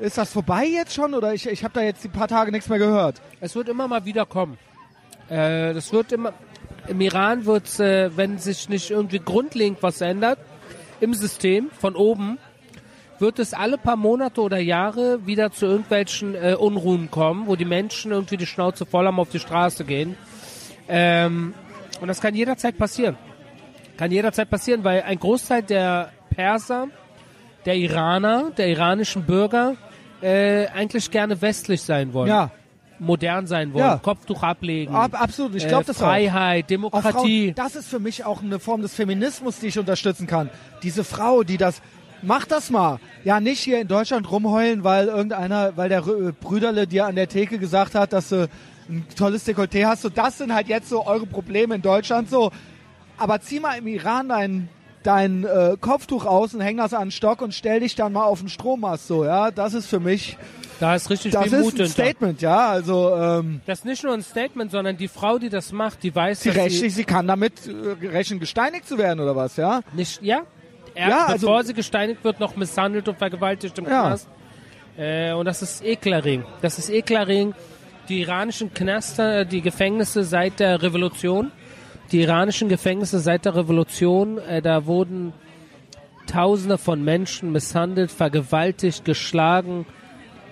[0.00, 1.14] ist das vorbei jetzt schon?
[1.14, 3.20] Oder ich, ich habe da jetzt die paar Tage nichts mehr gehört.
[3.40, 4.58] Es wird immer mal wieder kommen.
[5.28, 6.32] Äh, das wird immer.
[6.88, 10.38] Im Iran wird äh, wenn sich nicht irgendwie grundlegend was ändert
[11.00, 12.38] im System von oben,
[13.20, 17.64] wird es alle paar Monate oder Jahre wieder zu irgendwelchen äh, Unruhen kommen, wo die
[17.64, 20.16] Menschen irgendwie die Schnauze voll haben, auf die Straße gehen.
[20.88, 21.54] Ähm,
[22.00, 23.16] und das kann jederzeit passieren.
[23.96, 26.88] Kann jederzeit passieren, weil ein Großteil der Perser,
[27.66, 29.76] der Iraner, der iranischen Bürger
[30.22, 32.50] äh, eigentlich gerne westlich sein wollen Ja,
[32.98, 33.96] modern sein wollen, Ja.
[33.98, 35.54] Kopftuch ablegen, ab, absolut.
[35.54, 36.64] Ich glaube äh, das Freiheit, auch.
[36.64, 37.46] Auch Demokratie.
[37.46, 40.50] Frauen, das ist für mich auch eine Form des Feminismus, die ich unterstützen kann.
[40.82, 41.82] Diese Frau, die das,
[42.22, 42.98] mach das mal.
[43.24, 47.28] Ja, nicht hier in Deutschland rumheulen, weil irgendeiner, weil der Rü- Brüderle dir an der
[47.28, 48.48] Theke gesagt hat, dass du
[48.88, 50.02] ein tolles Dekolleté hast.
[50.02, 52.28] So, das sind halt jetzt so eure Probleme in Deutschland.
[52.30, 52.50] So,
[53.18, 54.68] aber zieh mal im Iran dein
[55.02, 58.24] dein äh, Kopftuch aus und häng das an den Stock und stell dich dann mal
[58.24, 60.36] auf den Strommast so, ja, das ist für mich,
[60.78, 61.90] da ist richtig das viel ist Mut ein hinter.
[61.90, 65.72] Statement, ja, also ähm, Das ist nicht nur ein Statement, sondern die Frau, die das
[65.72, 69.34] macht, die weiß, sie dass rechtlich, sie kann damit äh, rechnen, gesteinigt zu werden oder
[69.34, 69.80] was, ja?
[69.92, 70.42] sie nicht, ja,
[70.94, 74.08] er, Ja, also- bevor sie gesteinigt wird, noch misshandelt und vergewaltigt im Ja.
[74.08, 74.28] Knast.
[74.98, 76.46] Äh, und das ist ekelerregend.
[76.62, 77.54] Das ist ekelerregend.
[78.08, 81.52] Die iranischen Knaster, die Gefängnisse seit der Revolution,
[82.12, 85.32] die iranischen Gefängnisse seit der Revolution, äh, da wurden
[86.26, 89.84] Tausende von Menschen misshandelt, vergewaltigt, geschlagen.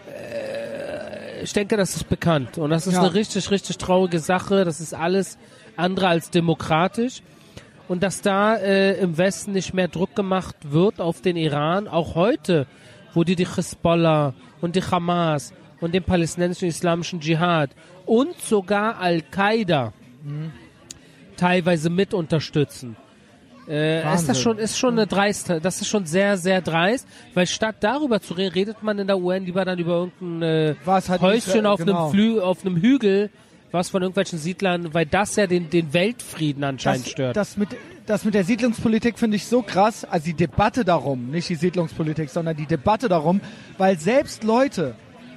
[0.09, 2.59] Äh, ich denke, das ist bekannt.
[2.59, 3.01] Und das ist Ja.
[3.03, 4.65] eine richtig, richtig traurige Sache.
[4.65, 5.39] Das ist alles
[5.77, 7.23] andere als demokratisch.
[7.89, 12.15] Und dass da äh, im Westen nicht mehr Druck gemacht wird auf den Iran, auch
[12.15, 12.67] heute,
[13.15, 17.71] wo die die Hezbollah und die Hamas und den palästinensischen islamischen Dschihad
[18.05, 19.93] und sogar Al-Qaida
[21.37, 22.97] teilweise mit unterstützen.
[23.69, 27.47] Äh, ist das schon, ist schon eine dreiste, das ist schon sehr, sehr dreist, weil
[27.47, 31.21] statt darüber zu reden, redet man in der UN lieber dann über irgendein äh, hat
[31.21, 32.05] Häuschen Israel- auf, genau.
[32.05, 33.31] einem Flü auf einem Hügel
[33.71, 37.37] was von irgendwelchen Siedlern, weil das ja den, den Weltfrieden anscheinend das, stört.
[37.37, 37.69] Das mit,
[38.07, 42.31] das mit der Siedlungspolitik finde ich so krass, also die Debatte darum, nicht die Siedlungspolitik,
[42.31, 43.41] sondern die Debatte darum,
[43.77, 44.95] weil selbst Leute,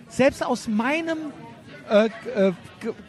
[0.08, 1.18] selbst aus meinem
[1.90, 2.54] äh, äh,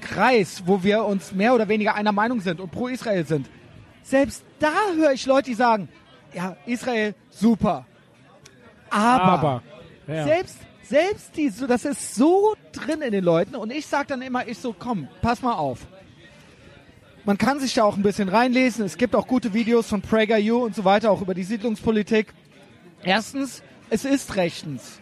[0.00, 3.48] Kreis, wo wir uns mehr oder weniger einer Meinung sind und pro Israel sind,
[4.02, 5.88] selbst da höre ich Leute, die sagen,
[6.34, 7.86] ja, Israel, super.
[8.90, 9.62] Aber, Aber,
[10.06, 10.24] ja.
[10.24, 14.22] selbst, selbst die, so, das ist so drin in den Leuten und ich sag dann
[14.22, 15.86] immer, ich so, komm, pass mal auf.
[17.24, 18.84] Man kann sich da auch ein bisschen reinlesen.
[18.84, 22.34] Es gibt auch gute Videos von PragerU und so weiter, auch über die Siedlungspolitik.
[23.04, 25.00] Erstens, es ist rechtens.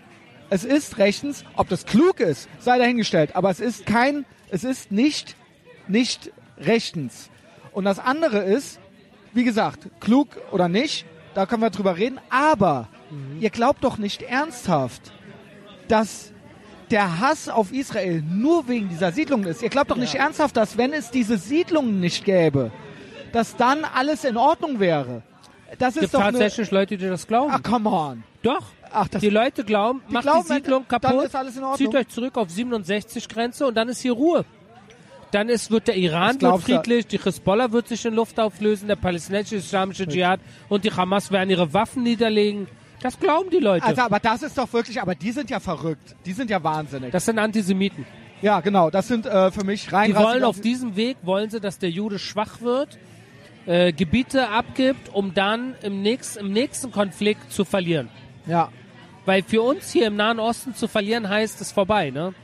[0.51, 1.45] Es ist rechtens.
[1.57, 3.37] Ob das klug ist, sei dahingestellt.
[3.37, 5.35] Aber es ist kein, es ist nicht,
[5.89, 7.31] nicht rechtens.
[7.73, 8.81] Und das andere ist,
[9.33, 12.21] wie gesagt, klug oder nicht, da können wir drüber reden.
[12.29, 12.89] Aber
[13.41, 15.13] ihr glaubt doch nicht ernsthaft,
[15.91, 16.33] dass
[16.91, 19.63] der Hass auf Israel nur wegen dieser Siedlungen ist.
[19.63, 22.71] Ihr glaubt doch nicht ernsthaft, dass wenn es diese Siedlungen nicht gäbe,
[23.33, 25.23] dass dann alles in Ordnung wäre.
[25.79, 27.53] Das Es ist gibt tatsächlich Leute, die das glauben.
[27.55, 28.25] Ach, come on.
[28.43, 28.65] Doch.
[28.93, 31.79] Ach, das, die Leute glauben, macht glauben, die Siedlung dann kaputt, ist alles in Ordnung.
[31.79, 34.45] zieht euch zurück auf 67 Grenze und dann ist hier Ruhe.
[35.31, 38.97] Dann ist, wird der Iran wird friedlich, die Hezbollah wird sich in Luft auflösen, der
[38.97, 42.67] palästinensische islamische Dschihad und die Hamas werden ihre Waffen niederlegen.
[43.01, 43.85] Das glauben die Leute.
[43.87, 46.15] also, aber das ist doch wirklich, aber die sind ja verrückt.
[46.27, 47.13] Die sind ja wahnsinnig.
[47.13, 48.05] das sind Antisemiten.
[48.43, 48.91] ja, genau.
[48.91, 51.91] Das sind äh, für mich rein Die wollen auf diesem Weg, wollen sie, dass der
[51.91, 52.99] Jude schwach wird,
[53.67, 58.09] äh, Gebiete abgibt, um dann im nächsten, im nächsten Konflikt zu verlieren.
[58.47, 58.71] Ja,
[59.27, 62.35] Weil für uns hier im Nahen Osten zu verlieren heißt es vorbei, ne?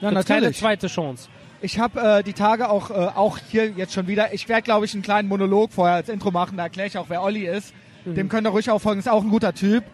[0.00, 0.58] ja Gibt's keine natürlich.
[0.58, 1.28] zweite Chance.
[1.62, 4.84] Ich habe äh, die Tage auch, äh, auch hier jetzt schon wieder, ich werde glaube
[4.84, 7.72] ich einen kleinen Monolog vorher als Intro machen, da erkläre ich auch, wer Olli ist.
[8.04, 8.16] Mhm.
[8.16, 9.84] Dem könnt ihr ruhig auch folgen, ist auch ein guter Typ.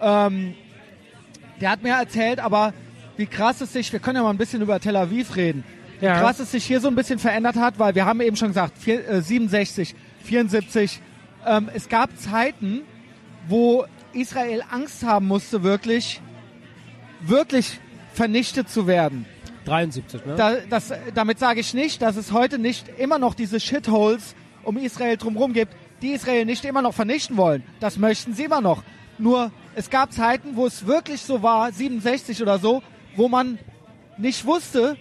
[0.00, 0.54] Ähm,
[1.60, 2.74] der hat mir erzählt, aber
[3.16, 5.64] wie krass es sich, wir können ja mal ein bisschen über Tel Aviv reden,
[6.00, 6.16] Ja.
[6.16, 8.48] wie krass es sich hier so ein bisschen verändert hat, weil wir haben eben schon
[8.48, 9.94] gesagt, vier, äh, 67,
[10.24, 11.00] 74,
[11.46, 12.82] ähm, es gab Zeiten,
[13.48, 16.20] wo Israel Angst haben musste, wirklich,
[17.20, 17.78] wirklich
[18.12, 19.26] vernichtet zu werden.
[19.64, 20.34] 73, ne?
[20.36, 24.76] Da, das, damit sage ich nicht, dass es heute nicht immer noch diese Shitholes um
[24.76, 25.72] Israel drumherum gibt,
[26.02, 27.62] die Israel nicht immer noch vernichten wollen.
[27.80, 28.82] Das möchten sie immer noch.
[29.18, 32.82] Nur es gab Zeiten, wo es wirklich so war, 67 oder so,
[33.14, 33.58] wo man
[34.18, 34.96] nicht wusste,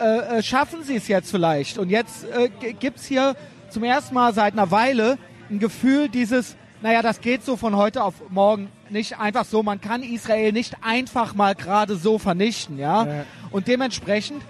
[0.00, 1.78] äh, äh, schaffen sie es jetzt vielleicht.
[1.78, 3.36] Und jetzt äh, g- gibt's hier
[3.70, 5.18] zum ersten Mal seit einer Weile
[5.50, 9.62] ein Gefühl dieses, naja, das geht so von heute auf morgen nicht einfach so.
[9.62, 13.04] Man kann Israel nicht einfach mal gerade so vernichten, ja.
[13.06, 13.24] Ja.
[13.50, 14.42] Und dementsprechend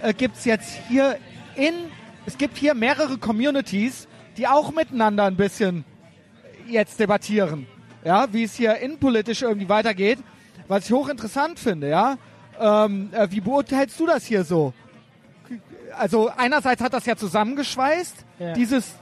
[0.00, 1.18] äh, gibt's jetzt hier
[1.56, 1.72] in,
[2.26, 4.06] es gibt hier mehrere Communities,
[4.36, 5.84] die auch miteinander ein bisschen
[6.68, 7.66] jetzt debattieren,
[8.04, 10.18] ja, wie es hier innenpolitisch irgendwie weitergeht,
[10.68, 12.16] was ich hochinteressant finde, ja.
[12.60, 14.72] Ähm, äh, wie beurteilst du das hier so?
[15.96, 18.52] Also einerseits hat das ja zusammengeschweißt, Ja.
[18.54, 18.94] dieses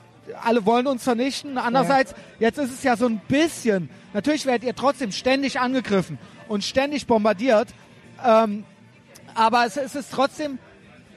[0.43, 1.59] alle wollen uns vernichten.
[1.59, 6.17] Andererseits, jetzt ist es ja so ein bisschen, natürlich werdet ihr trotzdem ständig angegriffen
[6.49, 7.69] und ständig bombardiert,
[8.25, 8.65] ähm,
[9.35, 10.59] aber es, es ist trotzdem,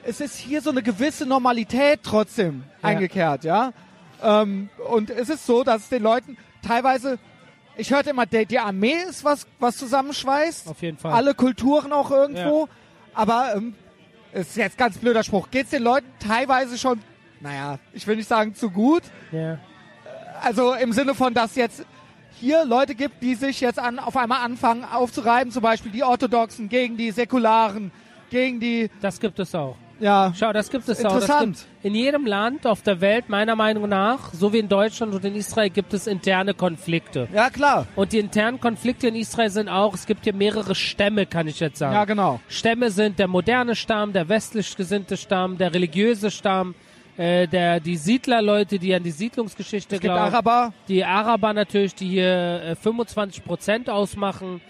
[0.04, 2.88] es ist hier so eine gewisse Normalität trotzdem Ja.
[2.88, 3.72] eingekehrt, ja.
[4.22, 7.18] Ähm, und es ist so, dass es den Leuten teilweise,
[7.76, 10.68] ich hörte immer, die, die Armee ist was, was zusammenschweißt.
[10.68, 11.12] Auf jeden Fall.
[11.12, 12.68] Alle Kulturen auch irgendwo.
[13.14, 13.74] Aber ähm,
[14.32, 15.50] ist jetzt ganz blöder Spruch.
[15.50, 17.00] Geht's den Leuten teilweise schon,
[17.40, 19.02] naja, ich will nicht sagen zu gut.
[19.32, 19.58] Ja.
[20.42, 21.84] Also im Sinne von, dass jetzt
[22.38, 26.68] hier Leute gibt, die sich jetzt an, auf einmal anfangen aufzureiben, zum Beispiel die Orthodoxen
[26.68, 27.90] gegen die Säkularen,
[28.30, 29.76] gegen die, Das gibt es auch.
[30.00, 31.14] Ja, Schau, das gibt es auch.
[31.14, 31.56] Das Interessant.
[31.56, 35.24] gibt, in jedem Land auf der Welt, meiner Meinung nach, so wie in Deutschland und
[35.24, 37.28] in Israel, gibt es interne Konflikte.
[37.32, 41.26] ja klar, Und die internen Konflikte in Israel sind auch, es gibt hier mehrere Stämme,
[41.26, 41.94] kann ich jetzt sagen.
[41.94, 42.40] ja genau.
[42.48, 46.74] Stämme sind der moderne Stamm, der westlich gesinnte Stamm, der religiöse Stamm,
[47.16, 50.34] äh, der, die Siedlerleute, die an die Siedlungsgeschichte Es gibt glauben.
[50.34, 54.60] Araber, Die Araber natürlich, die hier äh, 25 Prozent ausmachen.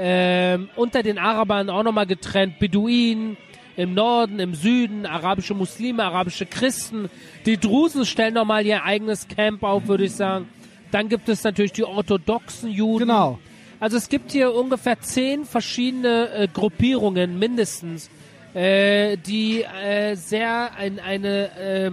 [0.00, 3.36] Ähm, unter den Arabern auch nochmal getrennt Beduinen
[3.80, 7.08] im Norden, im Süden, arabische Muslime, arabische Christen.
[7.46, 10.48] Die Drusen stellen nochmal ihr eigenes Camp auf, würde ich sagen.
[10.90, 13.06] Dann gibt es natürlich die orthodoxen Juden.
[13.06, 13.38] genau.
[13.78, 18.10] Also es gibt hier ungefähr zehn verschiedene äh, Gruppierungen mindestens,
[18.52, 21.90] äh, die äh, sehr ein, eine äh,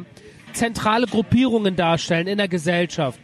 [0.52, 3.20] zentrale Gruppierungen darstellen in der Gesellschaft.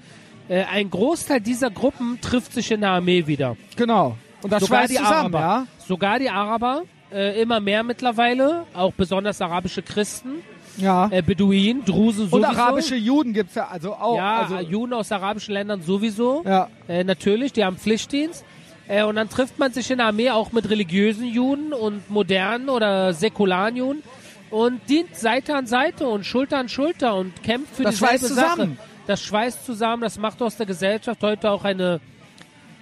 [0.47, 3.57] Äh, ein Großteil dieser Gruppen trifft sich in der Armee wieder.
[3.75, 4.17] Genau.
[4.41, 5.39] Und das Sogar die zusammen, Araber.
[5.39, 5.67] ja?
[5.85, 6.83] Sogar die Araber,
[7.13, 10.41] äh, immer mehr mittlerweile, auch besonders arabische Christen,
[10.77, 11.07] Ja.
[11.11, 12.47] äh, Beduinen, Drusen Und sowieso.
[12.47, 14.17] arabische Juden gibt's ja also auch.
[14.17, 16.43] ja, also, Juden aus arabischen Ländern sowieso.
[16.45, 16.67] ja.
[16.87, 18.43] Äh, natürlich, die haben Pflichtdienst.
[18.87, 22.67] Äh, und dann trifft man sich in der Armee auch mit religiösen Juden und modernen
[22.69, 24.03] oder säkularen Juden.
[24.51, 28.27] und dient Seite an Seite und Schulter an Schulter und kämpft für Das dieselbe schweißt
[28.27, 28.77] zusammen.
[28.77, 28.87] Sache.
[29.07, 31.99] Das schweißt zusammen, das macht aus der Gesellschaft heute auch eine.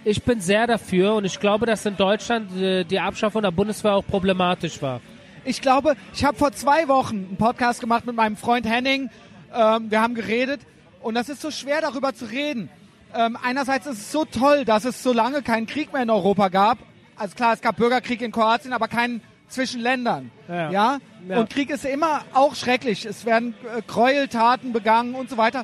[0.03, 3.93] Ich bin sehr dafür und ich glaube, dass in Deutschland äh, die Abschaffung der Bundeswehr
[3.93, 4.99] auch problematisch war.
[5.45, 9.11] Ich glaube, ich habe vor zwei Wochen einen Podcast gemacht mit meinem Freund Henning.
[9.53, 10.61] Ähm, wir haben geredet
[11.01, 12.69] und das ist so schwer darüber zu reden.
[13.13, 16.49] Ähm, einerseits ist es so toll, dass es so lange keinen Krieg mehr in Europa
[16.49, 16.79] gab.
[17.15, 20.31] Also klar, es gab Bürgerkrieg in Kroatien, aber keinen zwischen Ländern.
[20.47, 20.71] Ja.
[20.71, 20.97] Ja?
[21.27, 21.39] Ja.
[21.39, 23.05] Und Krieg ist immer auch schrecklich.
[23.05, 25.63] Es werden äh, Gräueltaten begangen und so weiter.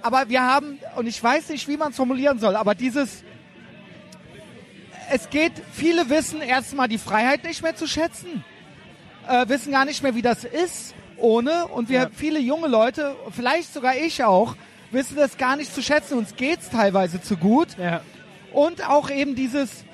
[0.00, 3.24] Aber wir haben, und ich weiß nicht, wie man es formulieren soll, aber dieses,
[5.10, 8.44] es geht, viele wissen erstmal die Freiheit nicht mehr zu schätzen,
[9.28, 11.66] äh, wissen gar nicht mehr, wie das ist ohne.
[11.68, 12.10] Und wir, Ja.
[12.14, 14.56] viele junge Leute, vielleicht sogar ich auch,
[14.90, 16.18] wissen das gar nicht zu schätzen.
[16.18, 17.68] Uns geht's teilweise zu gut.
[17.78, 18.00] Ja,
[18.52, 19.84] Und auch eben dieses,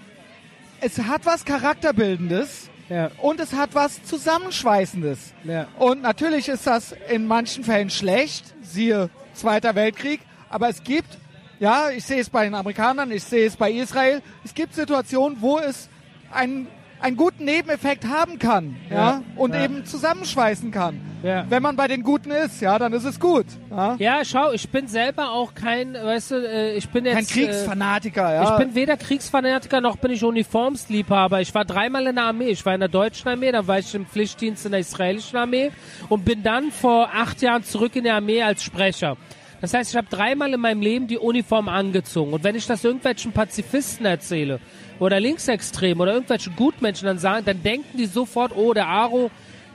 [0.81, 5.35] es hat was Charakterbildendes ja, und es hat was Zusammenschweißendes.
[5.45, 5.67] ja.
[5.79, 11.19] Und natürlich ist das in manchen Fällen schlecht, siehe Zweiter Weltkrieg, aber es gibt,
[11.61, 15.39] ja, ich sehe es bei den Amerikanern, ich sehe es bei Israel, es gibt Situationen,
[15.41, 15.89] wo es
[16.33, 16.67] einen,
[17.01, 19.65] einen guten Nebeneffekt haben kann, ja, Ja, und ja.
[19.65, 21.01] eben zusammenschweißen kann.
[21.21, 21.45] Ja.
[21.49, 23.47] Wenn man bei den Guten ist, ja, dann ist es gut.
[23.73, 23.97] Ja?
[23.99, 27.15] Ja, schau, ich bin selber auch kein, weißt du, äh, ich bin jetzt.
[27.17, 28.45] Kein Äh, Kriegsfanatiker, ja.
[28.53, 31.41] Ich bin weder Kriegsfanatiker noch bin ich Uniformsliebhaber.
[31.41, 32.51] Ich war dreimal in der Armee.
[32.51, 35.73] Ich war in der deutschen Armee, dann war ich im Pflichtdienst in der israelischen Armee
[36.09, 39.17] und bin dann vor acht Jahren zurück in die Armee als Sprecher.
[39.61, 42.33] Das heißt, ich habe dreimal in meinem Leben die Uniform angezogen.
[42.33, 44.61] Und wenn ich das irgendwelchen Pazifisten erzähle
[45.01, 49.31] oder Linksextremen oder irgendwelchen Gutmenschen dann sagen, dann denken die sofort, oh, der Aro,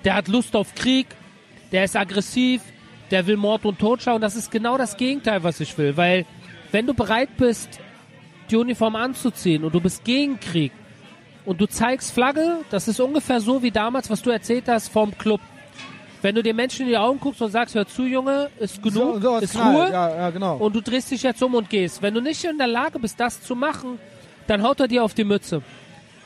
[0.06, 1.08] der hat Lust auf Krieg,
[1.72, 2.62] der ist aggressiv,
[3.12, 4.16] der will Mord und Totschlag.
[4.16, 5.98] Und das ist genau das Gegenteil, was ich will.
[5.98, 6.26] Weil
[6.72, 7.80] wenn du bereit bist,
[8.50, 10.72] die Uniform anzuziehen und du bist gegen Krieg
[11.46, 15.18] und du zeigst Flagge, das ist ungefähr so wie damals, was du erzählt hast vom
[15.18, 15.42] Club.
[16.24, 19.16] Wenn du den Menschen in die Augen guckst und sagst, hör zu, Junge, ist genug,
[19.16, 19.56] so, so, ist.
[19.58, 20.56] Ruhe Ja, ja, genau.
[20.56, 22.02] und du drehst dich jetzt um und gehst.
[22.02, 24.00] Wenn du nicht in der Lage bist, das zu machen,
[24.48, 25.62] dann haut er dir auf die Mütze.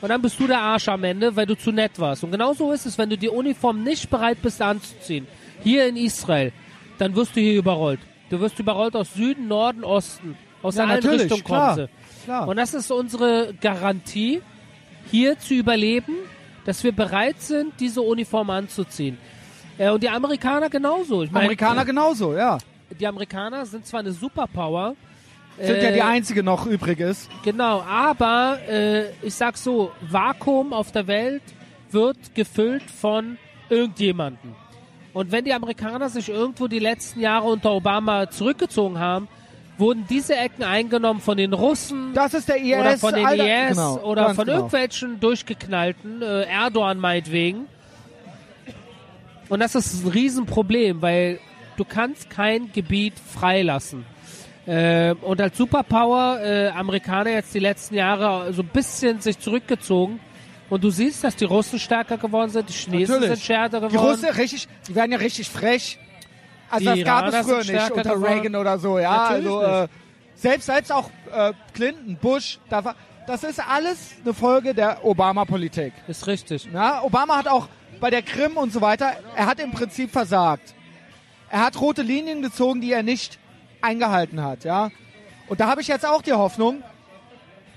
[0.00, 2.22] Und dann bist du der Arsch am Ende, weil du zu nett warst.
[2.22, 5.26] Und genau so ist es, wenn du die Uniform nicht bereit bist anzuziehen,
[5.64, 6.52] hier in Israel,
[6.98, 7.98] dann wirst du hier überrollt.
[8.30, 10.36] Du wirst überrollt aus Süden, Norden, Osten.
[10.62, 11.42] Aus Ja, allen Richtungen
[11.74, 11.88] sie.
[12.24, 12.46] Klar.
[12.46, 14.42] Und das ist unsere Garantie,
[15.10, 16.14] hier zu überleben,
[16.66, 19.18] dass wir bereit sind, diese Uniform anzuziehen.
[19.78, 21.22] Äh, und die Amerikaner genauso.
[21.22, 22.58] Ich meine, Amerikaner genauso, ja.
[22.98, 24.94] die Amerikaner sind zwar eine Superpower,
[25.56, 27.30] Sind ja äh, die einzige noch übrig ist.
[27.44, 31.42] Genau, aber äh, ich sag so, Vakuum auf der Welt
[31.90, 33.38] wird gefüllt von
[33.70, 34.54] irgendjemanden.
[35.14, 39.28] Und wenn die Amerikaner sich irgendwo die letzten Jahre unter Obama zurückgezogen haben,
[39.78, 42.78] wurden diese Ecken eingenommen von den Russen Das ist der IS.
[42.78, 44.56] oder von den Alter, IS genau, oder von genau.
[44.58, 47.66] irgendwelchen durchgeknallten, äh, Erdogan meinetwegen.
[49.48, 51.40] Und das ist ein Riesenproblem, weil
[51.76, 54.04] du kannst kein Gebiet freilassen.
[54.66, 60.20] Äh, und als Superpower äh, Amerikaner jetzt die letzten Jahre so ein bisschen sich zurückgezogen.
[60.68, 63.36] Und du siehst, dass die Russen stärker geworden sind, die Chinesen Natürlich.
[63.36, 63.92] sind stärker geworden.
[63.92, 65.98] Die Russen richtig, die werden ja richtig frech.
[66.68, 68.24] Also Die das gab Iraner es früher nicht unter geworden.
[68.24, 69.30] Reagan oder so, ja.
[69.30, 69.88] Natürlich also äh,
[70.34, 72.94] selbst selbst auch äh, Clinton, Bush, da war,
[73.26, 75.94] das ist alles eine Folge der Obama-Politik.
[76.06, 76.68] Ist richtig.
[76.70, 77.68] Ja, Obama hat auch
[78.00, 80.74] bei der Krim und so weiter, er hat im Prinzip versagt.
[81.50, 83.38] Er hat rote Linien gezogen, die er nicht
[83.80, 84.90] eingehalten hat, ja.
[85.48, 86.82] Und da habe ich jetzt auch die Hoffnung,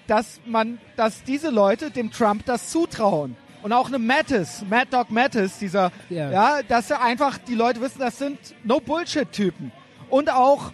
[0.08, 3.38] dass man, dass diese Leute dem Trump das zutrauen.
[3.64, 6.32] Und auch eine Mattis, Mad Dog Mattis, dieser, Ja.
[6.32, 6.64] ja.
[6.64, 9.72] dass er einfach die Leute wissen, das sind No-Bullshit-Typen.
[10.10, 10.72] Und auch,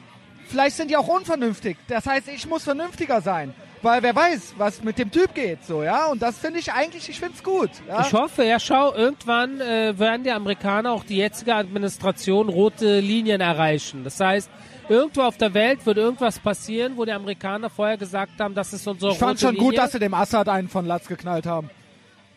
[0.48, 1.78] vielleicht sind die auch unvernünftig.
[1.90, 3.54] Das heißt, ich muss vernünftiger sein.
[3.84, 6.08] Weil wer weiß, was mit dem Typ geht, so, ja.
[6.08, 7.70] Und das finde ich eigentlich, ich finde es gut.
[7.88, 8.02] Ja?
[8.02, 13.40] Ich hoffe, ja, schau, irgendwann äh, werden die Amerikaner, auch die jetzige Administration, rote Linien
[13.40, 14.04] erreichen.
[14.04, 14.50] Das heißt,
[14.90, 18.88] irgendwo auf der Welt wird irgendwas passieren, wo die Amerikaner vorher gesagt haben, das ist
[18.88, 19.70] unsere Ich fand rote schon Linie.
[19.70, 21.70] gut, dass sie dem Assad einen von Latz geknallt haben.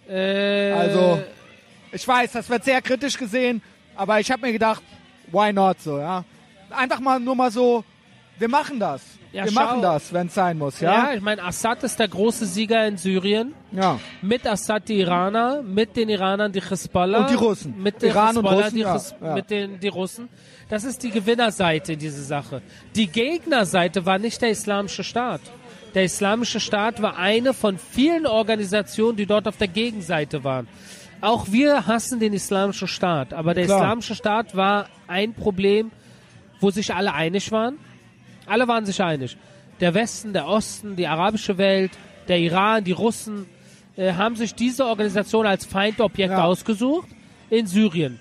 [0.08, 1.22] äh, Also,
[1.90, 3.62] ich weiß, das wird sehr kritisch gesehen,
[3.96, 4.82] aber ich habe mir gedacht,
[5.32, 6.22] why not so, ja.
[6.68, 7.82] Einfach mal nur mal so,
[8.38, 9.00] wir machen das.
[9.32, 9.60] Ja, wir schau.
[9.60, 11.14] machen das, wenn es sein muss, ja, ja.
[11.14, 13.54] ich meine, Assad ist der große Sieger in Syrien.
[13.70, 14.00] Ja.
[14.22, 17.20] Mit Assad die Iraner, mit den Iranern die Hezbollah.
[17.20, 17.80] Und die Russen.
[17.80, 18.74] Mit den Iran und Hezbollah, Russen,
[19.20, 19.34] die ja.
[19.34, 20.28] Mit den die Russen.
[20.68, 22.62] Das ist die Gewinnerseite diese Sache.
[22.96, 25.40] Die Gegnerseite war nicht der islamische Staat.
[25.94, 30.68] Der islamische Staat war eine von vielen Organisationen, die dort auf der Gegenseite waren.
[31.20, 33.78] Auch wir hassen den islamischen Staat, aber der Klar.
[33.78, 35.90] islamische Staat war ein Problem,
[36.60, 37.78] wo sich alle einig waren.
[38.50, 39.36] Alle waren sich einig.
[39.80, 41.92] Der Westen, der Osten, die arabische Welt,
[42.28, 43.46] der Iran, die Russen
[43.96, 46.44] äh, haben sich diese Organisation als Feindobjekt Ja.
[46.44, 47.08] ausgesucht
[47.48, 48.18] in Syrien.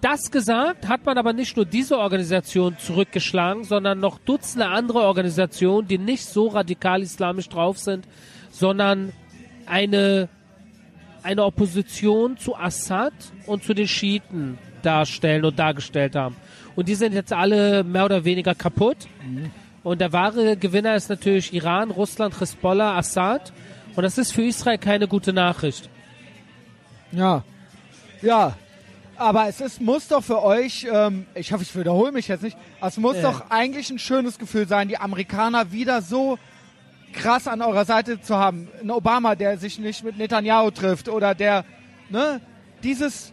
[0.00, 5.86] Das gesagt, hat man aber nicht nur diese Organisation zurückgeschlagen, sondern noch Dutzende andere Organisationen,
[5.86, 8.06] die nicht so radikal islamisch drauf sind,
[8.50, 9.12] sondern
[9.66, 10.28] eine,
[11.22, 13.12] eine Opposition zu Assad
[13.46, 16.36] und zu den Schiiten darstellen und dargestellt haben.
[16.76, 18.96] Und die sind jetzt alle mehr oder weniger kaputt.
[19.82, 23.52] Und der wahre Gewinner ist natürlich Iran, Russland, Hezbollah, Assad.
[23.94, 25.90] Und das ist für Israel keine gute Nachricht.
[27.10, 27.44] Ja.
[28.22, 28.56] Ja.
[29.16, 32.56] Aber es ist, muss doch für euch, ähm, ich hoffe, ich wiederhole mich jetzt nicht,
[32.80, 33.22] es muss Ja.
[33.30, 36.38] doch eigentlich ein schönes Gefühl sein, die Amerikaner wieder so
[37.12, 38.68] krass an eurer Seite zu haben.
[38.80, 41.64] Ein Obama, der sich nicht mit Netanyahu trifft oder der,
[42.08, 42.40] ne,
[42.82, 43.32] dieses,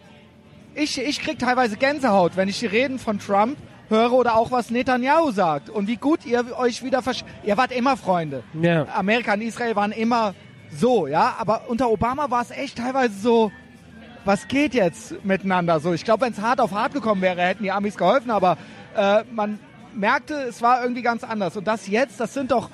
[0.76, 3.58] ich, ich krieg teilweise Gänsehaut, wenn ich die Reden von Trump
[3.90, 7.72] höre oder auch was Netanyahu sagt und wie gut ihr euch wieder versch ihr wart
[7.72, 8.44] immer Freunde.
[8.62, 8.88] Ja.
[8.96, 10.36] Amerika und Israel waren immer
[10.72, 13.52] so, ja, aber unter Obama war es echt teilweise so,
[14.26, 15.94] was geht jetzt miteinander so?
[15.94, 18.58] Ich glaube, wenn es hart auf hart gekommen wäre, hätten die Amis geholfen, aber
[18.96, 19.60] äh, man
[19.96, 21.58] merkte, es war irgendwie ganz anders.
[21.58, 22.70] Und das jetzt, das sind doch,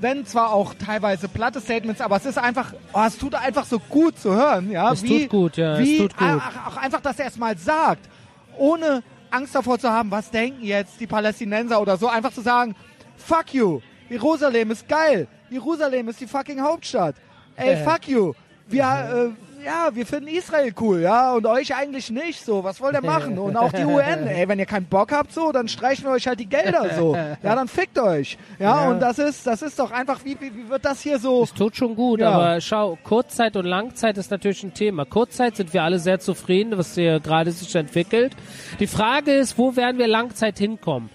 [0.00, 3.78] wenn zwar auch teilweise platte Statements, aber es ist einfach, oh, es tut einfach so
[3.78, 4.92] gut zu hören, ja.
[4.92, 6.40] Es wie, tut gut, ja, es Wie, tut gut.
[6.40, 8.08] Ach, auch einfach, dass er es mal sagt,
[8.56, 12.74] ohne Angst davor zu haben, was denken jetzt die Palästinenser oder so, einfach zu sagen,
[13.16, 17.14] fuck you, Jerusalem ist geil, Jerusalem ist die fucking Hauptstadt,
[17.56, 17.84] ey, Äh.
[17.84, 18.32] fuck you,
[18.66, 22.94] wir, äh, ja, wir finden Israel cool, ja, und euch eigentlich nicht, so, was wollt
[22.94, 23.38] ihr machen?
[23.38, 26.26] Und auch die UN, ey, wenn ihr keinen Bock habt, so, dann streichen wir euch
[26.26, 28.90] halt die Gelder, so, ja, dann fickt euch, ja, Ja.
[28.90, 31.52] und das ist, das ist doch einfach, wie, wie, wie wird das hier so, Es
[31.54, 32.30] tut schon gut, Ja.
[32.32, 35.04] aber schau, Kurzzeit und Langzeit ist natürlich ein Thema.
[35.04, 38.32] Kurzzeit sind wir alle sehr zufrieden, was hier gerade sich entwickelt.
[38.78, 41.10] Die Frage ist, wo werden wir Langzeit hinkommen?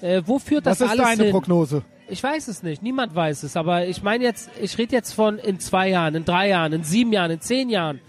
[0.00, 1.32] Äh, wo führt das was ist alles deine hin?
[1.32, 1.82] Prognose?
[2.10, 5.38] Ich weiß es nicht, niemand weiß es, aber ich meine jetzt, ich rede jetzt von
[5.38, 8.00] in zwei Jahren, in drei Jahren, in sieben Jahren, in zehn Jahren.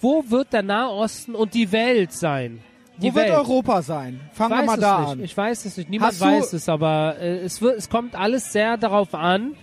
[0.00, 2.60] Wo wird der Nahosten und die Welt sein?
[2.98, 3.36] Die Wo wird Welt.
[3.36, 4.20] Europa sein?
[4.34, 5.10] Fangen wir mal da nicht.
[5.10, 5.24] an.
[5.24, 5.88] Ich weiß es nicht.
[5.88, 9.54] Niemand Hast weiß es, aber äh, es, wird, es kommt alles sehr darauf an,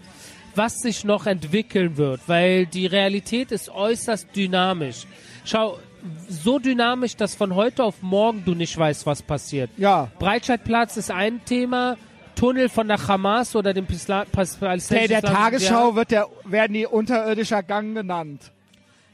[0.56, 5.06] was sich noch entwickeln wird, weil die Realität ist äußerst dynamisch.
[5.46, 5.78] Schau,
[6.28, 9.70] so dynamisch, dass von heute auf morgen du nicht weißt, was passiert.
[9.78, 10.10] Ja.
[10.18, 11.98] Breitscheidplatz ist ein Thema,
[12.40, 14.26] Tunnel von der Hamas oder dem Pas- Hey,
[14.60, 18.52] palästinensischen der Tagesschau wird der, werden die unterirdischer Gang genannt.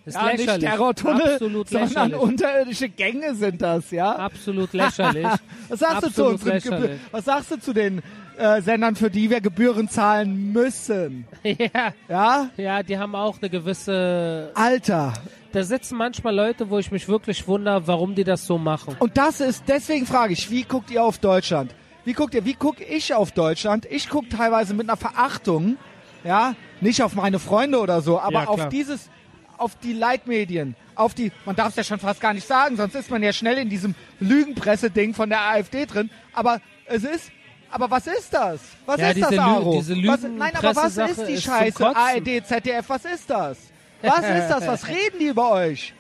[0.05, 0.69] ist Ja, nicht lächerlich.
[0.69, 2.17] Terrortunnel, Absolut sondern lächerlich.
[2.19, 4.11] unterirdische Gänge sind das, ja?
[4.15, 5.25] Absolut lächerlich.
[5.69, 6.81] Was sagst du zu Absolut unseren Gebühren?
[6.81, 7.01] lächerlich.
[7.11, 8.01] Was sagst du zu den
[8.37, 11.25] äh, Sendern, für die wir Gebühren zahlen müssen?
[11.43, 12.49] ja, Ja?
[12.57, 15.13] ja, die haben auch eine gewisse Alter.
[15.53, 18.95] da sitzen manchmal Leute, wo ich mich wirklich wundere, warum die das so machen.
[18.99, 21.73] Und das ist, deswegen frage ich, wie guckt ihr auf Deutschland?
[22.05, 23.85] Wie guckt ihr, wie guck ich auf Deutschland?
[23.89, 25.77] Ich gucke teilweise mit einer Verachtung,
[26.23, 29.09] ja, nicht auf meine Freunde oder so, aber Ja, auf dieses,
[29.57, 32.95] auf die Leitmedien, auf die, man darf es ja schon fast gar nicht sagen, sonst
[32.95, 37.31] ist man ja schnell in diesem Lügenpresse-Ding von der AfD drin, aber es ist,
[37.71, 38.59] aber was ist das?
[38.85, 39.71] Was Ja, ist das, diese Lü- Aro?
[39.77, 41.85] diese was, nein, aber was ist die ist Scheiße?
[41.95, 43.57] ARD, ZDF, was ist das?
[44.03, 44.67] Was ist das?
[44.67, 45.94] Was reden die über euch?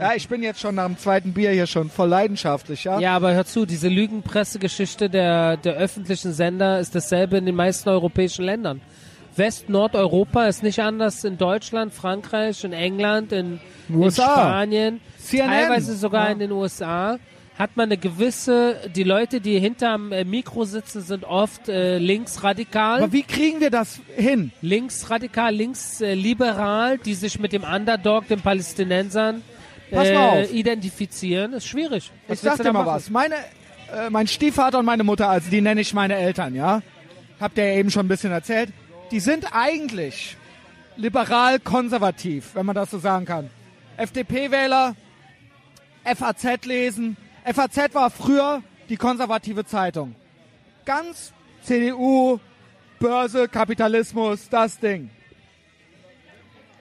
[0.00, 2.98] Ja, ich bin jetzt schon nach dem zweiten Bier hier schon voll leidenschaftlich, ja?
[2.98, 7.88] Ja, aber hör zu, diese Lügenpressegeschichte der, der öffentlichen Sender ist dasselbe in den meisten
[7.90, 8.80] europäischen Ländern.
[9.36, 14.10] West-, Nordeuropa ist nicht anders in Deutschland, Frankreich, in England, in, in.
[14.10, 15.48] Spanien, CNN.
[15.50, 16.32] teilweise sogar Ja.
[16.32, 17.18] in den USA.
[17.58, 23.02] Hat man eine gewisse, die Leute, die hinterm äh, Mikro sitzen, sind oft äh, linksradikal.
[23.02, 24.50] Aber wie kriegen wir das hin?
[24.62, 29.42] linksradikal, linksliberal, die sich mit dem Underdog, den Palästinensern,
[29.90, 30.52] Pass äh, mal auf.
[30.52, 32.10] identifizieren, ist schwierig.
[32.28, 32.94] Was Ich sag dir mal machen?
[32.94, 33.10] was.
[33.10, 33.34] Meine,
[33.92, 36.82] äh, mein Stiefvater und meine Mutter, also die nenne ich meine Eltern, ja?
[37.40, 38.70] Habt ihr ja eben schon ein bisschen erzählt.
[39.10, 40.36] Die sind eigentlich
[40.96, 43.50] liberal-konservativ, wenn man das so sagen kann.
[43.96, 44.94] FDP-Wähler,
[46.04, 47.16] FAZ lesen.
[47.44, 50.14] FAZ war früher die konservative Zeitung.
[50.84, 52.38] Ganz CDU,
[52.98, 55.10] Börse, Kapitalismus, das Ding.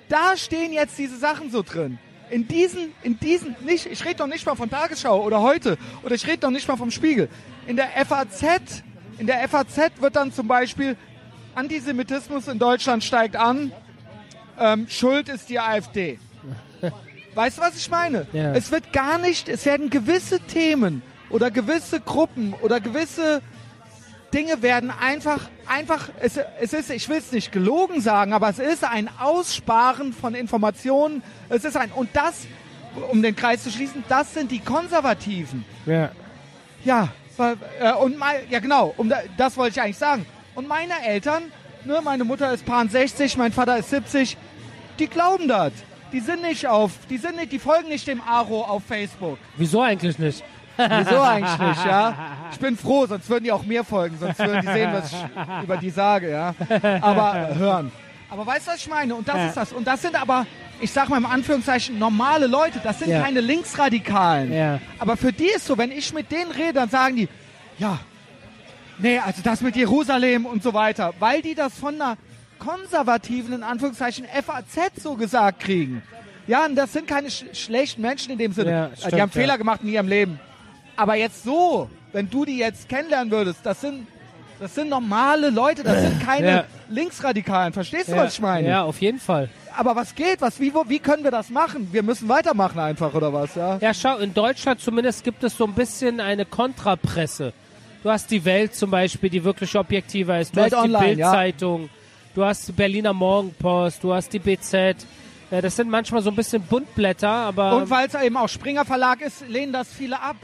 [0.09, 1.99] Da stehen jetzt diese Sachen so drin.
[2.29, 6.15] In diesen, in diesen, nicht, ich rede doch nicht mal von Tagesschau oder heute, oder
[6.15, 7.27] ich rede doch nicht mal vom Spiegel.
[7.65, 8.83] In der FAZ,
[9.17, 10.95] in der FAZ wird dann zum Beispiel
[11.55, 13.71] Antisemitismus in Deutschland steigt an,
[14.59, 16.19] ähm, Schuld ist die AfD.
[17.35, 18.27] Weißt du, was ich meine?
[18.33, 18.53] Ja.
[18.53, 23.41] Es wird gar nicht, es werden gewisse Themen oder gewisse Gruppen oder gewisse
[24.33, 28.59] Dinge werden einfach, einfach, es, es ist, ich will es nicht gelogen sagen, aber es
[28.59, 31.23] ist ein Aussparen von Informationen.
[31.49, 32.47] Es ist ein, und das,
[33.11, 35.65] um den Kreis zu schließen, das sind die Konservativen.
[35.85, 36.11] Ja.
[36.85, 37.09] Ja,
[37.79, 40.25] äh, und mein, ja genau, um da, das wollte ich eigentlich sagen.
[40.55, 41.43] Und meine Eltern,
[41.85, 44.37] ne, meine Mutter ist Paar 60, mein Vater ist 70,
[44.99, 45.73] die glauben das.
[46.11, 49.37] Die sind nicht auf, die sind nicht, die folgen nicht dem Aro auf Facebook.
[49.57, 50.43] Wieso eigentlich nicht?
[50.79, 52.15] Wieso eigentlich nicht, ja?
[52.51, 55.63] Ich bin froh, sonst würden die auch mir folgen, sonst würden die sehen, was ich
[55.63, 56.55] über die sage, ja.
[57.01, 57.91] Aber hören.
[58.29, 59.15] Aber weißt du, was ich meine?
[59.15, 59.73] Und das ist das.
[59.73, 60.45] Und das sind aber,
[60.79, 62.79] ich sag mal im Anführungszeichen, normale Leute.
[62.83, 63.23] Das sind Ja.
[63.23, 64.53] keine Linksradikalen.
[64.53, 64.79] Ja.
[64.99, 67.29] Aber für die ist so, wenn ich mit denen rede, dann sagen die,
[67.79, 67.99] ja,
[68.99, 71.13] nee, also das mit Jerusalem und so weiter.
[71.19, 72.17] Weil die das von einer
[72.59, 76.03] konservativen, in Anführungszeichen, FAZ so gesagt kriegen.
[76.45, 78.71] Ja, und das sind keine sch schlechten Menschen in dem Sinne.
[78.71, 79.41] Ja, stimmt, die haben ja.
[79.41, 80.39] Fehler gemacht in ihrem Leben.
[80.99, 84.05] Aber jetzt so, wenn du die jetzt kennenlernen würdest, das sind,
[84.59, 86.63] das sind normale Leute, das sind keine Ja.
[86.89, 87.71] Linksradikalen.
[87.71, 88.23] Verstehst du, ja.
[88.23, 88.67] was ich meine?
[88.67, 89.47] Ja, auf jeden Fall.
[89.77, 90.41] Aber was geht?
[90.41, 91.87] Was, wie, wo, wie können wir das machen?
[91.93, 93.55] Wir müssen weitermachen einfach, oder was?
[93.55, 93.77] Ja?
[93.79, 97.53] Ja, schau, in Deutschland zumindest gibt es so ein bisschen eine Kontrapresse.
[98.03, 100.51] Du hast die Welt zum Beispiel, die wirklich objektiver ist.
[100.53, 101.31] Du Welt hast die Online, ja.
[101.31, 101.89] Bild-Zeitung,
[102.35, 104.97] du hast die Berliner Morgenpost, du hast die BZ.
[105.49, 108.83] Ja, das sind manchmal so ein bisschen Buntblätter, aber Und weil es eben auch Springer
[108.83, 110.35] Verlag ist, lehnen das viele ab.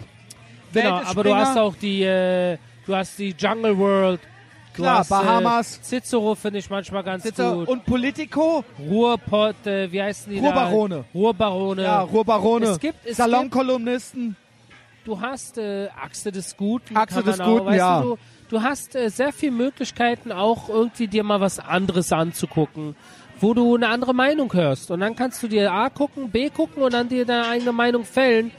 [0.83, 4.19] Genau, aber du hast auch die, äh, du hast die Jungle World.
[4.75, 5.77] Du Klar, hast, Bahamas.
[5.77, 7.67] Äh, Cicero finde ich manchmal ganz Sitze gut.
[7.69, 10.95] und Politico, Ruhrpott, äh, wie heißen die Ruhrbarone.
[10.97, 11.03] da?
[11.19, 11.83] Ruhrbarone.
[11.83, 14.35] ja, Ruhrbarone, Es gibt- es Salonkolumnisten.
[15.05, 16.97] du hast äh, Achse des Guten.
[16.97, 18.01] Achse des auch, Guten, ja.
[18.01, 18.17] Du,
[18.49, 22.97] du hast äh, sehr viele Möglichkeiten, auch irgendwie dir mal was anderes anzugucken,
[23.39, 24.91] wo du eine andere Meinung hörst.
[24.91, 28.03] Und dann kannst du dir A gucken, B gucken und dann dir deine eigene Meinung
[28.03, 28.51] fällen.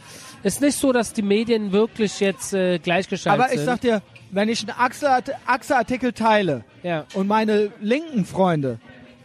[0.47, 3.67] Ist nicht so, dass die Medien wirklich jetzt äh, gleichgeschaltet Aber ich sind.
[3.67, 4.01] sag dir,
[4.31, 7.05] wenn ich einen Achse- Achse-Artikel teile ja.
[7.15, 8.79] und meine linken Freunde,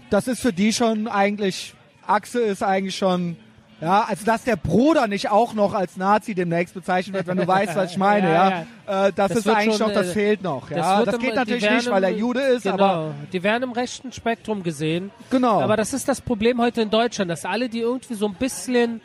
[0.10, 1.76] das ist für die schon eigentlich,
[2.08, 3.38] Achse ist eigentlich schon,
[3.82, 7.48] ja, also dass der Bruder nicht auch noch als Nazi demnächst bezeichnet wird, wenn du
[7.48, 8.50] weißt, was ich meine, ja.
[8.88, 11.06] Ja, Äh, das, Das ist eigentlich schon, noch, das äh, fehlt noch, das ja.
[11.06, 14.12] Das im- geht natürlich nicht, weil er Jude ist, genau, aber die werden im rechten
[14.12, 15.12] Spektrum gesehen.
[15.30, 15.62] genau.
[15.62, 19.02] Aber das ist das Problem heute in Deutschland, dass alle, die irgendwie so ein bisschen,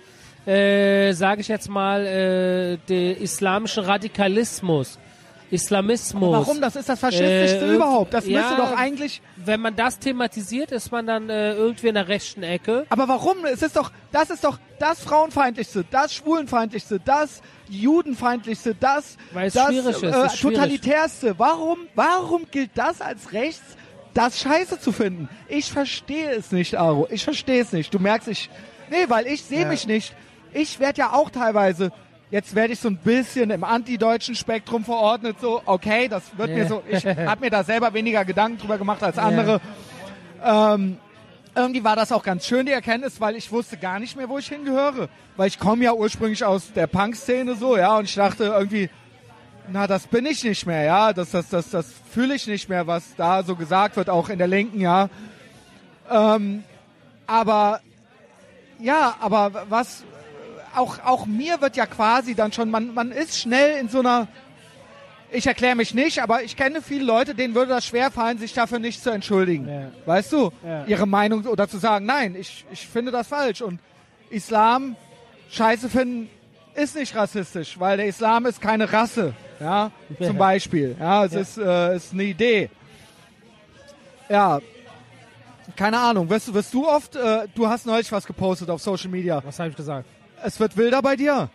[0.46, 4.98] äh, sage ich jetzt mal, äh, den islamischen Radikalismus,
[5.50, 6.32] Islamismus.
[6.32, 6.60] Warum?
[6.60, 8.12] Das ist das Faschistischste Äh, überhaupt.
[8.14, 9.22] Das ja, müsste doch eigentlich.
[9.36, 12.84] Wenn man das thematisiert, ist man dann äh, irgendwie in der rechten Ecke.
[12.88, 13.44] Aber warum?
[13.44, 19.54] Es ist doch, das ist doch das Frauenfeindlichste, das Schwulenfeindlichste, das Judenfeindlichste, das, Weil es
[19.54, 20.56] das schwierig ist, äh, es ist schwierig.
[20.56, 21.34] totalitärste.
[21.38, 23.62] Warum, warum gilt das als rechts,
[24.14, 25.28] das Scheiße zu finden?
[25.48, 27.06] Ich verstehe es nicht, Aro.
[27.10, 27.94] Ich verstehe es nicht.
[27.94, 28.50] Du merkst, ich,
[28.90, 29.68] nee, weil ich sehe Ja.
[29.68, 30.12] mich nicht.
[30.58, 31.92] Ich werde ja auch teilweise,
[32.30, 36.56] jetzt werde ich so ein bisschen im antideutschen Spektrum verordnet, so, okay, das wird Ja.
[36.56, 39.60] mir so, ich habe mir da selber weniger Gedanken drüber gemacht als andere.
[40.42, 40.96] Ähm,
[41.54, 44.38] irgendwie war das auch ganz schön, die Erkenntnis, weil ich wusste gar nicht mehr, wo
[44.38, 45.08] ich hingehöre.
[45.36, 48.88] Weil ich komme ja ursprünglich aus der Punk-Szene so, ja, und ich dachte irgendwie,
[49.70, 52.86] na, das bin ich nicht mehr, ja, das, das, das, das fühle ich nicht mehr,
[52.86, 55.08] was da so gesagt wird, auch in der Linken, ja.
[56.10, 56.64] Ähm,
[57.26, 57.80] aber,
[58.78, 60.04] ja, aber was,
[60.76, 64.28] auch, auch mir wird ja quasi dann schon, man, man ist schnell in so einer,
[65.32, 68.78] ich erkläre mich nicht, aber ich kenne viele Leute, denen würde das schwerfallen, sich dafür
[68.78, 69.68] nicht zu entschuldigen.
[69.68, 69.90] Ja.
[70.06, 70.52] Weißt du?
[70.64, 70.84] Ja.
[70.86, 73.60] Ihre Meinung oder zu sagen, nein, ich, ich finde das falsch.
[73.62, 73.80] Und
[74.30, 74.96] Islam
[75.50, 76.30] scheiße finden
[76.74, 79.34] ist nicht rassistisch, weil der Islam ist keine Rasse.
[79.58, 80.26] Ja, Ja.
[80.28, 80.94] zum Beispiel.
[81.00, 82.68] Ja, es ist, äh, ist eine Idee.
[84.28, 84.60] Ja,
[85.76, 86.28] keine Ahnung.
[86.30, 89.42] Wirst, du- wirst du oft, äh, du hast neulich was gepostet auf Social Media.
[89.44, 90.06] Was habe ich gesagt?
[90.46, 91.50] Es wird wilder bei dir.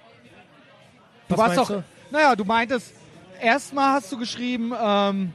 [1.30, 1.84] Du Was warst doch, du?
[2.12, 2.94] naja, du meintest,
[3.40, 5.34] erstmal hast du geschrieben, ähm,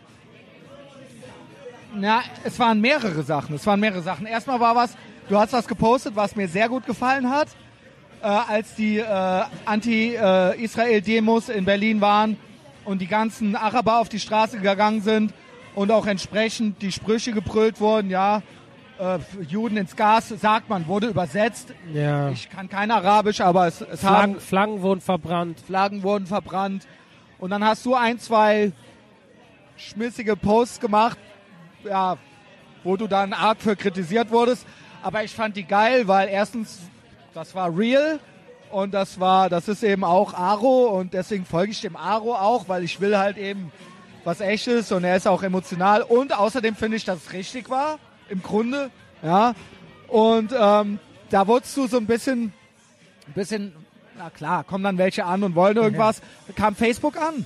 [1.95, 4.27] na, es waren mehrere Sachen, es waren mehrere Sachen.
[4.27, 4.95] Erstmal war was,
[5.31, 7.49] du hast was gepostet, was mir sehr gut gefallen hat,
[8.21, 12.37] äh, als die äh, Anti-Israel-Demos in Berlin waren
[12.85, 15.33] und die ganzen Araber auf die Straße gegangen sind
[15.75, 18.43] und auch entsprechend die Sprüche gebrüllt wurden, ja,
[18.99, 21.73] äh, Juden ins Gas, sagt man, wurde übersetzt.
[21.93, 22.31] Ja.
[22.31, 25.61] Ich kann kein Arabisch, aber es, es Flaggen, haben Flaggen wurden verbrannt.
[25.61, 26.87] Flaggen wurden verbrannt.
[27.39, 28.73] Und dann hast du ein, zwei
[29.77, 31.19] schmissige Posts gemacht,
[31.85, 32.17] ja,
[32.83, 34.67] wo du dann arg für kritisiert wurdest.
[35.03, 36.81] Aber ich fand die geil, weil erstens,
[37.35, 38.19] das war real
[38.71, 42.69] und das war, das ist eben auch Aro und deswegen folge ich dem Aro auch,
[42.69, 43.71] weil ich will halt eben
[44.25, 47.99] was echtes und er ist auch emotional und außerdem finde ich, dass es richtig war,
[48.29, 48.91] im Grunde,
[49.23, 49.55] ja.
[50.09, 50.99] Und ähm,
[51.31, 52.53] da wurdest du so ein bisschen,
[53.27, 53.73] ein bisschen,
[54.19, 56.21] na klar, kommen dann welche an und wollen irgendwas.
[56.55, 57.45] Kam Facebook an.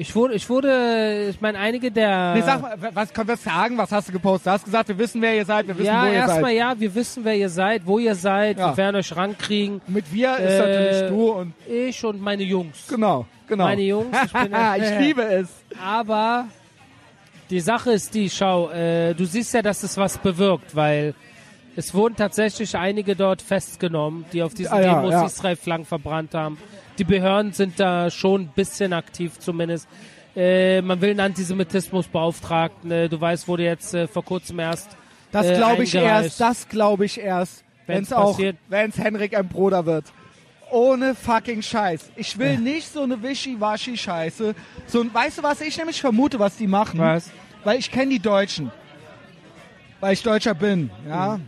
[0.00, 2.34] Ich wurde, ich wurde, ich meine, einige der.
[2.34, 3.76] Nee, sag mal, was können wir sagen?
[3.78, 4.46] Was hast du gepostet?
[4.46, 6.56] Du hast gesagt, wir wissen, wer ihr seid, wir wissen, ja, wo ihr erstmal seid.
[6.56, 8.70] ja, wir wissen, wer ihr seid, wo ihr seid, Ja.
[8.70, 9.80] wir werden euch rankriegen.
[9.88, 12.86] Mit wir ist Äh, natürlich du und Ich und meine Jungs.
[12.88, 13.64] genau, genau.
[13.64, 15.48] Meine Jungs, ich bin ich liebe es.
[15.84, 16.46] Aber
[17.50, 21.14] die Sache ist die, schau, äh, du siehst ja, dass es was bewirkt, weil
[21.76, 25.24] Es wurden tatsächlich einige dort festgenommen, die auf diesen Ah, ja, Demos ja.
[25.26, 26.58] Israel-Flaggen verbrannt haben.
[26.98, 29.86] Die Behörden sind da schon ein bisschen aktiv zumindest.
[30.34, 32.90] Äh, man will einen Antisemitismusbeauftragten.
[32.90, 34.88] Äh, du weißt, wurde jetzt äh, vor kurzem erst
[35.30, 38.38] Das äh, glaube ich erst, das glaube ich erst, wenn es auch,
[38.68, 39.48] wenn es Henrik M.
[39.48, 40.06] Broder wird.
[40.70, 42.10] Ohne fucking Scheiß.
[42.16, 44.54] Ich will nicht so eine Wischiwaschi-Scheiße.
[44.86, 46.98] So, ein- weißt du, was ich nämlich vermute, was die machen?
[47.00, 47.30] Was?
[47.64, 48.70] Weil ich kenne die Deutschen.
[50.00, 51.40] Weil ich Deutscher bin, ja.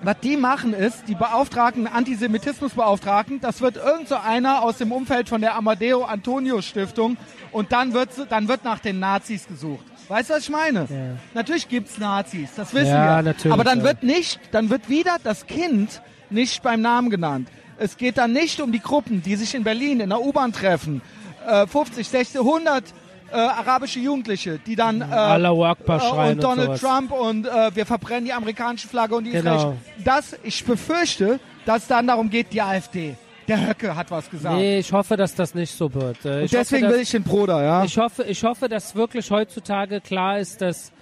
[0.00, 5.28] Was die machen ist, die Beauftragten, Antisemitismusbeauftragten, das wird irgend so einer aus dem Umfeld
[5.28, 7.16] von der Amadeo Antonio Stiftung
[7.50, 9.84] und dann wird, dann wird nach den Nazis gesucht.
[10.08, 10.86] Weißt du, was ich meine?
[11.34, 13.22] Natürlich gibt's Nazis, das wissen Ja, wir.
[13.22, 13.84] natürlich, Aber dann ja.
[13.84, 16.00] wird nicht, dann wird wieder das Kind
[16.30, 17.48] nicht beim Namen genannt.
[17.78, 21.00] Es geht dann nicht um die Gruppen, die sich in Berlin in der U-Bahn treffen.
[21.46, 22.84] Äh, 50, 60, 100
[23.30, 26.80] äh, arabische Jugendliche, die dann äh, Allahu Akbar äh, und Donald und.
[26.80, 29.54] Trump und äh, wir verbrennen die amerikanische Flagge und die Genau.
[29.56, 29.78] israelische.
[30.04, 33.16] Das, ich befürchte, dass dann darum geht, die AfD.
[33.46, 34.56] Der Höcke hat was gesagt.
[34.56, 36.22] Nee, ich hoffe, dass das nicht so wird.
[36.24, 37.84] Äh, ich deswegen hoffe, will ich den Broder, ja.
[37.84, 40.92] Ich hoffe, ich hoffe, dass wirklich heutzutage klar ist, dass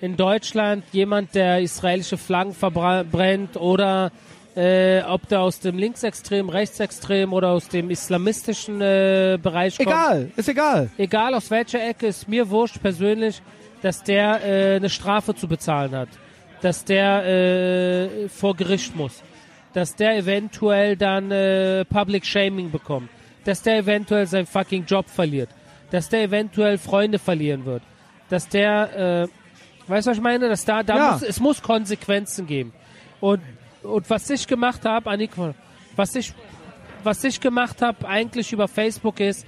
[0.00, 4.12] in Deutschland jemand, der israelische Flaggen verbrennt oder
[4.56, 9.88] äh, ob der aus dem Linksextrem, Rechtsextrem oder aus dem islamistischen äh, Bereich kommt.
[9.88, 10.90] egal, ist egal.
[10.96, 13.42] Egal aus welcher Ecke, ist mir wurscht persönlich,
[13.82, 16.08] dass der äh, eine Strafe zu bezahlen hat.
[16.62, 19.22] Dass der äh, vor Gericht muss.
[19.74, 23.10] Dass der eventuell dann äh, Public Shaming bekommt.
[23.44, 25.50] Dass der eventuell seinen fucking Job verliert.
[25.90, 27.82] Dass der eventuell Freunde verlieren wird.
[28.30, 29.28] Dass der, äh,
[29.90, 30.48] weißt du, was ich meine?
[30.48, 31.12] Dass da, da Ja.
[31.12, 32.72] muss, es muss Konsequenzen geben.
[33.20, 33.40] Und,
[33.86, 35.30] und was ich gemacht habe, Annik,
[35.94, 36.32] was ich,
[37.02, 39.46] was ich gemacht habe eigentlich über Facebook ist,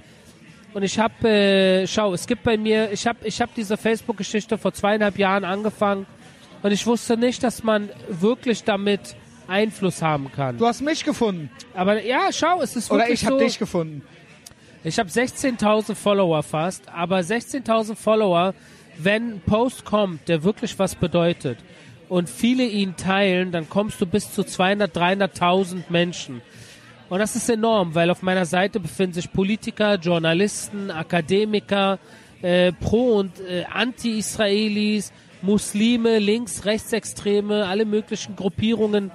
[0.73, 4.57] und ich habe, äh, schau, es gibt bei mir, ich habe ich hab diese Facebook-Geschichte
[4.57, 6.05] vor zweieinhalb Jahren angefangen
[6.61, 9.15] und ich wusste nicht, dass man wirklich damit
[9.47, 10.57] Einfluss haben kann.
[10.57, 11.49] Du hast mich gefunden.
[11.73, 13.45] Aber ja, schau, es ist Oder wirklich ich habe so.
[13.45, 14.03] dich gefunden.
[14.83, 18.53] Ich habe 16.000 Follower fast, aber 16.000 Follower,
[18.97, 21.57] wenn ein Post kommt, der wirklich was bedeutet
[22.09, 26.41] und viele ihn teilen, dann kommst du bis zu 200, 300.000 Menschen.
[27.07, 31.99] Und das ist enorm, weil auf meiner Seite befinden sich Politiker, Journalisten, Akademiker,
[32.41, 35.11] äh, Pro- und äh, Anti-Israelis,
[35.41, 39.11] Muslime, Links-, Rechtsextreme, alle möglichen Gruppierungen.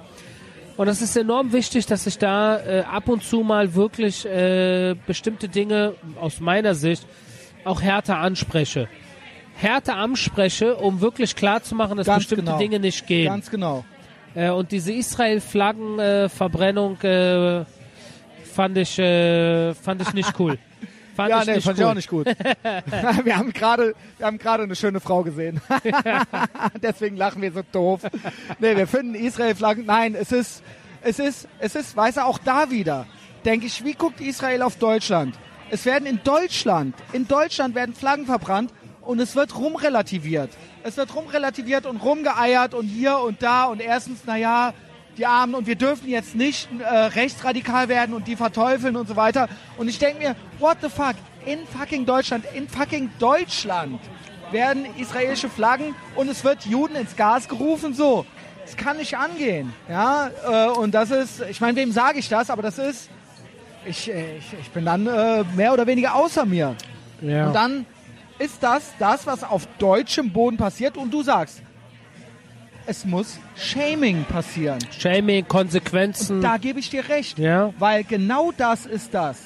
[0.77, 4.95] Und das ist enorm wichtig, dass ich da äh, ab und zu mal wirklich äh,
[5.07, 7.05] bestimmte Dinge aus meiner Sicht
[7.63, 8.89] auch härter anspreche.
[9.55, 12.57] Härter anspreche, um wirklich klarzumachen, dass Ganz bestimmte genau.
[12.57, 13.27] Dinge nicht gehen.
[13.27, 13.85] Ganz genau.
[14.35, 17.63] Äh, und diese Israel-Flaggen-Verbrennung äh,
[18.53, 20.57] fand ich äh, fand ich nicht cool.
[21.15, 21.83] Fand Ja, ich nee, nicht fand cool.
[21.83, 22.25] ich auch nicht gut.
[23.23, 25.61] wir haben gerade, wir haben gerade eine schöne Frau gesehen.
[26.83, 28.01] Deswegen lachen wir so doof.
[28.59, 29.85] Nee, wir finden Israel-Flaggen.
[29.85, 30.61] Nein, es ist,
[31.01, 33.05] es ist, es ist, weiß er auch da wieder.
[33.45, 35.35] Denke ich, wie guckt Israel auf Deutschland?
[35.69, 38.73] Es werden in Deutschland, in Deutschland werden Flaggen verbrannt
[39.05, 40.49] und es wird rumrelativiert.
[40.83, 44.73] Es wird rumrelativiert und rumgeeiert und hier und da und erstens, naja,
[45.17, 49.15] die Armen und wir dürfen jetzt nicht äh, rechtsradikal werden und die verteufeln und so
[49.15, 49.47] weiter.
[49.77, 51.15] Und ich denke mir, what the fuck?
[51.45, 53.99] In fucking Deutschland, in fucking Deutschland
[54.51, 58.25] werden israelische Flaggen und es wird Juden ins Gas gerufen, so.
[58.63, 59.73] Das kann nicht angehen.
[59.87, 62.49] Ja, äh, und das ist, ich meine, wem sage ich das?
[62.49, 63.09] Aber das ist,
[63.85, 66.75] ich, äh, ich, ich bin dann äh, mehr oder weniger außer mir.
[67.21, 67.47] Ja.
[67.47, 67.85] Und dann
[68.39, 70.97] ist das das, was auf deutschem Boden passiert.
[70.97, 71.61] Und du sagst,
[72.85, 74.79] es muss Shaming passieren.
[74.91, 76.41] Shaming, Konsequenzen.
[76.41, 77.39] Da gebe ich dir recht.
[77.39, 77.73] Ja.
[77.79, 79.37] Weil genau das ist das.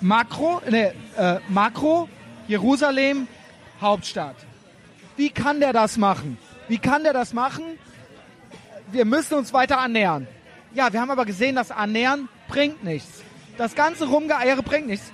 [0.00, 2.08] Makro, ne, äh, Makro,
[2.48, 3.28] Jerusalem,
[3.80, 4.36] Hauptstadt.
[5.16, 6.38] Wie kann der das machen?
[6.68, 7.64] Wie kann der das machen?
[8.90, 10.26] Wir müssen uns weiter annähern.
[10.74, 13.22] Ja, wir haben aber gesehen, das Annähern bringt nichts.
[13.58, 15.12] Das ganze Rumgeeiere bringt nichts.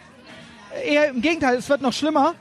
[0.85, 2.35] Eher im Gegenteil, es wird noch schlimmer.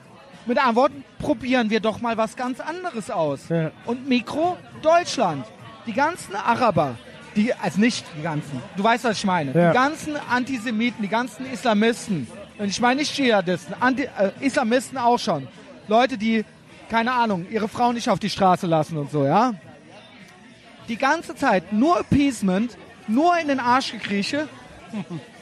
[0.46, 3.50] Mit anderen Worten, probieren wir doch mal was ganz anderes aus.
[3.50, 3.72] Ja.
[3.86, 5.46] Und Mikro, Deutschland.
[5.88, 6.96] Die ganzen Araber,
[7.36, 9.52] die, also nicht die ganzen, du weißt, was ich meine.
[9.54, 9.72] Ja.
[9.72, 12.28] Die ganzen Antisemiten, die ganzen Islamisten.
[12.58, 15.48] Und ich meine nicht Dschihadisten, Anti, äh, Islamisten auch schon.
[15.88, 16.46] Leute, die,
[16.90, 19.54] keine Ahnung, ihre Frauen nicht auf die Straße lassen und so, ja.
[20.88, 24.48] Die ganze Zeit nur Appeasement, nur in den Arsch gekrieche.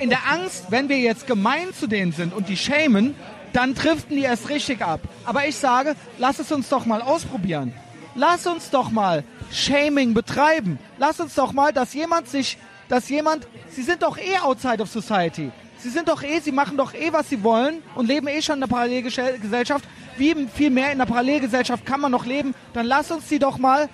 [0.00, 3.14] In der Angst, wenn wir jetzt gemein zu denen sind und die schämen,
[3.52, 5.00] dann driften die erst richtig ab.
[5.26, 7.74] Aber ich sage, lass es uns doch mal ausprobieren.
[8.14, 10.78] Lass uns doch mal Shaming betreiben.
[10.98, 12.56] Lass uns doch mal, dass jemand sich,
[12.88, 15.50] dass jemand, sie sind doch eh outside of society.
[15.78, 18.56] Sie sind doch eh, sie machen doch eh, was sie wollen und leben eh schon
[18.56, 19.84] in einer Parallelgesellschaft.
[20.16, 22.54] Wie viel mehr in einer Parallelgesellschaft kann man noch leben?
[22.72, 23.88] Dann lass uns die doch mal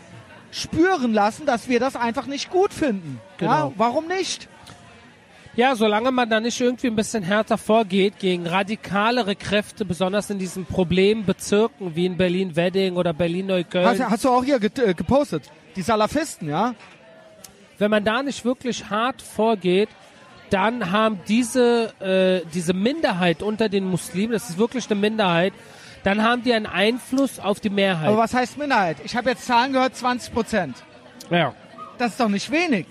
[0.51, 3.21] spüren lassen, dass wir das einfach nicht gut finden.
[3.41, 3.73] Ja, Genau.
[3.77, 4.49] warum nicht?
[5.57, 10.39] Ja, solange man da nicht irgendwie ein bisschen härter vorgeht gegen radikalere Kräfte, besonders in
[10.39, 15.45] diesen Problembezirken wie in Berlin-Wedding oder Hast, Berlin-Neukölln, hast du auch hier get- äh, gepostet?
[15.75, 16.75] Die Salafisten, ja?
[17.79, 19.89] wenn man da nicht wirklich hart vorgeht,
[20.51, 25.53] dann haben diese, äh, diese Minderheit unter den Muslimen, das ist wirklich eine Minderheit,
[26.05, 28.09] dann haben die einen Einfluss auf die Mehrheit.
[28.09, 28.99] Aber was heißt Minderheit?
[29.05, 30.77] Ich habe jetzt Zahlen gehört, 20 Prozent.
[31.31, 31.55] ja.
[31.99, 32.85] Das ist doch nicht wenig.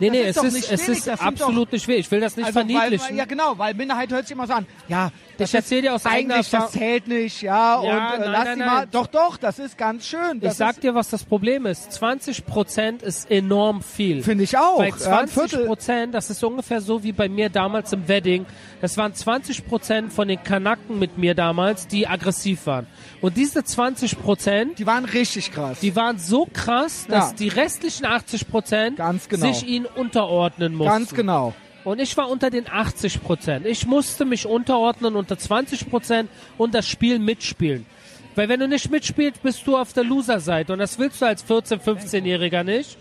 [0.00, 2.06] Nee, nee, es ist, es ist absolut nicht wenig.
[2.06, 3.16] Ich will das nicht Also, weil, verniedlichen.
[3.16, 4.66] ja genau, weil Minderheit hört sich immer so an.
[4.88, 8.30] Ja, das Ich erzähl dir aus eigentlich, das zählt nicht, ja, Ja, und äh, nein,
[8.32, 8.66] lass nein, nein.
[8.68, 8.86] mal.
[8.90, 10.40] Doch, doch, das ist ganz schön.
[10.40, 11.90] Das ich sag dir, was das Problem ist.
[11.92, 14.22] 20 Prozent ist enorm viel.
[14.22, 14.78] Finde ich auch.
[14.78, 14.98] Bei Ja, ein
[15.28, 15.66] 20 Viertel.
[15.66, 18.46] Prozent, das ist ungefähr so wie bei mir damals im Wedding.
[18.80, 22.86] Das waren 20 Prozent von den Kanaken mit mir damals, die aggressiv waren.
[23.20, 25.80] Und diese 20 Prozent, Die waren richtig krass.
[25.80, 27.36] die waren so krass, dass Ja.
[27.36, 28.96] die restlichen 80 Prozent
[29.28, 29.46] genau.
[29.52, 30.90] sich ihnen unterordnen mussten.
[30.92, 31.54] ganz genau.
[31.84, 33.66] Und ich war unter den 80 Prozent.
[33.66, 36.28] Ich musste mich unterordnen unter 20 Prozent
[36.58, 37.86] und das Spiel mitspielen.
[38.34, 40.72] Weil wenn du nicht mitspielst, bist du auf der Loser-Seite.
[40.72, 42.96] Und das willst du als 14-, 15-Jähriger nicht.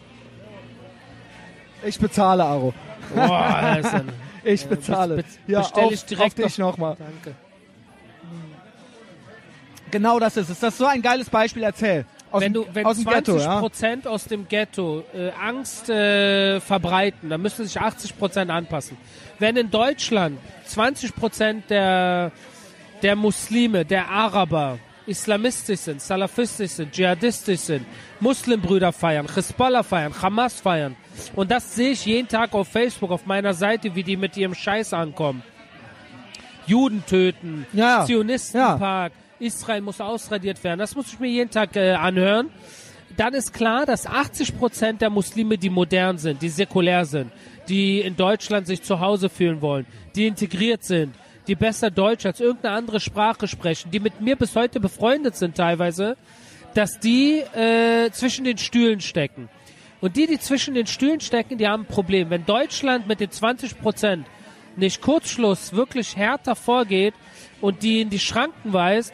[1.85, 2.73] Ich bezahle, Aro.
[3.14, 4.10] Boah, ist ein,
[4.43, 5.18] Ich bezahle.
[5.18, 6.95] be- ja, bestell auf, ich direkt auf dich nochmal.
[6.97, 7.35] danke.
[9.91, 10.60] Genau das ist es.
[10.60, 11.64] Das ist so ein geiles Beispiel.
[11.64, 12.06] Erzähl.
[12.31, 13.60] Aus, Wenn du, wenn aus dem 20 Ghetto, ja?
[13.60, 18.97] Prozent aus dem Ghetto äh, Angst äh, verbreiten, dann müssen sich 80 Prozent anpassen.
[19.39, 22.31] Wenn in Deutschland 20 Prozent der,
[23.01, 24.77] der Muslime, der Araber
[25.07, 27.85] islamistisch sind, salafistisch sind, dschihadistisch sind,
[28.19, 30.95] Muslimbrüder feiern, Hezbollah feiern, Hamas feiern.
[31.35, 34.53] Und das sehe ich jeden Tag auf Facebook, auf meiner Seite, wie die mit ihrem
[34.53, 35.41] Scheiß ankommen.
[36.68, 38.06] Juden töten, Ja.
[38.06, 40.80] Zionistenpark, Israel muss ausradiert werden.
[40.80, 42.49] Das muss ich mir jeden Tag äh, anhören.
[43.18, 47.32] Dann ist klar, dass 80 Prozent der Muslime, die modern sind, die säkulär sind,
[47.68, 49.86] die in Deutschland sich zu Hause fühlen wollen,
[50.16, 51.16] die integriert sind,
[51.48, 55.57] die besser Deutsch als irgendeine andere Sprache sprechen, die mit mir bis heute befreundet sind
[55.57, 56.16] teilweise,
[56.76, 59.49] dass die äh, zwischen den Stühlen stecken.
[60.02, 62.30] Und die, die zwischen den Stühlen stecken, die haben ein Problem.
[62.30, 64.28] Wenn Deutschland mit den 20 Prozent
[64.76, 67.14] nicht Kurzschluss wirklich härter vorgeht
[67.60, 69.14] und die in die Schranken weist,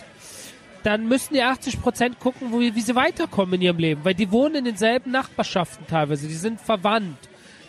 [0.85, 4.05] dann müssen die 80 Prozent gucken, wo, wie sie weiterkommen in ihrem Leben.
[4.05, 6.27] Weil die wohnen in denselben Nachbarschaften teilweise.
[6.27, 7.17] Die sind verwandt.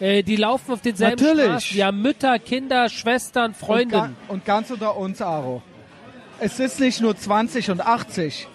[0.01, 1.45] Äh, die laufen auf denselben Natürlich.
[1.47, 1.77] Straßen.
[1.77, 4.17] Die haben Mütter, Kinder, Schwestern, Und, Freundinnen.
[4.29, 5.63] und ganz unter uns, Aro.
[6.39, 8.47] Es ist nicht nur 20 und 80.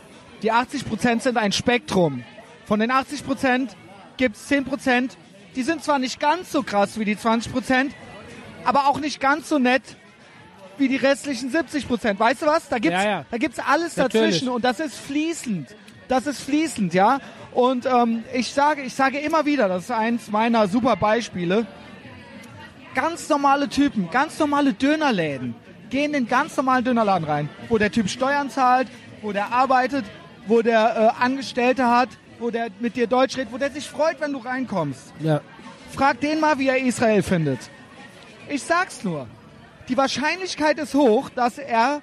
[0.43, 2.23] Die 80 Prozent sind ein Spektrum.
[2.65, 3.75] Von den 80 Prozent
[4.17, 5.17] gibt es 10 Prozent,
[5.55, 7.95] die sind zwar nicht ganz so krass wie die 20 Prozent,
[8.63, 9.81] aber auch nicht ganz so nett
[10.81, 12.19] wie die restlichen 70 Prozent.
[12.19, 12.67] Weißt du was?
[12.67, 13.25] Da gibt's, Ja, ja.
[13.31, 14.31] da gibt's alles Natürlich.
[14.35, 15.73] dazwischen und das ist fließend.
[16.09, 17.19] Das ist fließend, ja.
[17.53, 21.65] Und ähm, ich sage, ich sage immer wieder, das ist eins meiner super Beispiele.
[22.93, 25.55] Ganz normale Typen, ganz normale Dönerläden
[25.89, 28.87] gehen in ganz normalen Dönerladen rein, wo der Typ Steuern zahlt,
[29.21, 30.05] wo der arbeitet,
[30.47, 32.09] wo der äh, Angestellte hat,
[32.39, 35.13] wo der mit dir Deutsch redet, wo der sich freut, wenn du reinkommst.
[35.19, 35.41] Ja.
[35.93, 37.59] Frag den mal, wie er Israel findet.
[38.49, 39.27] Ich sag's nur.
[39.89, 42.01] Die Wahrscheinlichkeit ist hoch, dass er.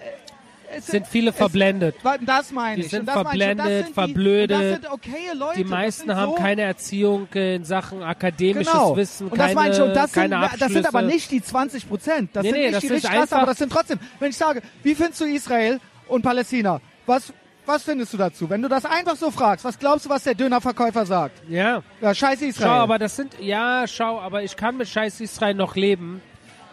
[0.00, 1.94] äh, es Sind viele verblendet.
[2.02, 2.90] wa- Das meine Die ich.
[2.90, 4.50] sind verblendet, sind die- verblödet.
[4.50, 5.58] Das sind okaye Leute.
[5.58, 8.96] Die meisten haben so, keine Erziehung in Sachen akademisches Genau.
[8.96, 9.80] Wissen, und das keine, meine ich.
[9.80, 12.30] Und das sind, das sind aber nicht die 20 Prozent.
[12.34, 13.98] Das Nee, sind nee, nicht das die ist richtig krass, einfach- aber das sind trotzdem.
[14.18, 16.80] Wenn ich sage, wie findest du Israel und Palästina?
[17.06, 17.32] Was,
[17.64, 18.50] was findest du dazu?
[18.50, 21.48] Wenn du das einfach so fragst, was glaubst du, was der Dönerverkäufer sagt?
[21.48, 21.82] Ja.
[22.00, 22.68] Ja, scheiß Israel.
[22.68, 26.20] Schau, aber das sind, ja, schau, aber ich kann mit Scheiß Israel noch leben.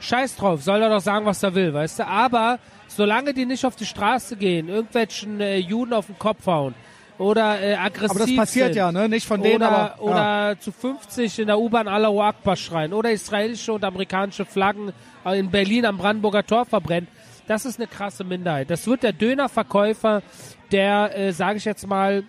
[0.03, 2.07] Scheiß drauf, soll er doch sagen, was er will, weißt du?
[2.07, 6.75] Aber solange die nicht auf die Straße gehen, irgendwelchen äh, Juden auf den Kopf hauen
[7.17, 9.07] oder äh, aggressiv aber das passiert sind, ja, ne?
[9.07, 10.01] Nicht von denen, oder, aber.
[10.01, 14.91] oder zu 50 in der U-Bahn Allahu Akbar schreien oder israelische und amerikanische Flaggen
[15.25, 17.07] äh, in Berlin am Brandenburger Tor verbrennen.
[17.47, 18.69] Das ist eine krasse Minderheit.
[18.69, 20.21] Das wird der Dönerverkäufer,
[20.71, 22.23] der, äh, sage ich jetzt mal,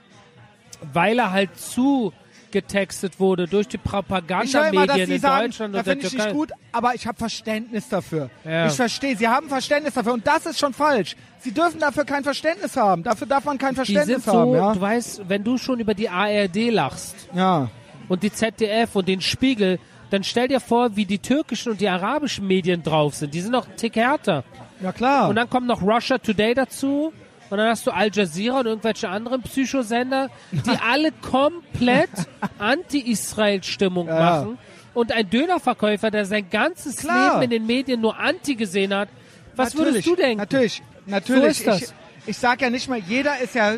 [0.92, 2.12] weil er halt zu
[2.54, 6.26] getextet wurde durch die Propagandamedien sie in sagen, Deutschland und der finde ich Türkei.
[6.28, 8.30] nicht gut, aber ich habe Verständnis dafür.
[8.44, 8.68] Ja.
[8.68, 11.16] Ich verstehe, sie haben Verständnis dafür und das ist schon falsch.
[11.40, 13.02] Sie dürfen dafür kein Verständnis haben.
[13.02, 14.72] Dafür darf man kein Verständnis sind so, haben, ja.
[14.72, 17.68] du weißt, wenn du schon über die ARD lachst Ja.
[18.08, 21.88] und die ZDF und den Spiegel, dann stell dir vor, wie die türkischen und die
[21.88, 23.34] arabischen Medien drauf sind.
[23.34, 24.44] Die sind noch einen Tick härter.
[24.80, 25.28] Ja klar.
[25.28, 27.12] Und dann kommt noch Russia Today dazu.
[27.50, 32.10] Und dann hast du Al Jazeera und irgendwelche anderen Psychosender, die alle komplett
[32.58, 34.58] Anti-Israel-Stimmung Ja, machen.
[34.94, 37.40] Und ein Dönerverkäufer, der sein ganzes Klar.
[37.40, 39.08] Leben in den Medien nur Anti gesehen hat,
[39.56, 40.38] was natürlich, würdest du denken?
[40.38, 41.42] Natürlich, natürlich.
[41.42, 41.82] So ist das.
[41.82, 41.88] Ich,
[42.26, 43.74] ich sag ja nicht mal, jeder ist ja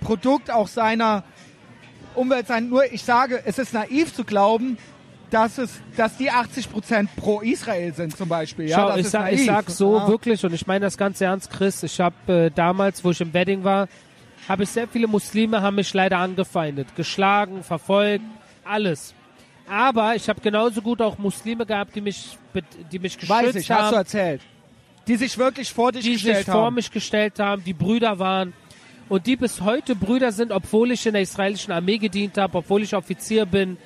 [0.00, 1.24] Produkt auch seiner
[2.14, 2.68] Umwelt sein.
[2.68, 4.78] Nur ich sage, es ist naiv zu glauben,
[5.36, 8.70] dass es, dass die 80 Prozent pro Israel sind zum Beispiel.
[8.70, 9.40] Ja, Schau, das ich, ist sag, naiv.
[9.40, 10.08] ich sag so ja.
[10.08, 11.82] wirklich und ich meine das ganz ernst, Chris.
[11.82, 13.86] Ich habe äh, damals, wo ich im Wedding war,
[14.48, 18.24] habe ich sehr viele Muslime haben mich leider angefeindet, geschlagen, verfolgt,
[18.64, 19.14] alles.
[19.68, 22.38] Aber ich habe genauso gut auch Muslime gehabt, die mich,
[22.90, 24.40] die mich geschützt Weiß ich, hast du haben, erzählt.
[25.06, 26.76] Die sich wirklich vor dich die gestellt sich vor haben.
[26.76, 28.54] mich gestellt haben, die Brüder waren
[29.10, 32.82] und die bis heute Brüder sind, obwohl ich in der israelischen Armee gedient habe, obwohl
[32.82, 33.76] ich Offizier bin,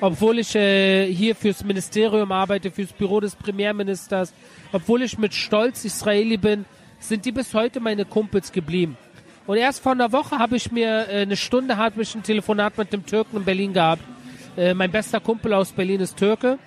[0.00, 4.32] obwohl ich äh, hier fürs Ministerium arbeite, fürs Büro des Premierministers,
[4.72, 6.64] obwohl ich mit Stolz Israeli bin,
[6.98, 8.96] sind die bis heute meine Kumpels geblieben.
[9.46, 12.92] Und erst vor einer Woche habe ich mir äh, eine Stunde ich ein Telefonat mit
[12.92, 14.02] dem Türken in Berlin gehabt.
[14.56, 16.58] Äh, mein bester Kumpel aus Berlin ist Türke,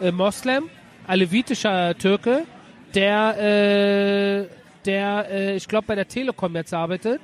[0.00, 0.68] äh, Moslem,
[1.06, 2.44] alevitischer Türke,
[2.94, 4.46] der, äh,
[4.84, 7.20] der, äh, ich glaube, bei der Telekom jetzt arbeitet,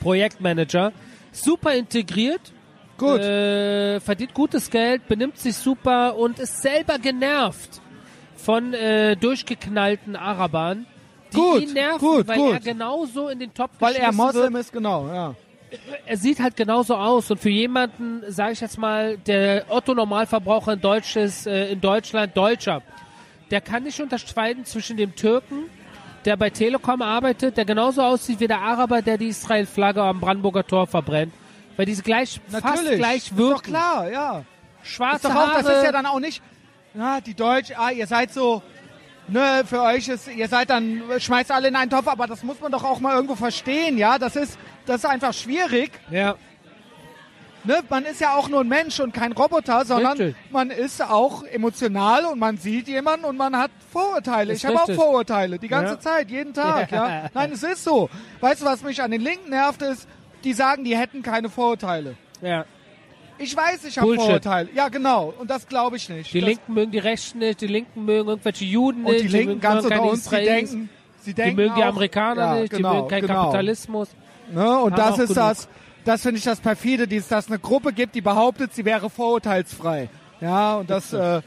[0.00, 0.92] Projektmanager,
[1.32, 2.52] super integriert,
[3.00, 3.20] Gut.
[3.20, 7.80] äh, verdient gutes Geld, benimmt sich super und ist selber genervt
[8.36, 10.86] von äh, durchgeknallten Arabern,
[11.32, 12.52] die Gut, ihn nerven, gut, weil gut.
[12.52, 14.64] er genauso in den Topf weil er Moslem wird.
[14.64, 15.34] ist, genau, ja.
[16.04, 20.72] Er sieht halt genauso aus und für jemanden, sage ich jetzt mal, der Otto Normalverbraucher
[20.72, 22.82] in Deutsch ist, äh, in Deutschland Deutscher,
[23.52, 25.64] der kann nicht unterscheiden zwischen dem Türken,
[26.24, 30.66] der bei Telekom arbeitet, der genauso aussieht wie der Araber, der die Israel-Flagge am Brandenburger
[30.66, 31.32] Tor verbrennt,
[31.80, 32.98] weil diese gleich fast Natürlich.
[32.98, 33.70] gleich Ist doch wirken.
[33.72, 34.44] klar, ja.
[34.82, 35.62] Ist Schwarze doch auch, Haare.
[35.62, 36.42] das ist ja dann auch nicht,
[36.92, 38.62] ja, die Deutsch, ah, ihr seid so,
[39.28, 42.60] ne, für euch ist, ihr seid dann, schmeißt alle in einen Topf, aber das muss
[42.60, 46.34] man doch auch mal irgendwo verstehen, ja, das ist, das ist einfach schwierig, ja,
[47.64, 50.36] ne, man ist ja auch nur ein Mensch und kein Roboter, sondern Richtig.
[50.52, 54.52] man ist auch emotional und man sieht jemanden und man hat Vorurteile.
[54.52, 54.90] Ist ich habe auch.
[54.94, 56.00] Vorurteile, die ganze Ja.
[56.00, 57.08] Zeit, jeden Tag, Ja.
[57.22, 57.30] ja.
[57.32, 58.10] Nein, es ist so.
[58.40, 60.06] Weißt du, was mich an den Linken nervt, ist,
[60.44, 62.16] die sagen, die hätten keine Vorurteile.
[62.42, 62.64] ja.
[63.42, 64.14] Ich weiß, ich habe.
[64.16, 64.68] Vorurteile.
[64.74, 65.32] Ja, genau.
[65.38, 66.34] Und das glaube ich nicht.
[66.34, 69.28] Die das, Linken mögen die Rechten nicht, die Linken mögen irgendwelche Juden und nicht, die
[69.28, 70.90] Linken mögen ganz unter uns, die denken,
[71.20, 73.44] sie die denken mögen die auch- Amerikaner ja, nicht, die genau, mögen keinen genau.
[73.44, 74.10] Kapitalismus.
[74.52, 74.78] Ne?
[74.80, 75.36] Und das ist genug.
[75.36, 75.68] das,
[76.04, 80.10] das finde ich das perfide, dass es eine Gruppe gibt, die behauptet, sie wäre vorurteilsfrei.
[80.42, 81.40] Ja, und das äh,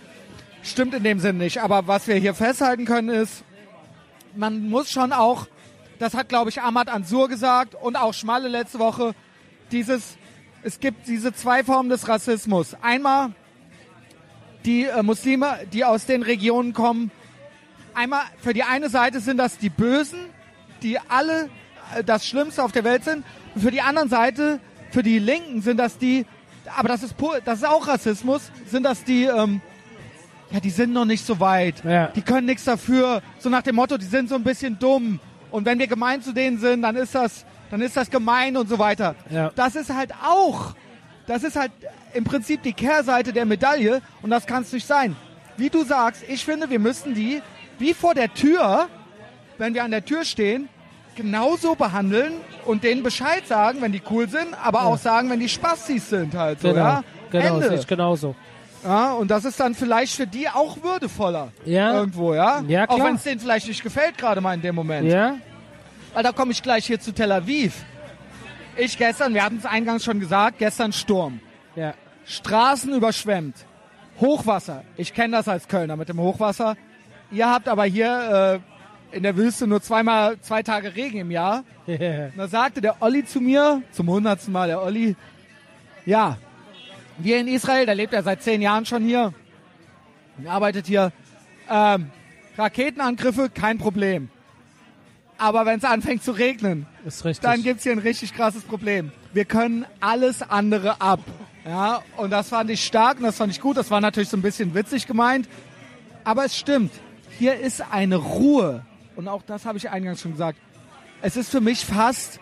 [0.63, 1.61] stimmt in dem Sinn nicht.
[1.61, 3.43] Aber was wir hier festhalten können ist,
[4.35, 5.45] man muss schon auch,
[5.99, 9.13] das hat glaube ich Ahmad Ansur gesagt und auch Schmalle letzte Woche,
[9.71, 10.17] dieses,
[10.63, 12.75] es gibt diese zwei Formen des Rassismus.
[12.81, 13.31] Einmal
[14.65, 17.11] die äh, Muslime, die aus den Regionen kommen.
[17.93, 20.19] Einmal für die eine Seite sind das die Bösen,
[20.81, 21.49] die alle
[21.95, 23.23] äh, das Schlimmste auf der Welt sind.
[23.55, 24.59] Und für die anderen Seite,
[24.91, 26.25] für die Linken sind das die,
[26.77, 29.61] aber das ist pur, das ist auch Rassismus, sind das die, ähm,
[30.51, 31.83] ja, die sind noch nicht so weit.
[31.83, 32.07] Ja.
[32.07, 33.21] Die können nichts dafür.
[33.39, 35.19] So nach dem Motto, die sind so ein bisschen dumm.
[35.53, 38.67] Und wenn wir gemein zu denen sind, dann ist das, dann ist das gemein und
[38.67, 39.13] so weiter.
[39.29, 39.51] Ja.
[39.55, 40.73] Das ist halt auch,
[41.27, 41.71] das ist halt
[42.15, 45.15] im Prinzip die Kehrseite der Medaille und das kann es nicht sein.
[45.55, 47.39] Wie du sagst, ich finde, wir müssten die
[47.77, 48.87] wie vor der Tür,
[49.59, 50.69] wenn wir an der Tür stehen,
[51.15, 52.33] genauso behandeln
[52.65, 56.33] und denen Bescheid sagen, wenn die cool sind, aber auch sagen, wenn die Spastis sind
[56.33, 57.03] halt so, Genau, ja.
[57.29, 57.75] genau, Ende.
[57.75, 58.33] ich genauso.
[58.83, 61.51] Ja, und das ist dann vielleicht für die auch würdevoller.
[61.65, 61.93] Ja.
[61.93, 62.61] Irgendwo, ja?
[62.67, 63.07] Ja, Auch klar.
[63.07, 65.09] wenn es denen vielleicht nicht gefällt, gerade mal in dem Moment.
[65.09, 65.37] Ja?
[66.13, 67.83] Weil da komme ich gleich hier zu Tel Aviv.
[68.75, 71.39] Ich gestern, wir hatten es eingangs schon gesagt, gestern Sturm.
[71.75, 71.93] Ja.
[72.25, 73.55] Straßen überschwemmt.
[74.19, 74.83] Hochwasser.
[74.97, 76.75] Ich kenne das als Kölner mit dem Hochwasser.
[77.31, 78.61] Ihr habt aber hier
[79.11, 81.63] äh, in der Wüste nur zweimal zwei Tage Regen im Jahr.
[81.87, 81.99] Und
[82.37, 85.15] da sagte der Olli zu mir, zum hundertsten Mal der Olli,
[86.05, 86.37] ja,
[87.17, 89.33] wir in Israel, da lebt er seit zehn Jahren schon hier,
[90.37, 91.11] und arbeitet hier,
[91.69, 92.09] ähm,
[92.57, 94.29] Raketenangriffe, kein Problem.
[95.37, 96.85] Aber wenn es anfängt zu regnen,
[97.41, 99.11] dann gibt's hier ein richtig krasses Problem.
[99.33, 101.19] Wir können alles andere ab.
[101.65, 103.77] Ja, und das fand ich stark und das fand ich gut.
[103.77, 105.47] Das war natürlich so ein bisschen witzig gemeint.
[106.23, 106.91] Aber es stimmt.
[107.39, 108.85] Hier ist eine Ruhe.
[109.15, 110.59] Und auch das habe ich eingangs schon gesagt.
[111.21, 112.39] Es ist für mich fast,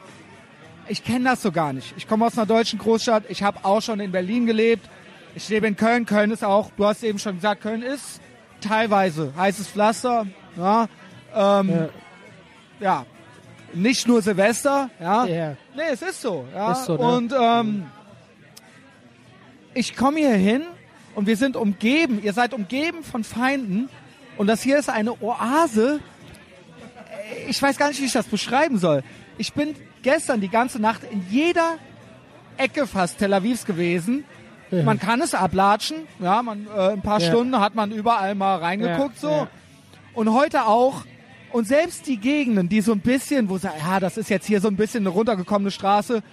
[0.92, 1.94] ich kenne das so gar nicht.
[1.96, 3.24] Ich komme aus einer deutschen Großstadt.
[3.30, 4.90] Ich habe auch schon in Berlin gelebt.
[5.36, 6.06] Ich lebe in Köln.
[6.06, 8.20] Köln ist auch, du hast eben schon gesagt, Köln ist
[8.60, 10.28] teilweise heißes Pflaster.
[10.58, 10.90] Ja,
[11.34, 11.90] ähm, Ja.
[12.82, 13.06] ja,
[13.74, 15.26] nicht nur Silvester, ja.
[15.26, 15.56] Ja.
[15.74, 16.74] Nee, es ist so, ja.
[16.74, 17.00] Ist so, ne?
[17.00, 17.86] Und ähm,
[19.74, 20.64] ich komme hier hin
[21.16, 23.88] und wir sind umgeben, ihr seid umgeben von Feinden
[24.38, 26.02] und das hier ist eine Oase.
[27.48, 29.04] Ich weiß gar nicht, wie ich das beschreiben soll.
[29.38, 31.78] Ich bin gestern die ganze Nacht in jeder
[32.58, 34.24] Ecke fast Tel Avivs gewesen.
[34.72, 37.28] Man kann es ablatschen, ja, man, äh, ein paar Ja.
[37.28, 39.30] Stunden hat man überall mal reingeguckt, Ja, so.
[39.30, 39.48] ja.
[40.14, 41.04] Und heute auch.
[41.52, 44.62] Und selbst die Gegenden, die so ein bisschen, wo sie, ja, das ist jetzt hier
[44.62, 46.24] so ein bisschen eine runtergekommene Straße,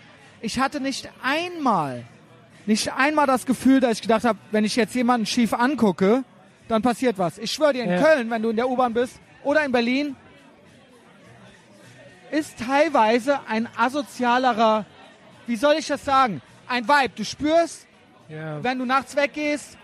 [0.40, 2.04] ich hatte nicht einmal,
[2.66, 6.22] nicht einmal das Gefühl, dass ich gedacht habe, wenn ich jetzt jemanden schief angucke,
[6.68, 7.38] dann passiert was.
[7.38, 8.00] Ich schwöre dir, in Ja.
[8.00, 10.14] Köln, wenn du in der U-Bahn bist, oder in Berlin,
[12.30, 14.84] ist teilweise ein asozialerer,
[15.46, 17.12] wie soll ich das sagen, ein Vibe.
[17.16, 17.86] Du spürst,
[18.28, 18.62] Ja.
[18.62, 19.76] wenn du nachts weggehst,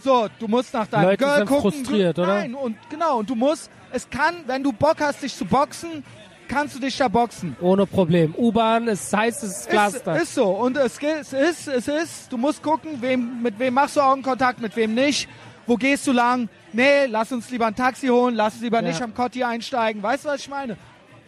[0.00, 1.72] so, du musst nach deinem Leute Girl sind gucken.
[1.72, 2.34] frustriert, du, oder?
[2.34, 6.04] Nein, und genau, und du musst, es kann, wenn du Bock hast, dich zu boxen,
[6.46, 7.56] kannst du dich da boxen.
[7.60, 8.32] Ohne Problem.
[8.38, 10.22] U-Bahn, es heißt, es ist Ist, Pflaster.
[10.22, 10.44] ist so.
[10.50, 14.60] Und es, es ist, es ist, du musst gucken, wem, mit wem machst du Augenkontakt,
[14.60, 15.28] mit wem nicht.
[15.66, 16.48] Wo gehst du lang?
[16.72, 18.88] Nee, lass uns lieber ein Taxi holen, lass uns lieber Ja.
[18.88, 20.02] nicht am Kotti einsteigen.
[20.02, 20.78] Weißt du, was ich meine?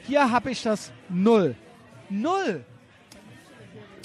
[0.06, 1.55] Hier habe ich das null.
[2.09, 2.64] Null.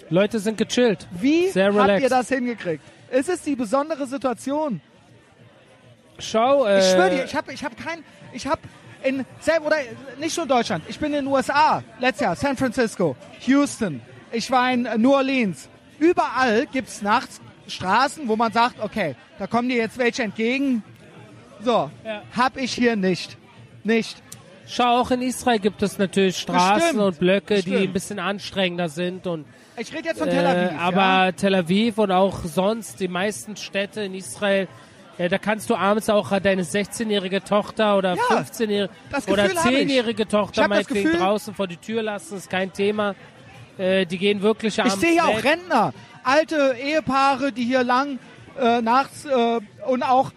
[0.10, 1.08] Leute sind gechillt.
[1.12, 2.84] Wie Sehr habt ihr das hingekriegt?
[3.10, 4.82] Es ist die besondere Situation.
[6.20, 8.62] Schau, äh, Ich schwöre dir, ich habe ich hab kein, ich habe
[9.04, 9.78] in, selb- oder
[10.20, 13.16] nicht nur in Deutschland, ich bin in den USA, letztes Jahr, San Francisco,
[13.46, 14.02] Houston,
[14.32, 15.70] ich war in New Orleans.
[16.00, 20.84] Überall gibt's nachts Straßen, wo man sagt, okay, da kommen dir jetzt welche entgegen.
[21.62, 22.22] So, Ja.
[22.36, 23.38] hab ich hier nicht.
[23.84, 24.22] Nicht.
[24.68, 27.02] Schau, auch in Israel gibt es natürlich Straßen Bestimmt.
[27.02, 27.82] und Blöcke, die Bestimmt.
[27.84, 29.46] ein bisschen anstrengender sind und
[29.78, 30.72] Ich rede jetzt von Tel Aviv.
[30.72, 31.32] Äh, aber ja?
[31.32, 34.68] Tel Aviv und auch sonst die meisten Städte in Israel,
[35.18, 39.60] äh, da kannst du abends auch deine 16-jährige Tochter oder Ja, 15-jährige das oder Gefühl
[39.64, 39.78] hab ich.
[39.80, 43.16] 10-jährige Ich Tochter meinetwegen draußen vor die Tür lassen, ist kein Thema.
[43.78, 45.44] Äh, die gehen wirklich Ich abends sehe hier auch.
[45.44, 45.94] Rentner,
[46.24, 48.20] alte Ehepaare, die hier lang
[48.60, 50.32] äh, nachts äh, und auch,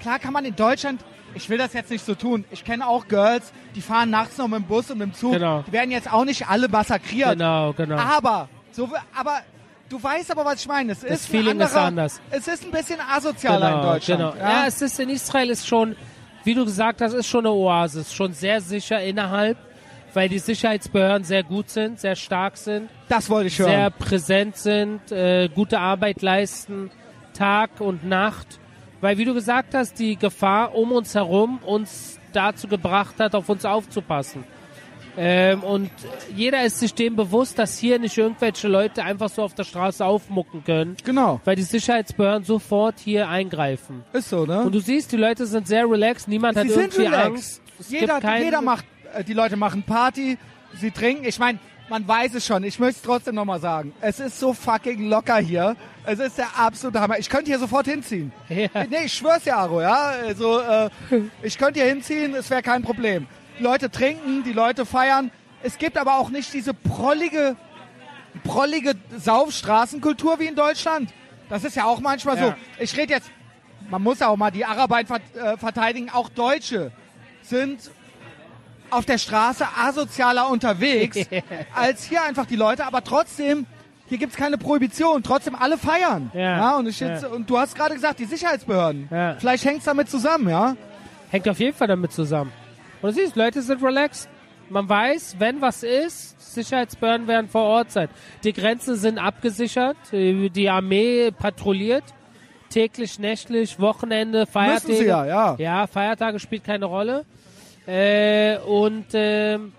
[0.00, 1.00] klar kann man in Deutschland,
[1.34, 4.48] ich will das jetzt nicht so tun, ich kenne auch Girls, die fahren nachts noch
[4.48, 5.62] mit dem Bus und mit dem Zug, Genau.
[5.66, 7.96] die werden jetzt auch nicht alle massakriert, Genau, genau.
[7.96, 9.40] aber, so, aber
[9.88, 12.20] du weißt aber, was ich meine, es ist ein Feeling ist anderer, anders.
[12.30, 14.20] es ist ein bisschen asozialer in Deutschland.
[14.34, 14.34] Genau.
[14.36, 14.66] Ja?
[14.66, 15.96] es ist in Israel ist schon,
[16.44, 19.56] wie du gesagt hast, ist schon eine Oase, ist schon sehr sicher innerhalb,
[20.14, 22.90] weil die Sicherheitsbehörden sehr gut sind, sehr stark sind.
[23.08, 23.92] das wollte ich sehr hören.
[23.98, 26.90] präsent sind, äh, gute Arbeit leisten,
[27.32, 28.58] Tag und Nacht.
[29.02, 33.48] Weil, wie du gesagt hast, die Gefahr um uns herum uns dazu gebracht hat, auf
[33.48, 34.44] uns aufzupassen.
[35.18, 35.90] Ähm, und
[36.34, 40.02] jeder ist sich dem bewusst, dass hier nicht irgendwelche Leute einfach so auf der Straße
[40.02, 44.04] aufmucken können, Genau, weil die Sicherheitsbehörden sofort hier eingreifen.
[44.14, 44.62] ist so, ne?
[44.62, 47.26] Und du siehst, die Leute sind sehr relaxed, niemand Sie hat irgendwie relaxed.
[47.26, 47.62] Angst.
[47.78, 50.38] Es Jeder, jeder macht, äh, die Leute machen Party,
[50.80, 51.26] sie trinken.
[51.26, 51.58] Ich meine,
[51.92, 52.64] man weiß es schon.
[52.64, 53.92] Ich möchte es trotzdem nochmal sagen.
[54.00, 55.76] Es ist so fucking locker hier.
[56.06, 57.18] Es ist der absolute Hammer.
[57.18, 58.32] Ich könnte hier sofort hinziehen.
[58.48, 58.68] Ja.
[58.88, 59.94] Nee, ich schwör's dir, Aro, ja.
[60.26, 60.88] Also, äh,
[61.42, 63.26] ich könnte hier hinziehen, es wäre kein Problem.
[63.58, 65.30] Die Leute trinken, die Leute feiern.
[65.62, 67.56] Es gibt aber auch nicht diese prollige,
[68.42, 71.12] prollige Saufstraßenkultur wie in Deutschland.
[71.50, 72.46] Das ist ja auch manchmal Ja.
[72.46, 72.54] so.
[72.78, 73.30] Ich rede jetzt,
[73.90, 76.08] man muss ja auch mal die Araber vert- äh, verteidigen.
[76.08, 76.90] Auch Deutsche
[77.42, 77.90] sind
[78.92, 81.18] auf der Straße asozialer unterwegs
[81.74, 82.84] als hier einfach die Leute.
[82.86, 83.66] Aber trotzdem,
[84.08, 85.22] hier gibt's keine Prohibition.
[85.22, 86.30] Trotzdem alle feiern.
[86.34, 86.76] Ja.
[86.76, 87.28] und, ich jetzt, Ja.
[87.28, 89.08] und du hast gerade gesagt, die Sicherheitsbehörden.
[89.10, 89.36] Ja.
[89.38, 90.76] Vielleicht hängt's damit zusammen, ja?
[91.30, 92.52] Hängt auf jeden Fall damit zusammen.
[93.00, 94.28] Und du siehst, Leute sind relaxed.
[94.68, 98.08] Man weiß, wenn was ist, Sicherheitsbehörden werden vor Ort sein.
[98.44, 102.04] Die Grenzen sind abgesichert, die Armee patrouilliert,
[102.70, 104.88] täglich, nächtlich, Wochenende, Feiertage.
[104.88, 105.54] Müssen sie ja, ja.
[105.58, 107.24] Ja, Feiertage spielt keine Rolle.
[107.86, 109.72] Äh, und ähm,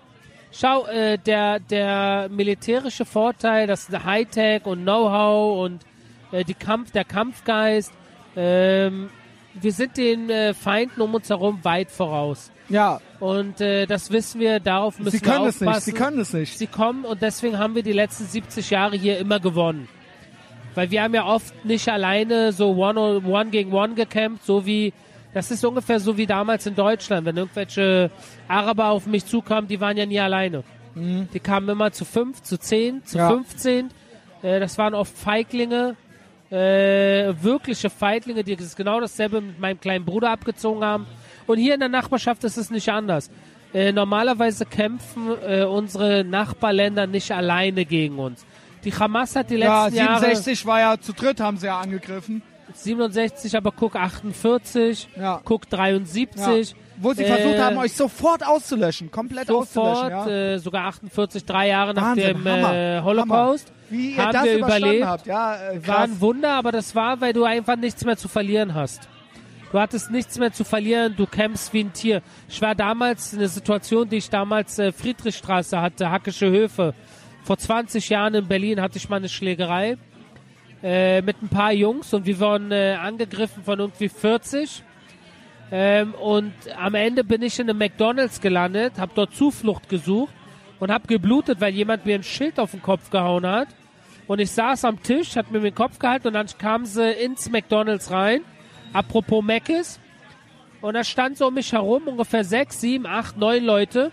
[0.52, 5.84] schau, äh, der, der militärische Vorteil, das Hightech und Know-how und
[6.32, 7.92] äh, die Kampf, der Kampfgeist,
[8.36, 9.10] ähm,
[9.54, 12.50] wir sind den äh, Feinden um uns herum weit voraus.
[12.68, 15.84] Ja, Und äh, das wissen wir, darauf müssen sie können wir es nicht, aufpassen.
[15.84, 16.58] sie können es nicht.
[16.58, 19.86] Sie kommen und deswegen haben wir die letzten 70 Jahre hier immer gewonnen.
[20.74, 24.92] Weil wir haben ja oft nicht alleine so One, one gegen One gekämpft, so wie,
[25.34, 28.10] das ist ungefähr so wie damals in Deutschland, wenn irgendwelche
[28.48, 30.62] Araber auf mich zukamen, die waren ja nie alleine.
[30.96, 33.20] Die kamen immer zu fünf, zu zehn, zu Mhm.
[33.20, 33.28] Ja.
[33.28, 33.90] 15.
[34.42, 35.96] Äh, das waren oft Feiglinge,
[36.50, 41.06] äh, wirkliche Feiglinge, die das genau dasselbe mit meinem kleinen Bruder abgezogen haben.
[41.48, 43.28] Und hier in der Nachbarschaft ist es nicht anders.
[43.72, 48.46] Äh, normalerweise kämpfen äh, unsere Nachbarländer nicht alleine gegen uns.
[48.84, 51.80] Die Hamas hat die Ja, letzten Jahre 67 war ja zu dritt, haben sie ja
[51.80, 52.40] angegriffen.
[52.76, 55.40] 67, aber guck 48, Ja.
[55.44, 56.70] guck 73.
[56.70, 56.76] Ja.
[56.96, 60.10] Wo sie Äh, versucht haben, euch sofort auszulöschen, komplett Sofort, auszulöschen.
[60.30, 60.54] Ja.
[60.54, 63.66] äh, sogar 48, drei Jahre nach Wahnsinn, dem Hammer, äh, Holocaust.
[63.68, 63.78] Hammer.
[63.90, 65.04] Wie ihr haben das wir überlebt.
[65.06, 65.26] habt.
[65.26, 66.10] Ja, äh, War krass.
[66.10, 69.08] ein Wunder, aber das war, weil du einfach nichts mehr zu verlieren hast.
[69.72, 72.22] Du hattest nichts mehr zu verlieren, du kämpfst wie ein Tier.
[72.48, 76.94] Ich war damals in der Situation, die ich damals äh, Friedrichstraße hatte, Hackische Höfe.
[77.42, 79.96] Vor 20 Jahren in Berlin hatte ich mal eine Schlägerei
[80.84, 84.82] äh, mit ein paar Jungs und wir wurden äh, angegriffen von irgendwie 40.
[85.72, 90.34] Ähm, und am Ende bin ich in einem McDonalds gelandet, habe dort Zuflucht gesucht
[90.80, 93.68] und habe geblutet, weil jemand mir ein Schild auf den Kopf gehauen hat.
[94.26, 97.50] Und ich saß am Tisch, hat mir den Kopf gehalten und dann kamen sie ins
[97.50, 98.42] McDonalds rein.
[98.92, 99.98] Apropos Mc's.
[100.82, 104.12] Und da stand so um mich herum ungefähr sechs, sieben, acht, neun Leute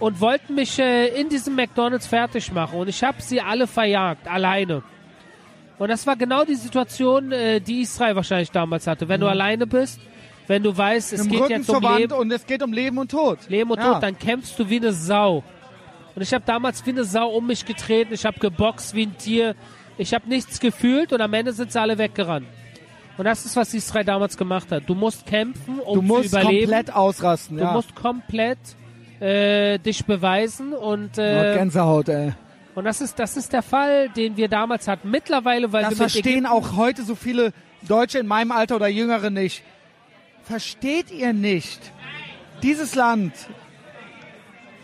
[0.00, 2.78] und wollten mich äh, in diesem McDonalds fertig machen.
[2.78, 4.82] Und ich habe sie alle verjagt, alleine.
[5.78, 9.08] Und das war genau die Situation, äh, die Israel wahrscheinlich damals hatte.
[9.08, 10.00] Wenn du alleine bist,
[10.48, 12.98] wenn du weißt, es Im geht Rücken jetzt um Leben, und es geht um Leben
[12.98, 13.38] und Tod.
[13.48, 13.94] Leben und Ja.
[13.94, 15.44] Tod, dann kämpfst du wie eine Sau.
[16.16, 19.16] Und ich habe damals wie eine Sau um mich getreten, ich habe geboxt wie ein
[19.18, 19.54] Tier,
[19.98, 22.46] ich habe nichts gefühlt und am Ende sind sie alle weggerannt.
[23.18, 24.84] Und das ist, was Israel damals gemacht hat.
[24.86, 26.70] Du musst kämpfen, um Du musst zu überleben.
[26.70, 27.56] komplett ausrasten.
[27.56, 27.72] du ja.
[27.72, 28.58] musst komplett
[29.20, 32.32] äh, dich beweisen und äh, Gänsehaut, ey.
[32.74, 35.10] Und das ist das ist der Fall, den wir damals hatten.
[35.10, 38.88] Mittlerweile, weil Das wir verstehen Ägypten- auch heute so viele Deutsche in meinem Alter oder
[38.88, 39.62] Jüngere nicht.
[40.44, 41.92] Versteht ihr nicht?
[42.62, 43.32] Dieses Land,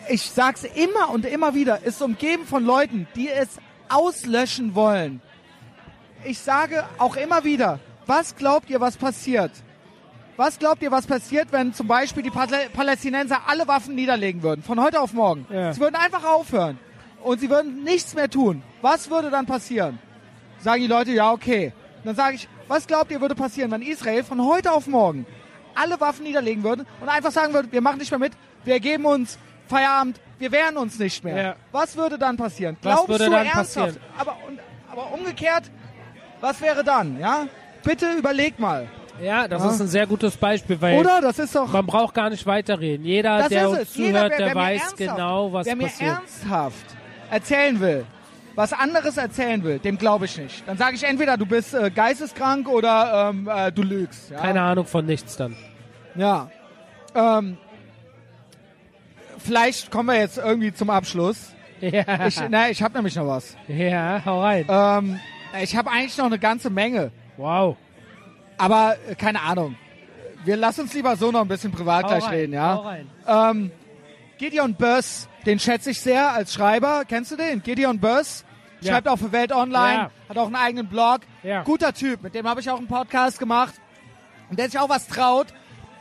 [0.09, 3.49] ich sag's immer und immer wieder, ist umgeben von Leuten, die es
[3.89, 5.21] auslöschen wollen.
[6.25, 9.51] Ich sage auch immer wieder, was glaubt ihr, was passiert?
[10.37, 14.63] Was glaubt ihr, was passiert, wenn zum Beispiel die Pal- Palästinenser alle Waffen niederlegen würden?
[14.65, 15.47] Von heute auf morgen.
[15.49, 15.73] Ja.
[15.73, 16.79] Sie würden einfach aufhören.
[17.25, 18.63] Und sie würden nichts mehr tun.
[18.83, 19.99] Was würde dann passieren?
[20.61, 21.73] Sagen die Leute, ja, okay.
[22.05, 25.27] Dann sage ich, was glaubt ihr, würde passieren, wenn Israel von heute auf morgen
[25.75, 28.33] alle Waffen niederlegen würde und einfach sagen würde, wir machen nicht mehr mit,
[28.65, 29.39] wir geben uns
[29.69, 31.43] Feierabend, wir wehren uns nicht mehr.
[31.43, 31.57] Ja.
[31.73, 32.77] Was würde dann passieren?
[32.83, 33.75] Was Glaubst würde du dann ernsthaft?
[33.75, 33.97] passieren?
[34.19, 34.61] Aber, und,
[34.93, 35.65] aber umgekehrt,
[36.43, 37.19] was wäre dann?
[37.19, 37.47] Ja?
[37.83, 38.87] Bitte überleg mal.
[39.23, 39.71] Ja, das Ja.
[39.71, 41.21] ist ein sehr gutes Beispiel, weil Oder?
[41.23, 41.73] Das ist doch.
[41.73, 43.05] man braucht gar nicht weiterreden.
[43.07, 43.97] Jeder, der uns es.
[43.97, 46.11] Jeder, zuhört, wer, der wer mir weiß genau, was Wer mir passiert.
[46.19, 46.97] ernsthaft
[47.31, 48.05] erzählen will,
[48.55, 50.63] was anderes erzählen will, dem glaube ich nicht.
[50.67, 54.31] Dann sage ich entweder, du bist äh, geisteskrank oder ähm, äh, du lügst.
[54.31, 54.39] Ja?
[54.41, 55.57] Keine Ahnung von nichts dann.
[56.15, 56.51] Ja.
[57.15, 57.57] Ähm,
[59.39, 61.51] vielleicht kommen wir jetzt irgendwie zum Abschluss.
[61.81, 63.57] Ja, Ich, na, ich habe nämlich noch was.
[63.69, 64.65] ja hau rein.
[64.69, 65.21] Ähm,
[65.61, 67.77] ich habe eigentlich noch eine ganze Menge, Wow.
[68.57, 69.77] aber äh, keine Ahnung.
[70.45, 72.75] Wir lassen uns lieber so noch ein bisschen privat Hau gleich rein, reden, ja.
[72.75, 73.11] hau rein.
[73.27, 73.71] Ähm,
[74.39, 77.05] Gideon Böss, den schätze ich sehr als Schreiber.
[77.07, 77.63] Kennst du den?
[77.63, 78.45] Gideon Böss.
[78.81, 78.93] Ja.
[78.93, 80.11] Schreibt auch für Welt Online, Ja.
[80.29, 81.21] hat auch einen eigenen Blog.
[81.43, 81.63] Ja.
[81.63, 83.75] Guter Typ, mit dem habe ich auch einen Podcast gemacht.
[84.51, 85.47] Und der sich auch was traut,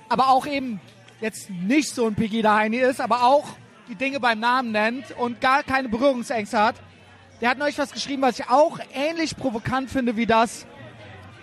[0.10, 0.82] aber auch eben
[1.22, 3.46] jetzt nicht so ein Pegida Heini ist, aber auch
[3.88, 6.76] die Dinge beim Namen nennt und gar keine Berührungsängste hat.
[7.40, 10.66] Der hat neulich was geschrieben, was ich auch ähnlich provokant finde wie das.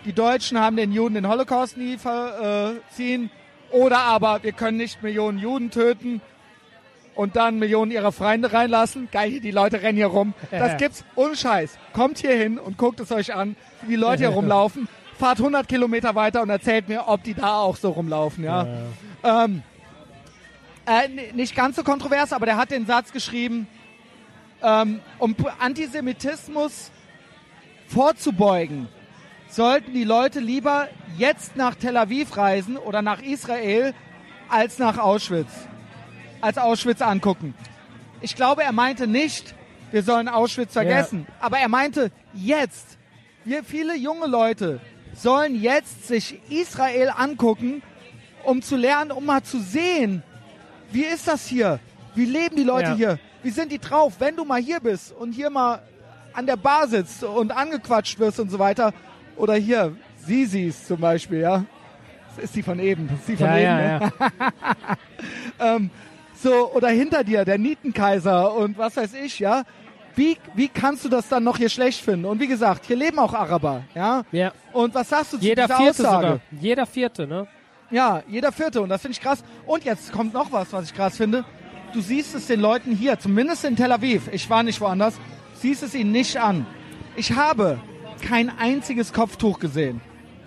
[0.05, 3.31] Die Deutschen haben den Juden den Holocaust nie verziehen.
[3.71, 6.21] Oder aber wir können nicht Millionen Juden töten
[7.21, 9.11] und dann Millionen ihrer Freunde reinlassen.
[9.13, 10.33] Geil, die Leute rennen hier rum.
[10.51, 11.77] Das gibt's unscheiß.
[11.93, 14.89] Kommt hier hin und guckt es euch an, wie die Leute hier rumlaufen.
[15.19, 18.43] Fahrt 100 Kilometer weiter und erzählt mir, ob die da auch so rumlaufen.
[18.43, 18.67] Ja.
[19.23, 19.63] Ähm,
[20.87, 23.67] äh, nicht ganz so kontrovers, aber der hat den Satz geschrieben,
[24.63, 26.91] ähm, um Antisemitismus
[27.87, 28.89] vorzubeugen,
[29.51, 30.89] sollten die Leute lieber
[31.19, 33.93] jetzt nach Tel Aviv reisen oder nach Israel
[34.49, 35.51] als nach Auschwitz.
[36.41, 37.55] Als Auschwitz angucken.
[38.21, 39.55] Ich glaube, er meinte nicht,
[39.91, 42.99] wir sollen Auschwitz vergessen, aber er meinte jetzt,
[43.45, 44.81] wir viele junge Leute
[45.15, 47.83] sollen jetzt sich Israel angucken,
[48.45, 50.23] um zu lernen, um mal zu sehen,
[50.93, 51.79] wie ist das hier?
[52.15, 52.95] Wie leben die Leute Ja.
[52.97, 53.19] hier?
[53.43, 54.15] Wie sind die drauf?
[54.19, 55.83] Wenn du mal hier bist und hier mal
[56.33, 58.93] an der Bar sitzt und angequatscht wirst und so weiter,
[59.37, 61.65] oder hier, Sisis zum Beispiel, ja.
[62.37, 63.65] Das ist die von eben, das ist die von Ja, eben.
[63.67, 64.13] ja, ne?
[65.59, 65.77] ja.
[66.43, 69.65] So, oder hinter dir, der Nietenkaiser und was weiß ich, ja.
[70.17, 72.25] Wie, wie kannst du das dann noch hier schlecht finden?
[72.25, 74.23] Und wie gesagt, hier leben auch Araber, ja.
[74.33, 74.53] ja.
[74.73, 76.27] Und was sagst du zu Jeder dieser Vierte Aussage?
[76.27, 76.41] sogar.
[76.61, 77.47] Jeder Vierte, ne?
[77.91, 78.81] Ja, jeder Vierte.
[78.83, 79.43] Und das finde ich krass.
[79.67, 81.45] Und jetzt kommt noch was, was ich krass finde.
[81.93, 85.15] Du siehst es den Leuten hier, zumindest in Tel Aviv, ich war nicht woanders,
[85.55, 86.67] siehst es ihnen nicht an.
[87.17, 87.79] Ich habe
[88.27, 90.01] kein einziges Kopftuch gesehen.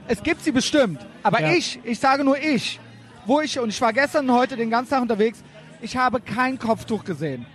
[0.07, 1.05] Es gibt sie bestimmt.
[1.21, 1.51] Aber Ja.
[1.51, 2.79] ich, ich sage nur ich,
[3.25, 5.43] wo ich, und ich war gestern und heute den ganzen Tag unterwegs,
[5.83, 7.45] ich habe kein Kopftuch gesehen.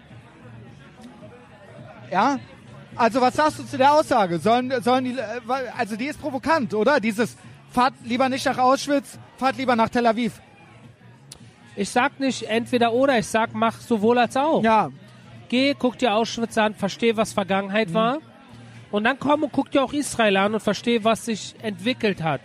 [2.12, 2.38] Ja?
[2.94, 4.38] Also was sagst du zu der Aussage?
[4.38, 5.40] Sollen, sollen die, äh,
[5.76, 7.00] also die ist provokant, oder?
[7.00, 7.36] Dieses,
[7.70, 10.40] fahrt lieber nicht nach Auschwitz, fahrt lieber nach Tel Aviv.
[11.76, 14.62] Ich sag nicht entweder oder, ich sag mach sowohl als auch.
[14.62, 14.90] Ja,
[15.48, 17.34] Geh, guck dir Auschwitz an, versteh, was Mhm.
[17.34, 18.18] Vergangenheit war.
[18.90, 22.42] Und dann komm und guck dir auch Israel an und versteh, was sich entwickelt hat.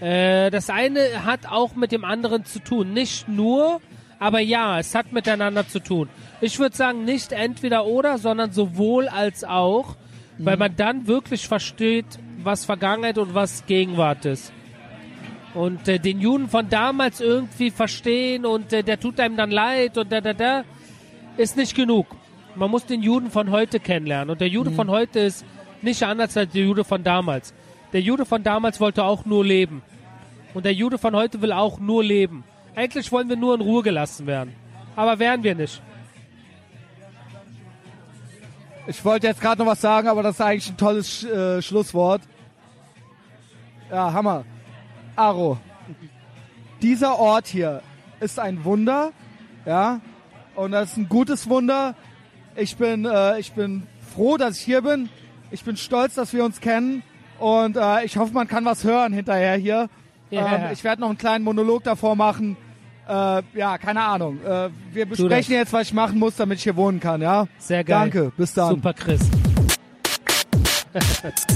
[0.00, 2.94] Äh, das eine hat auch mit dem anderen zu tun.
[2.94, 3.80] Nicht nur,
[4.18, 6.08] aber ja, es hat miteinander zu tun.
[6.40, 9.96] Ich würde sagen, nicht entweder oder, sondern sowohl als auch,
[10.38, 10.44] Mhm.
[10.46, 12.06] weil man dann wirklich versteht,
[12.42, 14.52] was Vergangenheit und was Gegenwart ist.
[15.54, 19.96] Und äh, den Juden von damals irgendwie verstehen und äh, der tut einem dann leid
[19.96, 20.64] und da, da, da,
[21.38, 22.06] ist nicht genug.
[22.54, 24.30] Man muss den Juden von heute kennenlernen.
[24.30, 24.74] Und der Jude Mhm.
[24.74, 25.44] von heute ist
[25.82, 27.52] nicht anders als der Jude von damals.
[27.92, 29.82] Der Jude von damals wollte auch nur leben.
[30.54, 32.44] Und der Jude von heute will auch nur leben.
[32.76, 34.54] Eigentlich wollen wir nur in Ruhe gelassen werden.
[34.94, 35.82] Aber werden wir nicht.
[38.86, 41.62] Ich wollte jetzt gerade noch was sagen, aber das ist eigentlich ein tolles Sch äh,
[41.62, 42.20] Schlusswort.
[43.90, 44.44] Ja, Hammer.
[45.16, 45.58] Aro,
[46.82, 47.82] dieser Ort hier
[48.20, 49.12] ist ein Wunder,
[49.64, 50.00] ja,
[50.54, 51.94] und das ist ein gutes Wunder.
[52.54, 53.84] Ich bin, äh, ich bin
[54.14, 55.08] froh, dass ich hier bin.
[55.50, 57.02] Ich bin stolz, dass wir uns kennen
[57.38, 59.88] und äh, ich hoffe, man kann was hören hinterher hier.
[60.30, 60.56] Ja.
[60.56, 62.56] Ähm, ich werde noch einen kleinen Monolog davor machen.
[63.08, 64.38] Äh, ja, keine Ahnung.
[64.44, 67.46] Äh, wir besprechen jetzt, was ich machen muss, damit ich hier wohnen kann, ja?
[67.58, 68.00] Sehr geil.
[68.00, 68.70] Danke, bis dann.
[68.70, 69.20] Super Chris.